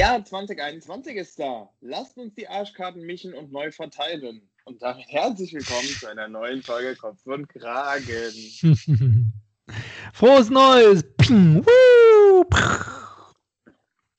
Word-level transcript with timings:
Jahr 0.00 0.24
2021 0.24 1.14
ist 1.16 1.38
da. 1.38 1.68
Lasst 1.82 2.16
uns 2.16 2.34
die 2.34 2.48
Arschkarten 2.48 3.02
mischen 3.02 3.34
und 3.34 3.52
neu 3.52 3.70
verteilen. 3.70 4.48
Und 4.64 4.80
damit 4.80 5.06
herzlich 5.08 5.52
willkommen 5.52 5.88
zu 5.88 6.06
einer 6.06 6.26
neuen 6.26 6.62
Folge 6.62 6.96
Kopf 6.96 7.26
und 7.26 7.46
Kragen. 7.48 8.32
Frohes 10.12 10.50
Neues! 10.50 11.04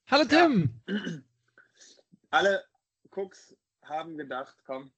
Hallo 0.09 0.25
Tim! 0.27 0.69
Ja. 0.87 0.95
Alle 2.31 2.63
Cooks 3.11 3.55
haben 3.83 4.17
gedacht, 4.17 4.55
komm, 4.65 4.91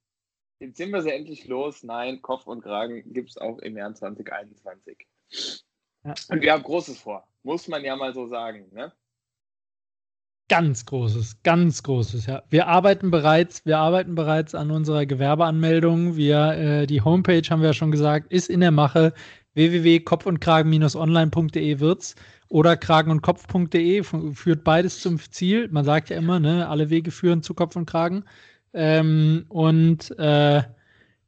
jetzt 0.60 0.76
sind 0.76 0.90
wir 0.90 1.02
sie 1.02 1.12
endlich 1.12 1.46
los. 1.46 1.82
Nein, 1.82 2.22
Kopf 2.22 2.46
und 2.46 2.62
Kragen 2.62 3.12
gibt 3.12 3.30
es 3.30 3.38
auch 3.38 3.58
im 3.58 3.76
Jahr 3.76 3.94
2021. 3.94 5.06
Ja. 6.04 6.14
Und 6.28 6.42
wir 6.42 6.52
haben 6.52 6.62
Großes 6.62 6.98
vor, 6.98 7.26
muss 7.42 7.68
man 7.68 7.84
ja 7.84 7.96
mal 7.96 8.14
so 8.14 8.26
sagen. 8.26 8.68
Ne? 8.72 8.92
Ganz 10.48 10.84
großes, 10.84 11.42
ganz 11.42 11.82
großes, 11.82 12.26
ja. 12.26 12.42
Wir 12.50 12.66
arbeiten 12.66 13.10
bereits, 13.10 13.64
wir 13.64 13.78
arbeiten 13.78 14.14
bereits 14.14 14.54
an 14.54 14.70
unserer 14.70 15.06
Gewerbeanmeldung. 15.06 16.16
Wir, 16.16 16.52
äh, 16.52 16.86
die 16.86 17.00
Homepage 17.00 17.42
haben 17.48 17.62
wir 17.62 17.68
ja 17.68 17.72
schon 17.72 17.90
gesagt, 17.90 18.30
ist 18.30 18.50
in 18.50 18.60
der 18.60 18.70
Mache. 18.70 19.14
www.kopfundkragen-online.de 19.54 21.80
wird's 21.80 22.14
oder 22.48 22.76
kragenundkopf.de 22.76 24.02
führt 24.34 24.64
beides 24.64 25.00
zum 25.00 25.18
Ziel. 25.18 25.68
Man 25.68 25.84
sagt 25.84 26.10
ja 26.10 26.16
immer, 26.16 26.40
ne, 26.40 26.68
alle 26.68 26.90
Wege 26.90 27.10
führen 27.10 27.42
zu 27.42 27.54
Kopf 27.54 27.76
und 27.76 27.86
Kragen. 27.86 28.24
Ähm, 28.72 29.46
und 29.48 30.16
äh, 30.18 30.62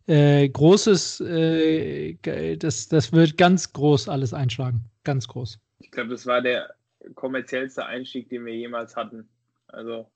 äh, 0.06 0.48
großes, 0.48 1.20
äh, 1.20 2.56
das, 2.56 2.89
das 2.89 3.12
wird 3.12 3.37
ganz 3.37 3.73
groß 3.73 4.09
alles 4.09 4.33
einschlagen. 4.33 4.84
Ganz 5.05 5.28
groß. 5.28 5.59
Ich 5.81 5.91
glaube, 5.91 6.11
das 6.11 6.27
war 6.27 6.43
der 6.43 6.70
kommerziellste 7.15 7.87
Einstieg, 7.87 8.28
den 8.28 8.45
wir 8.45 8.55
jemals 8.55 8.97
hatten. 8.97 9.28
Also. 9.69 10.11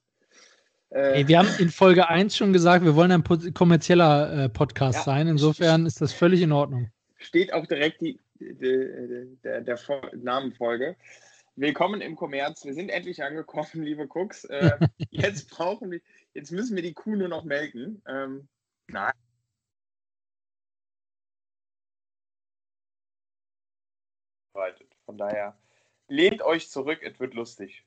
Äh, 0.90 1.14
hey, 1.14 1.28
wir 1.28 1.38
haben 1.38 1.48
in 1.58 1.70
Folge 1.70 2.08
1 2.08 2.36
schon 2.36 2.52
gesagt, 2.52 2.84
wir 2.84 2.96
wollen 2.96 3.12
ein 3.12 3.54
kommerzieller 3.54 4.44
äh, 4.44 4.48
Podcast 4.48 4.98
ja, 4.98 5.04
sein. 5.04 5.28
Insofern 5.28 5.86
ist 5.86 6.00
das 6.00 6.12
völlig 6.12 6.42
in 6.42 6.52
Ordnung. 6.52 6.90
Steht 7.20 7.52
auch 7.52 7.66
direkt 7.66 8.00
die, 8.00 8.18
die, 8.40 9.36
der, 9.44 9.60
der 9.60 9.78
Namenfolge. 10.16 10.96
Willkommen 11.54 12.00
im 12.00 12.16
Kommerz. 12.16 12.64
Wir 12.64 12.72
sind 12.72 12.88
endlich 12.88 13.22
angekommen, 13.22 13.68
liebe 13.74 14.08
Cooks. 14.08 14.44
Äh, 14.44 14.78
jetzt 15.10 15.50
brauchen 15.50 15.90
wir, 15.90 16.00
jetzt 16.32 16.50
müssen 16.50 16.76
wir 16.76 16.82
die 16.82 16.94
Kuh 16.94 17.16
nur 17.16 17.28
noch 17.28 17.44
melken. 17.44 18.02
Ähm, 18.06 18.48
nein. 18.88 19.12
Von 25.04 25.18
daher 25.18 25.58
lehnt 26.08 26.42
euch 26.42 26.70
zurück, 26.70 27.00
es 27.02 27.18
wird 27.20 27.34
lustig. 27.34 27.84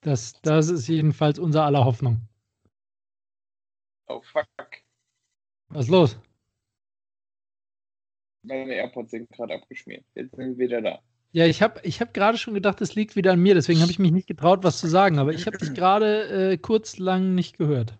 Das, 0.00 0.40
das 0.42 0.68
ist 0.68 0.88
jedenfalls 0.88 1.38
unser 1.38 1.64
aller 1.64 1.84
Hoffnung. 1.84 2.20
Oh 4.08 4.20
fuck. 4.20 4.68
Was 5.68 5.86
ist 5.86 5.90
los? 5.90 6.18
Meine 8.48 8.74
AirPods 8.74 9.10
sind 9.10 9.30
gerade 9.30 9.54
abgeschmiert. 9.54 10.04
Jetzt 10.14 10.34
sind 10.34 10.58
wir 10.58 10.66
wieder 10.66 10.80
da. 10.80 10.98
Ja, 11.32 11.44
ich 11.44 11.60
habe 11.60 11.80
ich 11.82 12.00
hab 12.00 12.14
gerade 12.14 12.38
schon 12.38 12.54
gedacht, 12.54 12.80
es 12.80 12.94
liegt 12.94 13.14
wieder 13.14 13.32
an 13.32 13.40
mir, 13.40 13.54
deswegen 13.54 13.80
habe 13.82 13.90
ich 13.90 13.98
mich 13.98 14.12
nicht 14.12 14.26
getraut, 14.26 14.64
was 14.64 14.78
zu 14.78 14.86
sagen, 14.86 15.18
aber 15.18 15.34
ich 15.34 15.46
habe 15.46 15.58
dich 15.58 15.74
gerade 15.74 16.52
äh, 16.52 16.56
kurz 16.56 16.98
lang 16.98 17.34
nicht 17.34 17.58
gehört. 17.58 17.98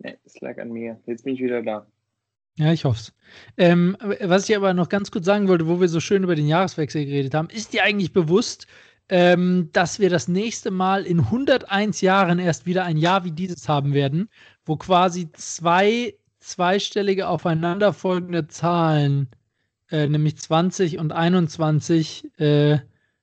Ne, 0.00 0.18
es 0.24 0.38
lag 0.40 0.58
an 0.58 0.70
mir. 0.70 1.00
Jetzt 1.06 1.24
bin 1.24 1.34
ich 1.34 1.40
wieder 1.40 1.62
da. 1.62 1.86
Ja, 2.58 2.72
ich 2.72 2.84
hoffe 2.84 3.00
es. 3.00 3.14
Ähm, 3.56 3.96
was 4.20 4.48
ich 4.48 4.56
aber 4.56 4.74
noch 4.74 4.90
ganz 4.90 5.10
kurz 5.10 5.24
sagen 5.24 5.48
wollte, 5.48 5.66
wo 5.68 5.80
wir 5.80 5.88
so 5.88 6.00
schön 6.00 6.22
über 6.24 6.34
den 6.34 6.48
Jahreswechsel 6.48 7.06
geredet 7.06 7.34
haben, 7.34 7.48
ist 7.48 7.72
dir 7.72 7.84
eigentlich 7.84 8.12
bewusst, 8.12 8.66
ähm, 9.08 9.70
dass 9.72 9.98
wir 9.98 10.10
das 10.10 10.28
nächste 10.28 10.70
Mal 10.70 11.06
in 11.06 11.20
101 11.20 12.02
Jahren 12.02 12.38
erst 12.38 12.66
wieder 12.66 12.84
ein 12.84 12.98
Jahr 12.98 13.24
wie 13.24 13.32
dieses 13.32 13.68
haben 13.68 13.94
werden, 13.94 14.28
wo 14.66 14.76
quasi 14.76 15.32
zwei 15.32 16.14
zweistellige 16.40 17.28
aufeinanderfolgende 17.28 18.48
Zahlen, 18.48 19.28
äh, 19.90 20.08
nämlich 20.08 20.36
20 20.38 20.98
und 20.98 21.12
21, 21.12 22.38
äh, 22.38 22.78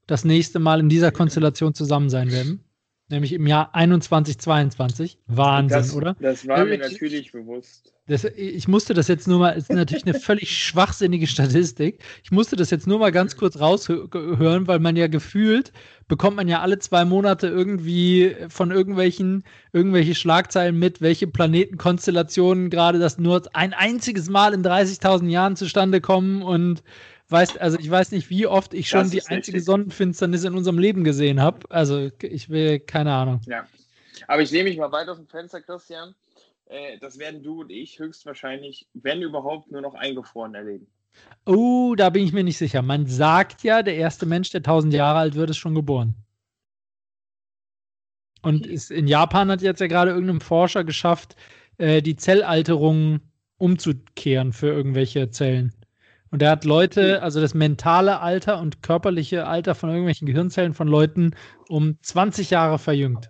das 0.08 0.26
nächste 0.26 0.60
Mal 0.60 0.80
in 0.80 0.90
dieser 0.90 1.12
Konstellation 1.12 1.74
zusammen 1.74 2.10
sein 2.10 2.32
werden? 2.32 2.65
Nämlich 3.08 3.34
im 3.34 3.46
Jahr 3.46 3.72
2122. 3.72 5.20
Wahnsinn, 5.28 5.78
das, 5.78 5.96
oder? 5.96 6.16
Das 6.20 6.48
war 6.48 6.66
mir 6.66 6.80
natürlich 6.80 7.32
bewusst. 7.32 7.94
Das, 8.08 8.24
ich 8.24 8.68
musste 8.68 8.94
das 8.94 9.08
jetzt 9.08 9.28
nur 9.28 9.40
mal, 9.40 9.52
ist 9.52 9.72
natürlich 9.72 10.06
eine 10.06 10.16
völlig 10.16 10.58
schwachsinnige 10.64 11.28
Statistik. 11.28 12.04
Ich 12.24 12.32
musste 12.32 12.56
das 12.56 12.72
jetzt 12.72 12.88
nur 12.88 13.00
mal 13.00 13.12
ganz 13.12 13.36
kurz 13.36 13.60
raushören, 13.60 14.68
weil 14.68 14.80
man 14.80 14.96
ja 14.96 15.08
gefühlt 15.08 15.72
bekommt 16.08 16.38
man 16.38 16.48
ja 16.48 16.62
alle 16.62 16.78
zwei 16.80 17.04
Monate 17.04 17.48
irgendwie 17.48 18.36
von 18.50 18.72
irgendwelchen 18.72 19.44
irgendwelche 19.74 20.14
Schlagzeilen 20.14 20.78
mit, 20.78 21.02
welche 21.02 21.28
Planetenkonstellationen 21.28 22.70
gerade 22.70 23.00
das 23.00 23.18
nur 23.18 23.42
ein 23.54 23.74
einziges 23.74 24.30
Mal 24.30 24.54
in 24.54 24.64
30.000 24.64 25.28
Jahren 25.30 25.56
zustande 25.56 26.02
kommen 26.02 26.44
und 26.44 26.84
weiß, 27.30 27.58
also 27.58 27.80
ich 27.80 27.90
weiß 27.90 28.12
nicht, 28.12 28.30
wie 28.30 28.48
oft 28.48 28.74
ich 28.74 28.90
schon 28.90 29.10
die 29.10 29.26
einzige 29.26 29.58
richtig. 29.58 29.66
Sonnenfinsternis 29.66 30.44
in 30.44 30.56
unserem 30.56 30.80
Leben 30.80 31.04
gesehen 31.04 31.42
habe. 31.42 31.60
Also 31.70 32.12
ich 32.22 32.50
will 32.50 32.80
keine 32.80 33.14
Ahnung. 33.14 33.42
Ja, 33.46 33.68
aber 34.28 34.42
ich 34.42 34.52
nehme 34.52 34.70
mich 34.70 34.78
mal 34.78 34.92
weiter 34.92 35.12
aus 35.12 35.18
dem 35.18 35.28
Fenster, 35.28 35.62
Christian 35.62 36.16
äh, 36.68 36.98
das 37.00 37.20
werden 37.20 37.44
du 37.44 37.62
und 37.62 37.72
ich 37.72 38.00
höchstwahrscheinlich, 38.00 38.88
wenn 38.94 39.22
überhaupt, 39.22 39.72
nur 39.72 39.82
noch 39.82 39.94
eingefroren 39.94 40.56
erleben. 40.56 40.88
Oh, 41.46 41.96
da 41.96 42.10
bin 42.10 42.24
ich 42.24 42.34
mir 42.34 42.44
nicht 42.44 42.58
sicher. 42.58 42.82
Man 42.82 43.08
sagt 43.08 43.64
ja, 43.64 43.84
der 43.84 43.96
erste 43.96 44.26
Mensch, 44.26 44.50
der 44.50 44.60
1000 44.60 44.94
Jahre 44.94 45.20
alt 45.20 45.36
wird, 45.36 45.50
ist 45.50 45.58
schon 45.58 45.76
geboren. 45.76 46.16
Und 48.42 48.68
ist, 48.68 48.92
in 48.92 49.08
Japan 49.08 49.50
hat 49.50 49.62
jetzt 49.62 49.80
ja 49.80 49.88
gerade 49.88 50.12
irgendein 50.12 50.42
Forscher 50.42 50.84
geschafft, 50.84 51.36
äh, 51.78 52.02
die 52.02 52.16
Zellalterung 52.16 53.22
umzukehren 53.58 54.52
für 54.52 54.68
irgendwelche 54.68 55.30
Zellen. 55.30 55.74
Und 56.36 56.42
er 56.42 56.52
hat 56.52 56.66
Leute, 56.66 57.22
also 57.22 57.40
das 57.40 57.54
mentale 57.54 58.20
Alter 58.20 58.60
und 58.60 58.84
körperliche 58.84 59.48
Alter 59.48 59.74
von 59.74 59.90
irgendwelchen 59.90 60.26
Gehirnzellen 60.26 60.74
von 60.74 60.90
Leuten 60.90 61.34
um 61.70 61.98
20 62.02 62.50
Jahre 62.50 62.78
verjüngt. 62.78 63.30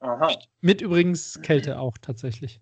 Aha. 0.00 0.28
Mit 0.60 0.82
übrigens 0.82 1.40
Kälte 1.40 1.78
auch 1.78 1.96
tatsächlich. 1.96 2.60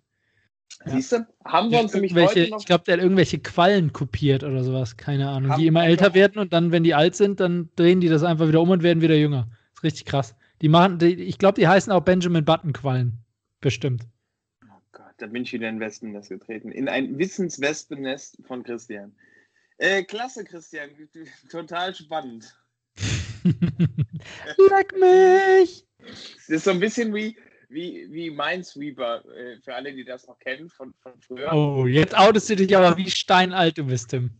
Siehst 0.85 1.11
du, 1.11 1.27
haben 1.43 1.71
wir 1.71 1.81
uns 1.81 1.93
nämlich 1.93 2.15
heute 2.15 2.49
noch... 2.49 2.61
Ich 2.61 2.67
glaube, 2.67 2.85
der 2.85 2.93
hat 2.93 3.03
irgendwelche 3.03 3.39
Quallen 3.39 3.91
kopiert 3.91 4.45
oder 4.45 4.63
sowas, 4.63 4.95
keine 4.95 5.27
Ahnung, 5.27 5.51
haben, 5.51 5.59
die 5.59 5.67
immer 5.67 5.83
älter 5.85 6.13
werden 6.13 6.39
und 6.39 6.53
dann, 6.53 6.71
wenn 6.71 6.85
die 6.85 6.95
alt 6.95 7.17
sind, 7.17 7.41
dann 7.41 7.69
drehen 7.75 7.99
die 7.99 8.07
das 8.07 8.23
einfach 8.23 8.47
wieder 8.47 8.61
um 8.61 8.69
und 8.69 8.81
werden 8.81 9.01
wieder 9.01 9.15
jünger. 9.15 9.49
Das 9.49 9.79
ist 9.79 9.83
richtig 9.83 10.05
krass. 10.05 10.35
Die 10.61 10.69
machen, 10.69 10.99
die, 10.99 11.15
ich 11.15 11.37
glaube, 11.37 11.59
die 11.59 11.67
heißen 11.67 11.91
auch 11.91 11.99
Benjamin 11.99 12.45
Button 12.45 12.71
Quallen. 12.71 13.25
Bestimmt. 13.59 14.07
Da 15.17 15.25
bin 15.25 15.43
ich 15.43 15.53
wieder 15.53 15.67
in 15.67 15.79
Wespennest 15.79 16.29
getreten. 16.29 16.71
In 16.71 16.87
ein 16.87 17.17
Wissenswespennest 17.17 18.37
von 18.45 18.63
Christian. 18.63 19.15
Äh, 19.79 20.03
klasse, 20.03 20.43
Christian. 20.43 20.89
Total 21.49 21.93
spannend. 21.93 22.55
Leck 23.43 24.93
mich! 24.99 25.85
Das 25.99 26.49
ist 26.49 26.63
so 26.65 26.71
ein 26.71 26.79
bisschen 26.79 27.13
wie, 27.13 27.35
wie, 27.69 28.07
wie 28.11 28.29
Minesweeper, 28.29 29.23
äh, 29.35 29.59
für 29.61 29.73
alle, 29.73 29.93
die 29.93 30.03
das 30.03 30.27
noch 30.27 30.37
kennen 30.39 30.69
von, 30.69 30.93
von 31.01 31.13
früher. 31.19 31.51
Oh, 31.53 31.85
jetzt 31.87 32.15
outest 32.17 32.49
du 32.49 32.55
dich 32.55 32.75
aber, 32.75 32.95
wie 32.97 33.09
steinalt 33.09 33.77
du 33.77 33.85
bist, 33.85 34.09
Tim. 34.09 34.31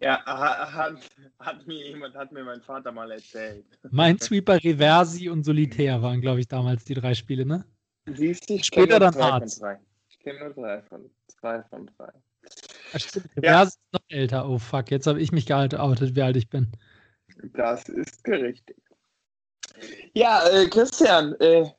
Ja, 0.00 0.24
hat, 0.26 0.98
hat 1.38 1.66
mir 1.66 1.88
jemand, 1.88 2.14
hat 2.14 2.32
mir 2.32 2.44
mein 2.44 2.60
Vater 2.60 2.92
mal 2.92 3.10
erzählt. 3.10 3.64
Minesweeper, 3.90 4.62
Reversi 4.62 5.28
und 5.28 5.44
Solitär 5.44 6.02
waren, 6.02 6.20
glaube 6.20 6.40
ich, 6.40 6.48
damals 6.48 6.84
die 6.84 6.94
drei 6.94 7.14
Spiele, 7.14 7.46
ne? 7.46 7.64
Siehst 8.06 8.48
du, 8.50 8.62
Später 8.62 8.98
dann 8.98 9.14
Harz. 9.14 9.60
Ich 10.08 10.18
kenne 10.20 10.40
nur 10.40 10.50
drei 10.50 10.82
von, 10.82 11.10
zwei 11.28 11.62
von 11.64 11.90
drei. 11.96 12.12
Stimmt, 12.96 13.30
ja. 13.42 13.62
ist 13.62 13.80
noch 13.92 14.00
älter. 14.08 14.48
Oh 14.48 14.58
fuck, 14.58 14.90
jetzt 14.90 15.06
habe 15.06 15.20
ich 15.20 15.32
mich 15.32 15.46
geoutet, 15.46 16.14
wie 16.14 16.22
alt 16.22 16.36
ich 16.36 16.48
bin. 16.48 16.70
Das 17.54 17.88
ist 17.88 18.26
richtig. 18.28 18.76
Ja, 20.12 20.46
äh, 20.48 20.68
Christian, 20.68 21.34
äh, 21.40 21.70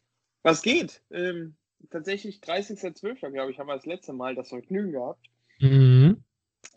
was 0.44 0.62
geht? 0.62 1.01
Ähm, 1.12 1.56
tatsächlich 1.89 2.39
30.12. 2.39 3.31
glaube 3.31 3.51
ich, 3.51 3.60
haben 3.60 3.68
wir 3.68 3.75
das 3.75 3.86
letzte 3.86 4.13
Mal 4.13 4.36
das 4.36 4.50
Vergnügen 4.50 4.92
gehabt. 4.92 5.25
Mhm. 5.60 6.24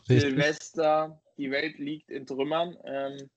Silvester, 0.04 1.20
die 1.36 1.50
Welt 1.50 1.78
liegt 1.78 2.10
in 2.10 2.26
Trümmern. 2.26 2.76
Ähm, 2.84 3.28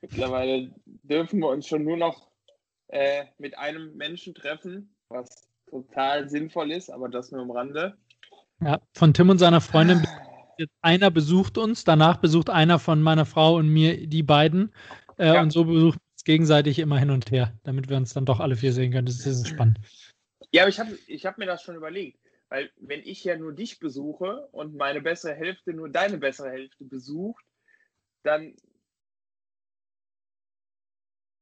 mittlerweile 0.00 0.72
dürfen 0.86 1.40
wir 1.40 1.48
uns 1.48 1.66
schon 1.66 1.84
nur 1.84 1.96
noch 1.96 2.30
äh, 2.88 3.26
mit 3.38 3.58
einem 3.58 3.94
Menschen 3.96 4.34
treffen, 4.34 4.94
was 5.12 5.48
total 5.68 6.28
sinnvoll 6.28 6.72
ist, 6.72 6.90
aber 6.90 7.08
das 7.08 7.30
nur 7.30 7.42
am 7.42 7.50
Rande. 7.50 7.96
Ja, 8.60 8.80
von 8.94 9.14
Tim 9.14 9.30
und 9.30 9.38
seiner 9.38 9.60
Freundin 9.60 10.06
einer 10.82 11.10
besucht 11.10 11.58
uns, 11.58 11.84
danach 11.84 12.18
besucht 12.18 12.50
einer 12.50 12.78
von 12.78 13.02
meiner 13.02 13.26
Frau 13.26 13.56
und 13.56 13.68
mir 13.68 14.06
die 14.06 14.22
beiden. 14.22 14.72
Äh, 15.18 15.34
ja. 15.34 15.42
Und 15.42 15.50
so 15.50 15.64
besucht 15.64 15.98
uns 16.12 16.24
gegenseitig 16.24 16.78
immer 16.78 16.98
hin 16.98 17.10
und 17.10 17.30
her, 17.30 17.52
damit 17.64 17.88
wir 17.88 17.96
uns 17.96 18.12
dann 18.12 18.26
doch 18.26 18.40
alle 18.40 18.56
vier 18.56 18.72
sehen 18.72 18.92
können. 18.92 19.06
Das 19.06 19.16
ist, 19.16 19.26
das 19.26 19.36
ist 19.36 19.48
spannend. 19.48 19.78
Ja, 20.52 20.62
aber 20.62 20.68
ich 20.68 20.78
habe 20.78 20.98
ich 21.06 21.26
hab 21.26 21.38
mir 21.38 21.46
das 21.46 21.62
schon 21.62 21.76
überlegt. 21.76 22.18
Weil 22.48 22.70
wenn 22.76 23.00
ich 23.00 23.24
ja 23.24 23.36
nur 23.38 23.54
dich 23.54 23.78
besuche 23.78 24.48
und 24.52 24.76
meine 24.76 25.00
bessere 25.00 25.34
Hälfte 25.34 25.72
nur 25.72 25.88
deine 25.88 26.18
bessere 26.18 26.50
Hälfte 26.50 26.84
besucht, 26.84 27.42
dann 28.24 28.54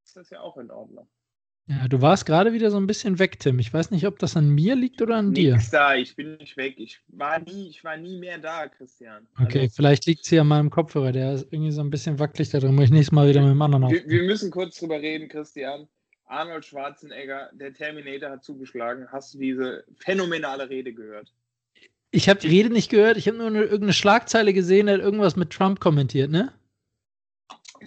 ist 0.05 0.17
das 0.17 0.31
ja 0.31 0.41
auch 0.41 0.57
in 0.57 0.71
Ordnung. 0.71 1.09
Ja, 1.71 1.87
du 1.87 2.03
warst 2.03 2.27
gerade 2.27 2.53
wieder 2.53 2.73
so 2.73 2.79
ein 2.79 2.89
bisschen 2.89 3.21
weg, 3.21 3.39
Tim. 3.39 3.61
Ich 3.61 3.73
weiß 3.73 3.93
nicht, 3.93 4.05
ob 4.05 4.19
das 4.19 4.37
an 4.37 4.49
mir 4.49 4.75
liegt 4.75 5.01
oder 5.03 5.19
an 5.19 5.31
Nix 5.31 5.71
dir. 5.71 5.79
da, 5.79 5.95
ich 5.95 6.17
bin 6.17 6.37
nicht 6.39 6.57
weg. 6.57 6.75
Ich 6.79 6.99
war 7.07 7.39
nie, 7.39 7.69
ich 7.69 7.85
war 7.85 7.97
nie 7.97 8.19
mehr 8.19 8.39
da, 8.39 8.67
Christian. 8.67 9.29
Okay, 9.41 9.61
also, 9.61 9.75
vielleicht 9.77 10.05
liegt 10.07 10.25
es 10.25 10.31
hier 10.31 10.41
an 10.41 10.49
meinem 10.49 10.71
Kopfhörer. 10.71 11.13
Der 11.13 11.35
ist 11.35 11.47
irgendwie 11.53 11.71
so 11.71 11.81
ein 11.81 11.91
bisschen 11.91 12.19
wackelig 12.19 12.51
da 12.51 12.59
drin. 12.59 12.75
Muss 12.75 12.87
ich 12.87 12.91
nächstes 12.91 13.13
Mal 13.13 13.29
wieder 13.29 13.41
mit 13.43 13.51
dem 13.51 13.63
anderen 13.63 13.89
wir, 13.89 14.05
wir 14.05 14.25
müssen 14.25 14.51
kurz 14.51 14.81
drüber 14.81 15.01
reden, 15.01 15.29
Christian. 15.29 15.87
Arnold 16.27 16.65
Schwarzenegger, 16.65 17.51
der 17.53 17.73
Terminator 17.73 18.31
hat 18.31 18.43
zugeschlagen. 18.43 19.07
Hast 19.13 19.35
du 19.35 19.39
diese 19.39 19.85
phänomenale 19.99 20.69
Rede 20.69 20.93
gehört? 20.93 21.33
Ich 22.11 22.29
habe 22.29 22.41
die 22.41 22.49
Rede 22.49 22.71
nicht 22.71 22.91
gehört. 22.91 23.17
Ich 23.17 23.29
habe 23.29 23.39
nur 23.39 23.47
eine, 23.47 23.63
irgendeine 23.63 23.93
Schlagzeile 23.93 24.53
gesehen, 24.53 24.87
der 24.87 24.97
hat 24.97 25.03
irgendwas 25.03 25.37
mit 25.37 25.51
Trump 25.51 25.79
kommentiert, 25.79 26.33
ne? 26.33 26.53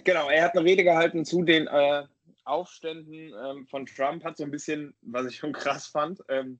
Genau, 0.04 0.30
er 0.30 0.44
hat 0.44 0.56
eine 0.56 0.64
Rede 0.64 0.84
gehalten 0.84 1.26
zu 1.26 1.42
den 1.42 1.66
äh, 1.66 2.04
Aufständen 2.44 3.32
ähm, 3.34 3.66
von 3.66 3.86
Trump, 3.86 4.24
hat 4.24 4.36
so 4.36 4.44
ein 4.44 4.50
bisschen, 4.50 4.94
was 5.00 5.26
ich 5.26 5.36
schon 5.36 5.52
krass 5.52 5.86
fand, 5.86 6.20
ähm, 6.28 6.58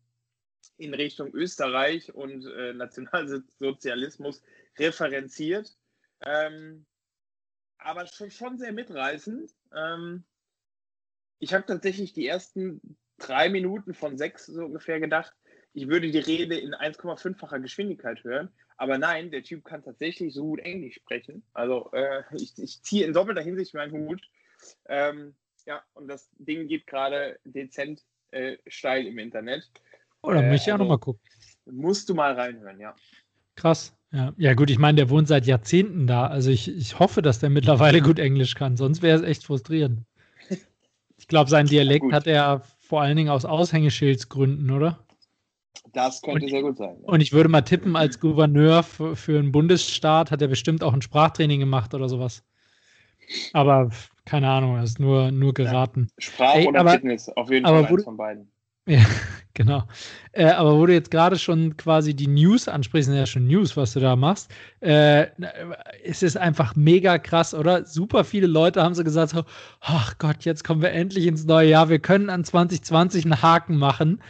in 0.79 0.95
Richtung 0.95 1.33
Österreich 1.35 2.15
und 2.15 2.47
äh, 2.47 2.73
Nationalsozialismus 2.73 4.43
referenziert. 4.79 5.77
Ähm, 6.23 6.87
aber 7.79 8.07
schon, 8.07 8.31
schon 8.31 8.59
sehr 8.59 8.73
mitreißend. 8.73 9.51
Ähm, 9.75 10.25
ich 11.39 11.53
habe 11.53 11.67
tatsächlich 11.67 12.13
die 12.15 12.27
ersten 12.27 12.97
drei 13.19 13.49
Minuten 13.49 13.95
von 13.95 14.17
sechs 14.17 14.47
so 14.47 14.65
ungefähr 14.65 15.01
gedacht, 15.01 15.35
ich 15.75 15.89
würde 15.89 16.11
die 16.11 16.19
Rede 16.19 16.57
in 16.57 16.75
1,5-facher 16.75 17.59
Geschwindigkeit 17.59 18.23
hören. 18.25 18.49
Aber 18.77 18.97
nein, 18.97 19.31
der 19.31 19.43
Typ 19.43 19.65
kann 19.65 19.83
tatsächlich 19.83 20.33
so 20.33 20.45
gut 20.45 20.61
Englisch 20.61 20.97
sprechen. 20.97 21.45
Also 21.53 21.91
äh, 21.93 22.23
ich, 22.33 22.57
ich, 22.59 22.83
ziehe 22.83 23.07
in 23.07 23.13
doppelter 23.13 23.43
Hinsicht 23.43 23.75
meinen 23.75 23.93
Hut. 23.93 24.23
Ähm, 24.87 25.35
ja, 25.67 25.83
und 25.95 26.09
das 26.09 26.29
Ding 26.39 26.69
geht 26.69 26.87
gerade 26.87 27.39
dezent 27.45 28.03
äh, 28.31 28.57
steil 28.67 29.07
im 29.07 29.19
Internet. 29.19 29.71
Oh, 30.23 30.31
da 30.31 30.41
äh, 30.41 30.49
möchte 30.49 30.69
ich 30.69 30.73
auch 30.73 30.75
also, 30.75 30.85
nochmal 30.85 30.99
gucken. 30.99 31.21
Musst 31.67 32.09
du 32.09 32.15
mal 32.15 32.35
reinhören, 32.35 32.79
ja. 32.79 32.95
Krass. 33.57 33.97
Ja, 34.13 34.33
ja 34.37 34.55
gut, 34.55 34.71
ich 34.71 34.79
meine, 34.79 34.97
der 34.97 35.11
wohnt 35.11 35.29
seit 35.29 35.47
Jahrzehnten 35.47 36.07
da. 36.07 36.27
Also 36.27 36.51
ich, 36.51 36.69
ich 36.69 36.99
hoffe, 36.99 37.23
dass 37.23 37.41
der 37.41 37.51
mittlerweile 37.51 38.01
gut 38.01 38.19
Englisch 38.19 38.55
kann. 38.55 38.77
Sonst 38.77 39.03
wäre 39.03 39.19
es 39.19 39.23
echt 39.23 39.45
frustrierend. 39.45 40.05
Ich 41.17 41.29
glaube, 41.29 41.49
sein 41.49 41.67
Dialekt 41.67 42.13
hat 42.13 42.27
er 42.27 42.63
vor 42.81 43.01
allen 43.01 43.17
Dingen 43.17 43.31
aus 43.31 43.45
Aushängeschildsgründen, 43.45 44.71
oder? 44.71 45.05
Das 45.93 46.21
könnte 46.23 46.45
und, 46.45 46.51
sehr 46.51 46.63
gut 46.63 46.77
sein. 46.77 46.97
Ja. 47.01 47.09
Und 47.09 47.21
ich 47.21 47.33
würde 47.33 47.49
mal 47.49 47.63
tippen, 47.63 47.97
als 47.97 48.21
Gouverneur 48.21 48.83
für, 48.83 49.17
für 49.17 49.39
einen 49.39 49.53
Bundesstaat 49.53 50.31
hat 50.31 50.43
er 50.43 50.49
bestimmt 50.49 50.83
auch 50.83 50.93
ein 50.93 51.03
Sprachtraining 51.03 51.61
gemacht 51.61 51.95
oder 51.95 52.09
sowas. 52.09 52.43
Aber 53.53 53.91
keine 54.25 54.49
Ahnung, 54.49 54.77
das 54.77 54.91
ist 54.91 55.01
nur, 55.01 55.31
nur 55.31 55.53
geraten. 55.53 56.09
Ja, 56.19 56.25
Sprach 56.25 56.55
Ey, 56.55 56.67
oder 56.67 56.81
aber, 56.81 56.93
Fitness, 56.93 57.29
auf 57.29 57.51
jeden 57.51 57.67
Fall 57.67 57.85
eins 57.87 58.05
von 58.05 58.17
beiden. 58.17 58.51
Ja, 58.87 59.03
genau. 59.55 59.85
Äh, 60.33 60.51
aber 60.51 60.79
wo 60.79 60.85
du 60.85 60.93
jetzt 60.93 61.11
gerade 61.11 61.39
schon 61.39 61.79
quasi 61.79 62.13
die 62.13 62.27
News 62.27 62.69
ansprichst, 62.69 63.09
sind 63.09 63.17
ja 63.17 63.25
schon 63.25 63.47
News, 63.47 63.79
was 63.79 63.95
du 63.95 64.01
da 64.01 64.15
machst, 64.15 64.51
äh, 64.81 65.29
es 66.05 66.23
ist 66.23 66.37
einfach 66.37 66.77
mega 66.77 67.17
krass, 67.17 67.55
oder? 67.55 67.87
Super 67.87 68.25
viele 68.25 68.47
Leute 68.47 68.83
haben 68.83 68.95
so 68.95 69.03
gesagt, 69.03 69.31
so, 69.31 69.45
ach 69.81 70.19
Gott, 70.19 70.45
jetzt 70.45 70.65
kommen 70.65 70.83
wir 70.83 70.91
endlich 70.91 71.27
ins 71.27 71.47
neue 71.47 71.71
Jahr, 71.71 71.89
wir 71.89 71.99
können 71.99 72.29
an 72.29 72.45
2020 72.45 73.25
einen 73.25 73.41
Haken 73.41 73.79
machen. 73.79 74.23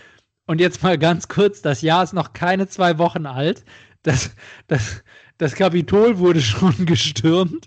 Und 0.46 0.60
jetzt 0.60 0.84
mal 0.84 0.98
ganz 0.98 1.26
kurz, 1.26 1.60
das 1.60 1.82
Jahr 1.82 2.04
ist 2.04 2.12
noch 2.12 2.32
keine 2.32 2.68
zwei 2.68 2.96
Wochen 2.98 3.26
alt. 3.26 3.64
Das, 4.04 4.36
das, 4.68 5.02
das 5.36 5.56
Kapitol 5.56 6.18
wurde 6.18 6.40
schon 6.42 6.86
gestürmt 6.86 7.66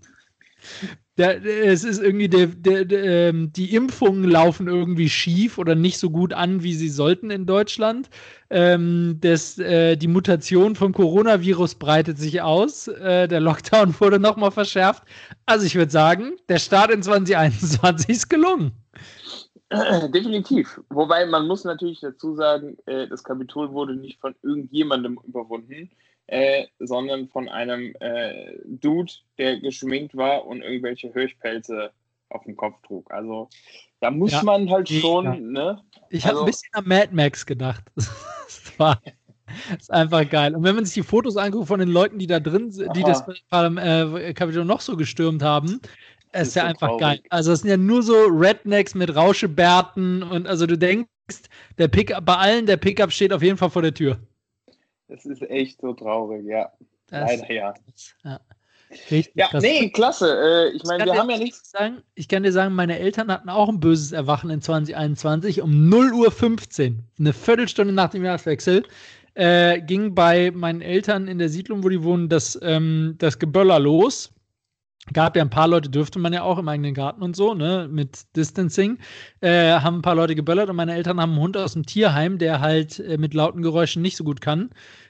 der, 1.17 1.43
es 1.43 1.83
ist 1.83 2.01
irgendwie, 2.01 2.29
der, 2.29 2.47
der, 2.47 2.85
der, 2.85 3.29
ähm, 3.29 3.51
die 3.51 3.73
Impfungen 3.73 4.23
laufen 4.23 4.67
irgendwie 4.67 5.09
schief 5.09 5.57
oder 5.57 5.73
nicht 5.73 5.97
so 5.97 6.09
gut 6.09 6.33
an, 6.33 6.61
wie 6.61 6.73
sie 6.73 6.89
sollten 6.89 7.31
in 7.31 7.45
Deutschland. 7.45 8.09
Ähm, 8.49 9.17
das, 9.19 9.57
äh, 9.57 9.97
die 9.97 10.07
Mutation 10.07 10.75
vom 10.75 10.93
Coronavirus 10.93 11.75
breitet 11.75 12.19
sich 12.19 12.41
aus. 12.41 12.87
Äh, 12.87 13.27
der 13.27 13.39
Lockdown 13.39 13.95
wurde 13.99 14.19
nochmal 14.19 14.51
verschärft. 14.51 15.03
Also 15.45 15.65
ich 15.65 15.75
würde 15.75 15.91
sagen, 15.91 16.33
der 16.49 16.59
Start 16.59 16.91
in 16.91 17.01
2021 17.01 18.09
ist 18.09 18.29
gelungen. 18.29 18.71
Definitiv. 20.13 20.79
Wobei 20.89 21.25
man 21.25 21.47
muss 21.47 21.63
natürlich 21.63 21.99
dazu 21.99 22.35
sagen, 22.35 22.77
äh, 22.85 23.07
das 23.07 23.23
Kapitol 23.23 23.71
wurde 23.71 23.95
nicht 23.95 24.19
von 24.19 24.35
irgendjemandem 24.43 25.19
überwunden 25.27 25.89
äh, 26.27 26.65
sondern 26.79 27.27
von 27.27 27.49
einem 27.49 27.95
äh, 27.99 28.57
Dude, 28.65 29.11
der 29.37 29.59
geschminkt 29.59 30.15
war 30.15 30.45
und 30.45 30.61
irgendwelche 30.61 31.11
Hirschpelze 31.11 31.91
auf 32.29 32.43
dem 32.43 32.55
Kopf 32.55 32.75
trug. 32.85 33.09
Also 33.11 33.49
da 33.99 34.11
muss 34.11 34.31
ja, 34.31 34.43
man 34.43 34.69
halt 34.69 34.89
schon, 34.89 35.25
ja. 35.25 35.35
ne? 35.35 35.81
Ich 36.09 36.25
also, 36.25 36.39
habe 36.39 36.45
ein 36.45 36.51
bisschen 36.51 36.69
an 36.73 36.87
Mad 36.87 37.09
Max 37.11 37.45
gedacht. 37.45 37.83
das 37.95 38.73
war 38.77 39.01
das 39.69 39.83
ist 39.83 39.91
einfach 39.91 40.29
geil. 40.29 40.55
Und 40.55 40.63
wenn 40.63 40.75
man 40.75 40.85
sich 40.85 40.93
die 40.95 41.03
Fotos 41.03 41.37
anguckt 41.37 41.67
von 41.67 41.79
den 41.79 41.89
Leuten, 41.89 42.19
die 42.19 42.27
da 42.27 42.39
drin 42.39 42.71
sind, 42.71 42.95
die 42.95 43.03
das 43.03 43.23
äh, 43.51 44.33
Kapitol 44.33 44.65
noch 44.65 44.81
so 44.81 44.97
gestürmt 44.97 45.41
haben, 45.41 45.79
ist, 46.33 46.49
ist 46.49 46.55
ja 46.55 46.63
so 46.63 46.67
einfach 46.67 46.87
traurig. 46.87 47.01
geil. 47.01 47.19
Also 47.29 47.53
es 47.53 47.61
sind 47.61 47.69
ja 47.69 47.77
nur 47.77 48.03
so 48.03 48.13
Rednecks 48.25 48.93
mit 48.93 49.15
Rauschebärten 49.15 50.23
und 50.23 50.47
also 50.47 50.65
du 50.65 50.77
denkst, 50.77 51.07
der 51.77 51.87
Pickup, 51.87 52.25
bei 52.25 52.35
allen 52.35 52.65
der 52.65 52.77
Pickup 52.77 53.11
steht 53.11 53.33
auf 53.33 53.41
jeden 53.41 53.57
Fall 53.57 53.69
vor 53.69 53.81
der 53.81 53.93
Tür. 53.93 54.19
Das 55.07 55.25
ist 55.25 55.41
echt 55.49 55.81
so 55.81 55.93
traurig, 55.93 56.45
ja. 56.45 56.71
Das, 57.09 57.29
Leider 57.29 57.51
ja. 57.51 57.73
ja. 58.23 58.39
Richtig 59.11 59.35
ja, 59.35 59.47
krass. 59.47 59.63
nee, 59.63 59.89
klasse. 59.89 60.69
Äh, 60.71 60.75
ich 60.75 60.83
meine, 60.83 61.05
wir 61.05 61.17
haben 61.17 61.29
ja 61.29 61.37
nichts. 61.37 61.71
Sagen, 61.71 62.03
ich 62.15 62.27
kann 62.27 62.43
dir 62.43 62.53
sagen, 62.53 62.73
meine 62.73 62.97
Eltern 62.99 63.31
hatten 63.31 63.49
auch 63.49 63.67
ein 63.67 63.79
böses 63.79 64.13
Erwachen 64.13 64.49
in 64.49 64.61
2021 64.61 65.61
um 65.61 65.71
0.15 65.89 66.91
Uhr, 66.91 66.95
eine 67.19 67.33
Viertelstunde 67.33 67.93
nach 67.93 68.09
dem 68.09 68.23
Jahreswechsel. 68.23 68.83
Äh, 69.33 69.81
ging 69.81 70.15
bei 70.15 70.51
meinen 70.51 70.81
Eltern 70.81 71.27
in 71.27 71.37
der 71.37 71.49
Siedlung, 71.49 71.83
wo 71.83 71.89
die 71.89 72.01
wohnen, 72.01 72.29
das, 72.29 72.57
ähm, 72.63 73.15
das 73.19 73.37
Geböller 73.39 73.79
los. 73.79 74.31
Gab 75.13 75.35
ja 75.35 75.41
ein 75.41 75.49
paar 75.49 75.67
Leute, 75.67 75.89
dürfte 75.89 76.19
man 76.19 76.33
ja 76.33 76.43
auch 76.43 76.57
im 76.57 76.67
eigenen 76.67 76.93
Garten 76.93 77.21
und 77.23 77.35
so, 77.35 77.53
ne, 77.53 77.87
mit 77.89 78.35
Distancing. 78.35 78.97
Äh, 79.41 79.79
haben 79.79 79.97
ein 79.97 80.01
paar 80.01 80.15
Leute 80.15 80.35
geböllert 80.35 80.69
und 80.69 80.75
meine 80.75 80.95
Eltern 80.95 81.19
haben 81.21 81.31
einen 81.31 81.41
Hund 81.41 81.57
aus 81.57 81.73
dem 81.73 81.85
Tierheim, 81.85 82.37
der 82.37 82.59
halt 82.59 82.99
äh, 82.99 83.17
mit 83.17 83.33
lauten 83.33 83.61
Geräuschen 83.61 84.01
nicht 84.01 84.17
so 84.17 84.23
gut 84.23 84.41
kann. 84.41 84.69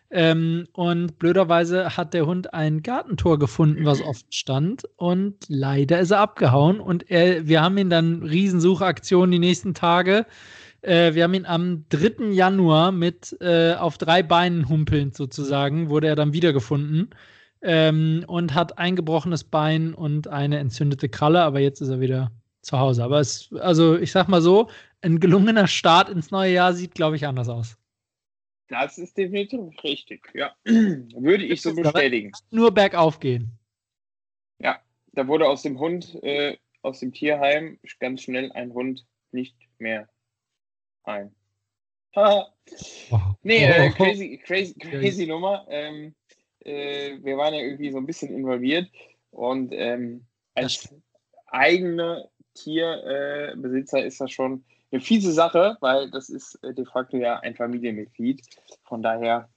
Ähm, 0.10 0.68
und 0.74 1.20
blöderweise 1.20 1.98
hat 1.98 2.14
der 2.14 2.26
Hund 2.26 2.54
ein 2.54 2.82
Gartentor 2.82 3.40
gefunden, 3.40 3.86
was 3.86 4.02
offen 4.02 4.32
stand. 4.32 4.84
Und 4.96 5.36
leider 5.50 6.00
ist 6.00 6.12
er 6.12 6.20
abgehauen. 6.20 6.80
Und 6.80 7.10
er, 7.10 7.48
wir 7.48 7.62
haben 7.62 7.78
ihn 7.78 7.90
dann 7.90 8.24
Riesensuchaktion 8.24 9.32
die 9.32 9.40
nächsten 9.40 9.74
Tage. 9.74 10.26
Äh, 10.82 11.14
wir 11.14 11.24
haben 11.24 11.34
ihn 11.34 11.46
am 11.46 11.86
3. 11.90 12.32
Januar 12.32 12.92
mit 12.92 13.36
äh, 13.42 13.74
auf 13.74 13.98
drei 13.98 14.24
Beinen 14.24 14.70
humpelnd 14.70 15.16
sozusagen, 15.16 15.90
wurde 15.90 16.08
er 16.08 16.16
dann 16.16 16.34
wiedergefunden. 16.34 17.10
Ähm, 17.62 18.24
und 18.28 18.54
hat 18.54 18.78
ein 18.78 18.96
gebrochenes 18.96 19.44
Bein 19.44 19.94
und 19.94 20.28
eine 20.28 20.60
entzündete 20.60 21.10
Kralle, 21.10 21.42
aber 21.42 21.60
jetzt 21.60 21.82
ist 21.82 21.90
er 21.90 22.00
wieder 22.00 22.32
zu 22.62 22.80
Hause. 22.80 23.04
Aber 23.04 23.20
es, 23.20 23.50
also 23.60 23.98
ich 23.98 24.12
sag 24.12 24.28
mal 24.28 24.42
so, 24.42 24.70
ein 25.02 25.20
gelungener 25.20 25.68
Start 25.68 26.10
ins 26.10 26.32
neue 26.32 26.54
Jahr 26.54 26.74
sieht, 26.74 26.94
glaube 26.94 27.16
ich, 27.16 27.26
anders 27.26 27.50
aus. 27.50 27.78
Das 28.68 28.98
ist 28.98 29.18
definitiv 29.18 29.62
richtig, 29.84 30.30
ja. 30.34 30.56
Würde 30.66 31.46
ich 31.46 31.62
so 31.62 31.74
bestätigen. 31.74 32.32
Nur 32.52 32.74
bergauf 32.74 33.20
gehen. 33.20 33.58
Ja, 34.60 34.80
da 35.14 35.28
wurde 35.28 35.48
aus 35.48 35.62
dem 35.62 35.80
Hund, 35.80 36.22
äh, 36.24 36.58
aus 36.82 37.00
dem 37.00 37.14
Tierheim 37.14 37.80
ganz 38.00 38.24
schnell 38.24 38.52
ein 38.52 38.74
Hund 38.74 39.06
nicht 39.32 39.56
mehr 39.80 40.10
ein. 41.04 41.34
wow. 42.16 43.36
Nee, 43.44 43.64
äh, 43.66 43.92
crazy, 43.92 44.38
crazy, 44.44 44.74
crazy 44.80 45.28
Nummer. 45.28 45.66
Ähm, 45.70 46.16
äh, 46.68 47.18
wir 47.24 47.38
waren 47.38 47.54
ja 47.54 47.62
irgendwie 47.62 47.92
so 47.92 47.98
ein 47.98 48.06
bisschen 48.06 48.34
involviert 48.34 48.90
und 49.32 49.72
ähm, 49.72 50.26
als 50.56 50.90
eigener 51.48 52.30
Tierbesitzer 52.54 54.04
ist 54.04 54.20
das 54.20 54.32
schon 54.32 54.64
eine 54.92 55.02
fiese 55.02 55.32
Sache, 55.32 55.78
weil 55.82 56.10
das 56.12 56.30
ist 56.30 56.56
äh, 56.64 56.74
de 56.74 56.86
facto 56.86 57.18
ja 57.18 57.40
ein 57.40 57.56
Familienmitglied. 57.56 58.42
Von 58.84 59.02
daher 59.02 59.50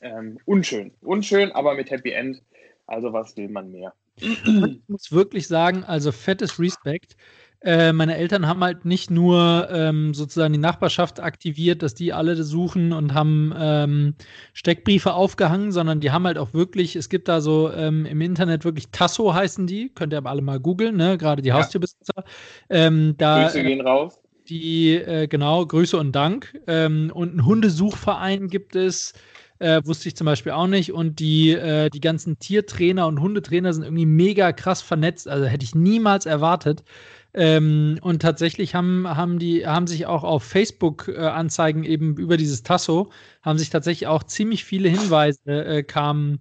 ähm, 0.00 0.38
unschön. 0.44 0.92
Unschön, 1.00 1.52
aber 1.52 1.74
mit 1.74 1.90
Happy 1.90 2.12
End. 2.12 2.42
Also 2.86 3.12
was 3.12 3.36
will 3.36 3.48
man 3.48 3.70
mehr? 3.70 3.94
Ich 4.16 4.82
muss 4.88 5.12
wirklich 5.12 5.46
sagen, 5.46 5.84
also 5.84 6.12
fettes 6.12 6.58
Respekt. 6.58 7.16
Äh, 7.62 7.92
meine 7.92 8.16
Eltern 8.16 8.46
haben 8.46 8.64
halt 8.64 8.86
nicht 8.86 9.10
nur 9.10 9.68
ähm, 9.70 10.14
sozusagen 10.14 10.54
die 10.54 10.58
Nachbarschaft 10.58 11.20
aktiviert, 11.20 11.82
dass 11.82 11.94
die 11.94 12.14
alle 12.14 12.42
suchen 12.42 12.94
und 12.94 13.12
haben 13.12 13.52
ähm, 13.56 14.14
Steckbriefe 14.54 15.12
aufgehangen, 15.12 15.70
sondern 15.70 16.00
die 16.00 16.10
haben 16.10 16.26
halt 16.26 16.38
auch 16.38 16.54
wirklich, 16.54 16.96
es 16.96 17.10
gibt 17.10 17.28
da 17.28 17.42
so 17.42 17.70
ähm, 17.70 18.06
im 18.06 18.22
Internet 18.22 18.64
wirklich 18.64 18.88
Tasso 18.92 19.34
heißen 19.34 19.66
die, 19.66 19.90
könnt 19.94 20.14
ihr 20.14 20.18
aber 20.18 20.30
alle 20.30 20.40
mal 20.40 20.58
googeln, 20.58 20.96
ne? 20.96 21.18
gerade 21.18 21.42
die. 21.42 21.52
Haustierbesitzer. 21.52 22.24
Ähm, 22.70 23.14
da, 23.18 23.44
Grüße 23.44 23.62
gehen 23.62 23.80
raus. 23.80 24.18
Die, 24.48 24.94
äh, 24.94 25.26
genau, 25.28 25.66
Grüße 25.66 25.96
und 25.96 26.12
Dank. 26.12 26.58
Ähm, 26.66 27.10
und 27.14 27.30
einen 27.30 27.44
Hundesuchverein 27.44 28.48
gibt 28.48 28.74
es. 28.74 29.12
Äh, 29.58 29.82
wusste 29.84 30.08
ich 30.08 30.16
zum 30.16 30.24
Beispiel 30.24 30.52
auch 30.52 30.66
nicht. 30.66 30.92
Und 30.92 31.20
die, 31.20 31.52
äh, 31.52 31.90
die 31.90 32.00
ganzen 32.00 32.38
Tiertrainer 32.38 33.06
und 33.06 33.20
Hundetrainer 33.20 33.74
sind 33.74 33.82
irgendwie 33.82 34.06
mega 34.06 34.52
krass 34.52 34.80
vernetzt. 34.80 35.28
Also 35.28 35.44
hätte 35.44 35.64
ich 35.64 35.74
niemals 35.74 36.24
erwartet. 36.24 36.82
Ähm, 37.32 37.98
und 38.02 38.22
tatsächlich 38.22 38.74
haben, 38.74 39.06
haben, 39.06 39.38
die, 39.38 39.66
haben 39.66 39.86
sich 39.86 40.06
auch 40.06 40.24
auf 40.24 40.42
Facebook-Anzeigen 40.42 41.84
äh, 41.84 41.88
eben 41.88 42.16
über 42.16 42.36
dieses 42.36 42.62
Tasso, 42.62 43.10
haben 43.42 43.58
sich 43.58 43.70
tatsächlich 43.70 44.08
auch 44.08 44.24
ziemlich 44.24 44.64
viele 44.64 44.88
Hinweise 44.88 45.40
äh, 45.46 45.82
kamen. 45.82 46.40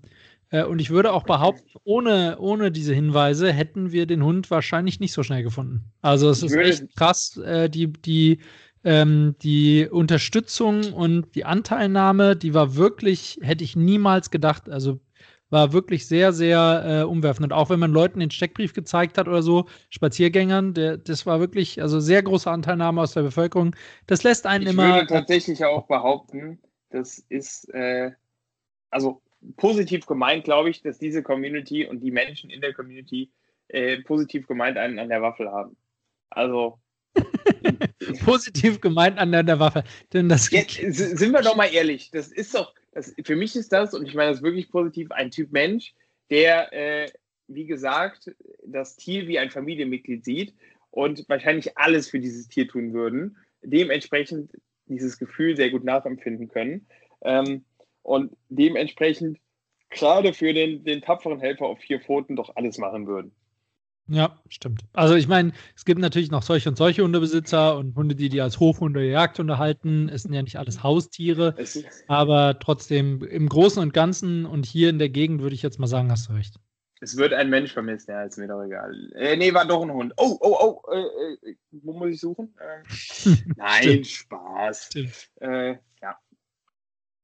Äh, 0.49 0.63
und 0.63 0.79
ich 0.79 0.89
würde 0.89 1.13
auch 1.13 1.23
behaupten, 1.23 1.77
ohne, 1.83 2.37
ohne 2.39 2.71
diese 2.71 2.93
Hinweise 2.93 3.51
hätten 3.53 3.91
wir 3.91 4.07
den 4.07 4.23
Hund 4.23 4.49
wahrscheinlich 4.49 4.99
nicht 4.99 5.13
so 5.13 5.21
schnell 5.21 5.43
gefunden. 5.43 5.91
Also 6.01 6.29
es 6.29 6.41
ist 6.41 6.55
echt 6.55 6.95
krass, 6.95 7.37
äh, 7.37 7.69
die, 7.69 7.93
die, 7.93 8.39
ähm, 8.83 9.35
die 9.43 9.87
Unterstützung 9.89 10.93
und 10.93 11.35
die 11.35 11.45
Anteilnahme, 11.45 12.35
die 12.35 12.55
war 12.55 12.75
wirklich, 12.75 13.37
hätte 13.41 13.63
ich 13.63 13.75
niemals 13.75 14.31
gedacht. 14.31 14.69
Also 14.69 14.99
war 15.49 15.73
wirklich 15.73 16.07
sehr, 16.07 16.33
sehr 16.33 16.83
äh, 16.85 17.03
umwerfend. 17.03 17.45
Und 17.45 17.53
auch 17.53 17.69
wenn 17.69 17.79
man 17.79 17.91
Leuten 17.91 18.19
den 18.19 18.31
Steckbrief 18.31 18.73
gezeigt 18.73 19.17
hat 19.17 19.27
oder 19.27 19.41
so, 19.41 19.65
Spaziergängern, 19.89 20.73
der, 20.73 20.97
das 20.97 21.25
war 21.25 21.39
wirklich, 21.39 21.81
also 21.81 21.99
sehr 21.99 22.21
große 22.23 22.49
Anteilnahme 22.49 23.01
aus 23.01 23.13
der 23.13 23.23
Bevölkerung. 23.23 23.75
Das 24.07 24.23
lässt 24.23 24.45
einen 24.45 24.63
ich 24.63 24.73
immer. 24.73 24.87
Ich 24.89 24.93
würde 24.95 25.07
tatsächlich 25.07 25.63
auch 25.65 25.87
behaupten, 25.87 26.59
das 26.89 27.19
ist, 27.29 27.69
äh, 27.73 28.11
also 28.89 29.21
positiv 29.57 30.05
gemeint, 30.05 30.43
glaube 30.43 30.69
ich, 30.69 30.81
dass 30.81 30.97
diese 30.99 31.23
Community 31.23 31.85
und 31.85 32.01
die 32.01 32.11
Menschen 32.11 32.49
in 32.49 32.61
der 32.61 32.73
Community 32.73 33.31
äh, 33.69 34.01
positiv 34.01 34.47
gemeint 34.47 34.77
einen 34.77 34.99
an 34.99 35.09
der 35.09 35.21
Waffel 35.21 35.49
haben. 35.49 35.77
Also. 36.29 36.79
positiv 38.23 38.81
gemeint 38.81 39.17
an 39.17 39.31
der, 39.31 39.59
Waffel. 39.59 39.83
Denn 40.13 40.29
das 40.29 40.51
Jetzt, 40.51 40.75
sind 40.75 41.31
wir 41.31 41.41
doch 41.41 41.55
mal 41.55 41.65
ehrlich, 41.65 42.11
das 42.11 42.27
ist 42.27 42.53
doch, 42.53 42.73
das, 42.99 43.15
für 43.23 43.35
mich 43.35 43.55
ist 43.55 43.71
das, 43.71 43.93
und 43.93 44.05
ich 44.07 44.13
meine 44.13 44.31
das 44.31 44.41
wirklich 44.41 44.69
positiv, 44.69 45.11
ein 45.11 45.31
Typ 45.31 45.51
Mensch, 45.51 45.93
der, 46.29 46.73
äh, 46.73 47.09
wie 47.47 47.65
gesagt, 47.65 48.31
das 48.65 48.97
Tier 48.97 49.27
wie 49.27 49.39
ein 49.39 49.49
Familienmitglied 49.49 50.23
sieht 50.23 50.53
und 50.91 51.27
wahrscheinlich 51.29 51.77
alles 51.77 52.09
für 52.09 52.19
dieses 52.19 52.47
Tier 52.47 52.67
tun 52.67 52.93
würden, 52.93 53.37
dementsprechend 53.61 54.51
dieses 54.85 55.17
Gefühl 55.17 55.55
sehr 55.55 55.69
gut 55.69 55.83
nachempfinden 55.83 56.49
können 56.49 56.87
ähm, 57.21 57.63
und 58.03 58.35
dementsprechend 58.49 59.39
gerade 59.89 60.33
für 60.33 60.53
den, 60.53 60.83
den 60.83 61.01
tapferen 61.01 61.39
Helfer 61.39 61.65
auf 61.65 61.79
vier 61.79 61.99
Pfoten 61.99 62.35
doch 62.35 62.55
alles 62.55 62.77
machen 62.77 63.07
würden. 63.07 63.31
Ja, 64.11 64.39
stimmt. 64.49 64.85
Also 64.93 65.13
ich 65.13 65.27
meine, 65.27 65.51
es 65.75 65.85
gibt 65.85 66.01
natürlich 66.01 66.31
noch 66.31 66.41
solche 66.41 66.69
und 66.69 66.77
solche 66.77 67.03
Hundebesitzer 67.03 67.77
und 67.77 67.95
Hunde, 67.95 68.15
die 68.15 68.29
die 68.29 68.41
als 68.41 68.59
Hofhunde 68.59 68.99
oder 68.99 69.07
Jagdhunde 69.07 69.59
halten. 69.59 70.09
Es 70.09 70.23
sind 70.23 70.33
ja 70.33 70.41
nicht 70.41 70.57
alles 70.57 70.81
Haustiere, 70.81 71.55
aber 72.07 72.57
trotzdem 72.59 73.23
im 73.23 73.47
Großen 73.47 73.81
und 73.81 73.93
Ganzen 73.93 74.45
und 74.45 74.65
hier 74.65 74.89
in 74.89 74.97
der 74.97 75.09
Gegend 75.09 75.41
würde 75.41 75.53
ich 75.53 75.61
jetzt 75.61 75.79
mal 75.79 75.87
sagen, 75.87 76.11
hast 76.11 76.27
du 76.27 76.33
recht. 76.33 76.55
Es 77.01 77.15
wird 77.17 77.33
ein 77.33 77.49
Mensch 77.49 77.71
vermisst, 77.71 78.09
ja, 78.09 78.23
ist 78.23 78.37
mir 78.37 78.47
doch 78.47 78.63
egal. 78.63 78.93
Äh, 79.15 79.37
nee, 79.37 79.53
war 79.53 79.65
doch 79.65 79.83
ein 79.83 79.91
Hund. 79.91 80.11
Oh, 80.17 80.37
oh, 80.41 80.57
oh, 80.59 80.91
äh, 80.91 81.49
äh 81.49 81.55
wo 81.71 81.93
muss 81.93 82.09
ich 82.09 82.19
suchen? 82.19 82.53
Äh, 82.59 83.35
nein, 83.55 84.03
Spaß. 84.03 84.89
Ja. 85.39 86.17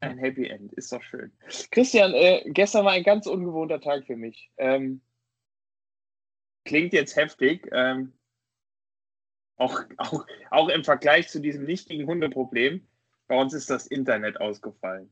Ein 0.02 0.18
Happy 0.18 0.48
End, 0.48 0.72
ist 0.74 0.92
doch 0.92 1.02
schön. 1.02 1.32
Christian, 1.72 2.14
äh, 2.14 2.44
gestern 2.46 2.86
war 2.86 2.92
ein 2.92 3.04
ganz 3.04 3.28
ungewohnter 3.28 3.82
Tag 3.82 4.06
für 4.06 4.16
mich. 4.16 4.52
Ähm, 4.58 5.02
klingt 6.66 6.94
jetzt 6.94 7.16
heftig. 7.16 7.70
Ähm, 7.72 8.12
auch, 9.58 9.82
auch, 9.98 10.26
auch 10.52 10.70
im 10.70 10.84
Vergleich 10.84 11.30
zu 11.30 11.40
diesem 11.40 11.64
nichtigen 11.64 12.06
Hundeproblem. 12.08 12.86
Bei 13.28 13.40
uns 13.40 13.54
ist 13.54 13.70
das 13.70 13.88
Internet 13.88 14.40
ausgefallen. 14.42 15.10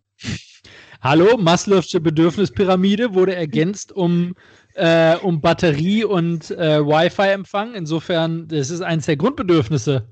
Hallo, 1.01 1.37
Maslow'sche 1.37 1.99
Bedürfnispyramide 1.99 3.13
wurde 3.13 3.35
ergänzt 3.35 3.91
um, 3.91 4.35
äh, 4.75 5.17
um 5.17 5.41
Batterie 5.41 6.03
und 6.03 6.51
äh, 6.51 6.85
Wi-Fi-Empfang. 6.85 7.73
Insofern, 7.73 8.47
das 8.47 8.69
ist 8.69 8.81
eines 8.81 9.05
der 9.05 9.17
Grundbedürfnisse. 9.17 10.07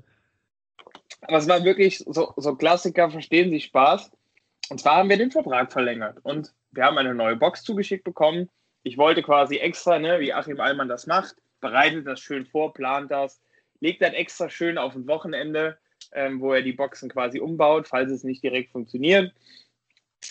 Aber 1.22 1.38
es 1.38 1.48
war 1.48 1.62
wirklich 1.64 1.98
so, 1.98 2.32
so 2.36 2.54
Klassiker, 2.56 3.10
verstehen 3.10 3.50
Sie 3.50 3.60
Spaß. 3.60 4.10
Und 4.70 4.80
zwar 4.80 4.96
haben 4.96 5.08
wir 5.08 5.18
den 5.18 5.30
Vertrag 5.30 5.72
verlängert 5.72 6.18
und 6.22 6.52
wir 6.72 6.84
haben 6.84 6.98
eine 6.98 7.14
neue 7.14 7.36
Box 7.36 7.62
zugeschickt 7.62 8.04
bekommen 8.04 8.48
ich 8.82 8.98
wollte 8.98 9.22
quasi 9.22 9.56
extra, 9.56 9.98
ne, 9.98 10.20
wie 10.20 10.32
Achim 10.32 10.60
Allmann 10.60 10.88
das 10.88 11.06
macht, 11.06 11.36
bereitet 11.60 12.06
das 12.06 12.20
schön 12.20 12.46
vor, 12.46 12.72
plant 12.72 13.10
das, 13.10 13.40
legt 13.80 14.02
dann 14.02 14.14
extra 14.14 14.48
schön 14.48 14.78
auf 14.78 14.94
ein 14.94 15.06
Wochenende, 15.06 15.78
ähm, 16.12 16.40
wo 16.40 16.52
er 16.52 16.62
die 16.62 16.72
Boxen 16.72 17.08
quasi 17.08 17.40
umbaut, 17.40 17.88
falls 17.88 18.10
es 18.10 18.24
nicht 18.24 18.42
direkt 18.42 18.72
funktioniert. 18.72 19.32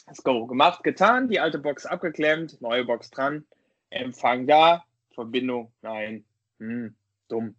Das 0.08 0.24
Go 0.24 0.48
gemacht, 0.48 0.84
getan, 0.84 1.28
die 1.28 1.40
alte 1.40 1.60
Box 1.60 1.86
abgeklemmt, 1.86 2.62
neue 2.62 2.86
Box 2.86 3.10
dran, 3.10 3.46
Empfang 3.90 4.48
da, 4.48 4.86
Verbindung, 5.14 5.72
nein, 5.82 6.24
hm, 6.60 6.96
dumm. 7.28 7.56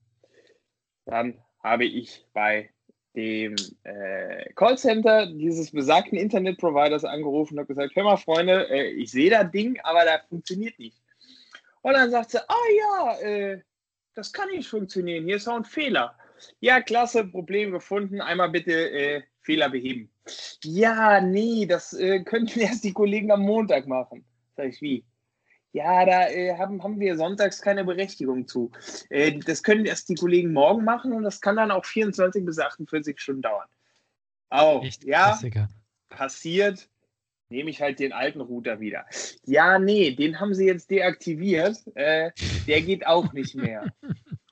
Dann 1.05 1.39
habe 1.63 1.85
ich 1.85 2.25
bei 2.33 2.72
dem 3.15 3.57
äh, 3.85 4.53
Callcenter 4.55 5.27
dieses 5.27 5.71
besagten 5.71 6.17
Internetproviders 6.17 7.05
angerufen 7.05 7.55
und 7.55 7.61
habe 7.61 7.75
gesagt, 7.75 7.95
hör 7.95 8.05
mal 8.05 8.17
Freunde, 8.17 8.69
äh, 8.71 8.91
ich 8.91 9.11
sehe 9.11 9.31
das 9.31 9.51
Ding, 9.51 9.79
aber 9.83 10.05
das 10.05 10.27
funktioniert 10.29 10.79
nicht. 10.79 10.97
Und 11.83 11.95
dann 11.95 12.11
sagt 12.11 12.31
sie, 12.31 12.39
ah 12.49 12.55
ja, 12.79 13.19
äh, 13.21 13.61
das 14.15 14.33
kann 14.33 14.49
nicht 14.51 14.69
funktionieren, 14.69 15.25
hier 15.25 15.37
ist 15.37 15.49
auch 15.49 15.57
ein 15.57 15.65
Fehler. 15.65 16.17
Ja, 16.61 16.81
klasse, 16.81 17.25
Problem 17.25 17.73
gefunden, 17.73 18.21
einmal 18.21 18.51
bitte 18.51 18.73
äh, 18.73 19.23
Fehler 19.43 19.69
beheben. 19.69 20.11
Ja, 20.65 21.21
nee, 21.21 21.67
das 21.67 21.93
äh, 21.93 22.21
könnten 22.25 22.61
erst 22.61 22.85
die 22.85 22.93
Kollegen 22.93 23.31
am 23.31 23.43
Montag 23.43 23.87
machen. 23.87 24.25
Sag 24.57 24.69
ich, 24.69 24.81
wie? 24.81 25.05
Ja, 25.73 26.05
da 26.05 26.29
äh, 26.29 26.57
haben, 26.59 26.83
haben 26.83 27.01
wir 27.01 27.17
sonntags 27.17 27.63
keine 27.63 27.85
Berechtigung 27.85 28.47
zu. 28.47 28.71
Äh, 29.09 29.39
das 29.39 29.63
können 29.63 29.87
erst 29.87 30.09
die 30.11 30.15
Kollegen 30.15 30.53
morgen 30.53 30.85
machen 30.85 31.13
und 31.13 31.23
das 31.23 31.41
kann 31.41 31.57
dann 31.57 31.71
auch 31.71 31.85
24 31.85 32.45
bis 32.45 32.59
48 32.59 33.19
Stunden 33.19 33.43
dauern. 33.43 33.69
Auch, 34.51 34.85
Echt 34.85 35.05
ja, 35.05 35.29
Klassiker. 35.29 35.69
passiert, 36.11 36.91
nehme 37.49 37.71
ich 37.71 37.81
halt 37.81 38.01
den 38.01 38.13
alten 38.13 38.43
Router 38.43 38.81
wieder. 38.81 39.07
Ja, 39.47 39.79
nee, 39.79 40.11
den 40.15 40.39
haben 40.39 40.55
sie 40.55 40.67
jetzt 40.67 40.91
deaktiviert. 40.91 41.79
Äh, 41.95 42.33
der 42.67 42.83
geht 42.83 43.07
auch 43.07 43.33
nicht 43.33 43.55
mehr. 43.55 43.85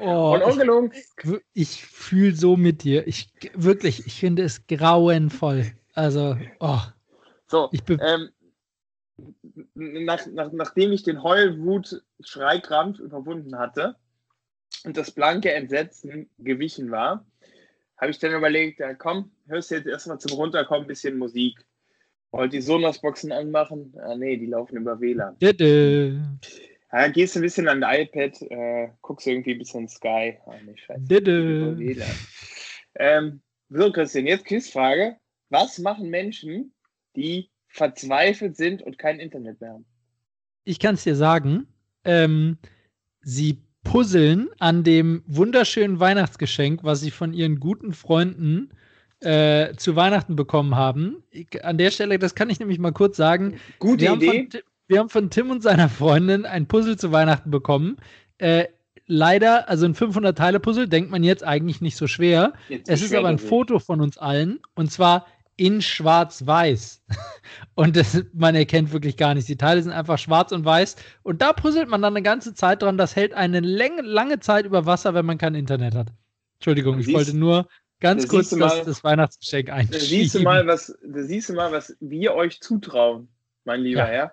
Oh, 0.00 0.34
und 0.34 0.42
ungelungen. 0.42 0.92
Ich, 0.94 1.40
ich 1.54 1.84
fühle 1.84 2.32
so 2.32 2.56
mit 2.56 2.84
dir. 2.84 3.04
Ich 3.08 3.32
wirklich, 3.54 4.06
ich 4.06 4.14
finde 4.14 4.44
es 4.44 4.64
grauenvoll. 4.68 5.72
Also, 5.92 6.36
oh. 6.60 6.78
So, 7.48 7.68
ich 7.72 7.82
ähm, 7.88 8.28
nach, 9.74 10.26
nach, 10.26 10.52
nachdem 10.52 10.92
ich 10.92 11.02
den 11.02 11.22
Heulwut-Schreikrampf 11.22 12.98
überwunden 12.98 13.58
hatte 13.58 13.96
und 14.84 14.96
das 14.96 15.10
blanke 15.10 15.52
Entsetzen 15.52 16.28
gewichen 16.38 16.90
war, 16.90 17.26
habe 17.96 18.10
ich 18.10 18.18
dann 18.18 18.34
überlegt, 18.34 18.80
ja 18.80 18.94
komm, 18.94 19.30
hörst 19.46 19.70
du 19.70 19.76
jetzt 19.76 19.86
erstmal 19.86 20.18
zum 20.18 20.32
Runterkommen 20.32 20.84
ein 20.84 20.88
bisschen 20.88 21.18
Musik. 21.18 21.64
Wollte 22.30 22.56
die 22.56 22.62
Sonos-Boxen 22.62 23.32
anmachen? 23.32 23.94
Ah, 24.00 24.14
nee, 24.14 24.36
die 24.36 24.46
laufen 24.46 24.76
über 24.76 25.00
WLAN. 25.00 25.38
Dede. 25.38 26.22
Ja, 26.92 27.08
gehst 27.08 27.36
ein 27.36 27.42
bisschen 27.42 27.68
an 27.68 27.80
dein 27.80 28.02
iPad, 28.02 28.42
äh, 28.42 28.88
guckst 29.02 29.26
irgendwie 29.26 29.52
ein 29.52 29.58
bisschen 29.58 29.88
Sky. 29.88 30.38
Ah, 30.46 30.54
nee, 30.64 30.76
scheiße. 30.76 31.00
Dede. 31.04 32.04
Ähm, 32.94 33.40
so, 33.70 33.92
Christian, 33.92 34.26
jetzt 34.26 34.44
Quizfrage. 34.44 35.16
Was 35.50 35.78
machen 35.78 36.10
Menschen, 36.10 36.74
die 37.16 37.50
verzweifelt 37.78 38.56
sind 38.56 38.82
und 38.82 38.98
kein 38.98 39.20
Internet 39.20 39.60
mehr 39.60 39.72
haben. 39.74 39.86
Ich 40.64 40.78
kann 40.78 40.96
es 40.96 41.04
dir 41.04 41.16
sagen, 41.16 41.66
ähm, 42.04 42.58
sie 43.22 43.62
puzzeln 43.84 44.50
an 44.58 44.84
dem 44.84 45.22
wunderschönen 45.26 45.98
Weihnachtsgeschenk, 45.98 46.84
was 46.84 47.00
sie 47.00 47.10
von 47.10 47.32
ihren 47.32 47.58
guten 47.58 47.94
Freunden 47.94 48.70
äh, 49.20 49.74
zu 49.76 49.96
Weihnachten 49.96 50.36
bekommen 50.36 50.76
haben. 50.76 51.22
Ich, 51.30 51.64
an 51.64 51.78
der 51.78 51.90
Stelle, 51.90 52.18
das 52.18 52.34
kann 52.34 52.50
ich 52.50 52.60
nämlich 52.60 52.78
mal 52.78 52.92
kurz 52.92 53.16
sagen. 53.16 53.58
Gute 53.78 54.02
wir 54.02 54.12
Idee. 54.12 54.28
Haben 54.28 54.50
von, 54.50 54.60
wir 54.88 54.98
haben 54.98 55.08
von 55.08 55.30
Tim 55.30 55.50
und 55.50 55.62
seiner 55.62 55.88
Freundin 55.88 56.44
ein 56.44 56.66
Puzzle 56.66 56.96
zu 56.96 57.12
Weihnachten 57.12 57.50
bekommen. 57.50 57.96
Äh, 58.38 58.66
leider, 59.06 59.68
also 59.68 59.86
ein 59.86 59.94
500-Teile-Puzzle, 59.94 60.88
denkt 60.88 61.10
man 61.10 61.24
jetzt 61.24 61.42
eigentlich 61.42 61.80
nicht 61.80 61.96
so 61.96 62.06
schwer. 62.06 62.52
Jetzt 62.68 62.88
es 62.88 63.02
ist 63.02 63.14
aber 63.14 63.28
ein 63.28 63.38
Foto 63.38 63.78
von 63.78 64.00
uns 64.00 64.18
allen. 64.18 64.60
Und 64.74 64.92
zwar 64.92 65.26
in 65.58 65.82
Schwarz-Weiß. 65.82 67.02
Und 67.74 67.96
das, 67.96 68.24
man 68.32 68.54
erkennt 68.54 68.92
wirklich 68.92 69.16
gar 69.16 69.34
nichts. 69.34 69.48
Die 69.48 69.56
Teile 69.56 69.82
sind 69.82 69.92
einfach 69.92 70.18
schwarz 70.18 70.52
und 70.52 70.64
weiß. 70.64 70.96
Und 71.22 71.42
da 71.42 71.52
puzzelt 71.52 71.88
man 71.88 72.00
dann 72.00 72.14
eine 72.14 72.22
ganze 72.22 72.54
Zeit 72.54 72.82
dran. 72.82 72.96
Das 72.96 73.16
hält 73.16 73.34
eine 73.34 73.60
lange, 73.60 74.02
lange 74.02 74.40
Zeit 74.40 74.66
über 74.66 74.86
Wasser, 74.86 75.14
wenn 75.14 75.26
man 75.26 75.38
kein 75.38 75.54
Internet 75.54 75.94
hat. 75.94 76.08
Entschuldigung, 76.58 76.98
ich 76.98 77.06
siehst, 77.06 77.16
wollte 77.16 77.36
nur 77.36 77.68
ganz 78.00 78.28
kurz 78.28 78.52
mal, 78.52 78.68
das, 78.68 78.84
das, 78.84 79.04
Weihnachtsgeschenk 79.04 79.70
einschieben. 79.70 80.00
Da 80.00 80.06
siehst, 80.06 80.34
du 80.34 80.40
mal, 80.40 80.66
was, 80.66 80.96
da 81.04 81.22
siehst 81.22 81.48
du 81.48 81.54
mal, 81.54 81.72
was 81.72 81.96
wir 82.00 82.34
euch 82.34 82.60
zutrauen, 82.60 83.28
mein 83.64 83.80
lieber 83.80 84.00
ja. 84.00 84.06
Herr. 84.06 84.32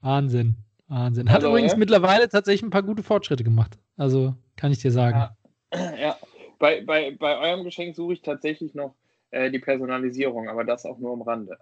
Wahnsinn. 0.00 0.56
Wahnsinn. 0.88 1.28
Hat 1.28 1.36
also, 1.36 1.48
übrigens 1.48 1.72
ja? 1.72 1.78
mittlerweile 1.78 2.28
tatsächlich 2.28 2.62
ein 2.62 2.70
paar 2.70 2.82
gute 2.82 3.02
Fortschritte 3.02 3.44
gemacht. 3.44 3.78
Also 3.96 4.34
kann 4.56 4.72
ich 4.72 4.78
dir 4.78 4.92
sagen. 4.92 5.28
Ja, 5.72 5.96
ja. 6.00 6.16
Bei, 6.58 6.80
bei, 6.82 7.14
bei 7.18 7.38
eurem 7.38 7.64
Geschenk 7.64 7.94
suche 7.94 8.14
ich 8.14 8.22
tatsächlich 8.22 8.74
noch 8.74 8.94
äh, 9.30 9.50
die 9.50 9.58
Personalisierung, 9.58 10.48
aber 10.48 10.64
das 10.64 10.84
auch 10.84 10.98
nur 10.98 11.12
am 11.12 11.22
Rande. 11.22 11.56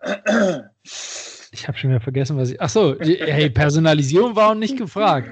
ich 1.52 1.68
habe 1.68 1.78
schon 1.78 1.90
wieder 1.90 2.00
vergessen, 2.00 2.37
was 2.37 2.50
ich. 2.50 2.61
Achso, 2.61 2.97
hey, 3.00 3.50
Personalisierung 3.50 4.37
war 4.37 4.50
auch 4.50 4.54
nicht 4.54 4.76
gefragt. 4.76 5.30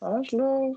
Arschloch. 0.00 0.76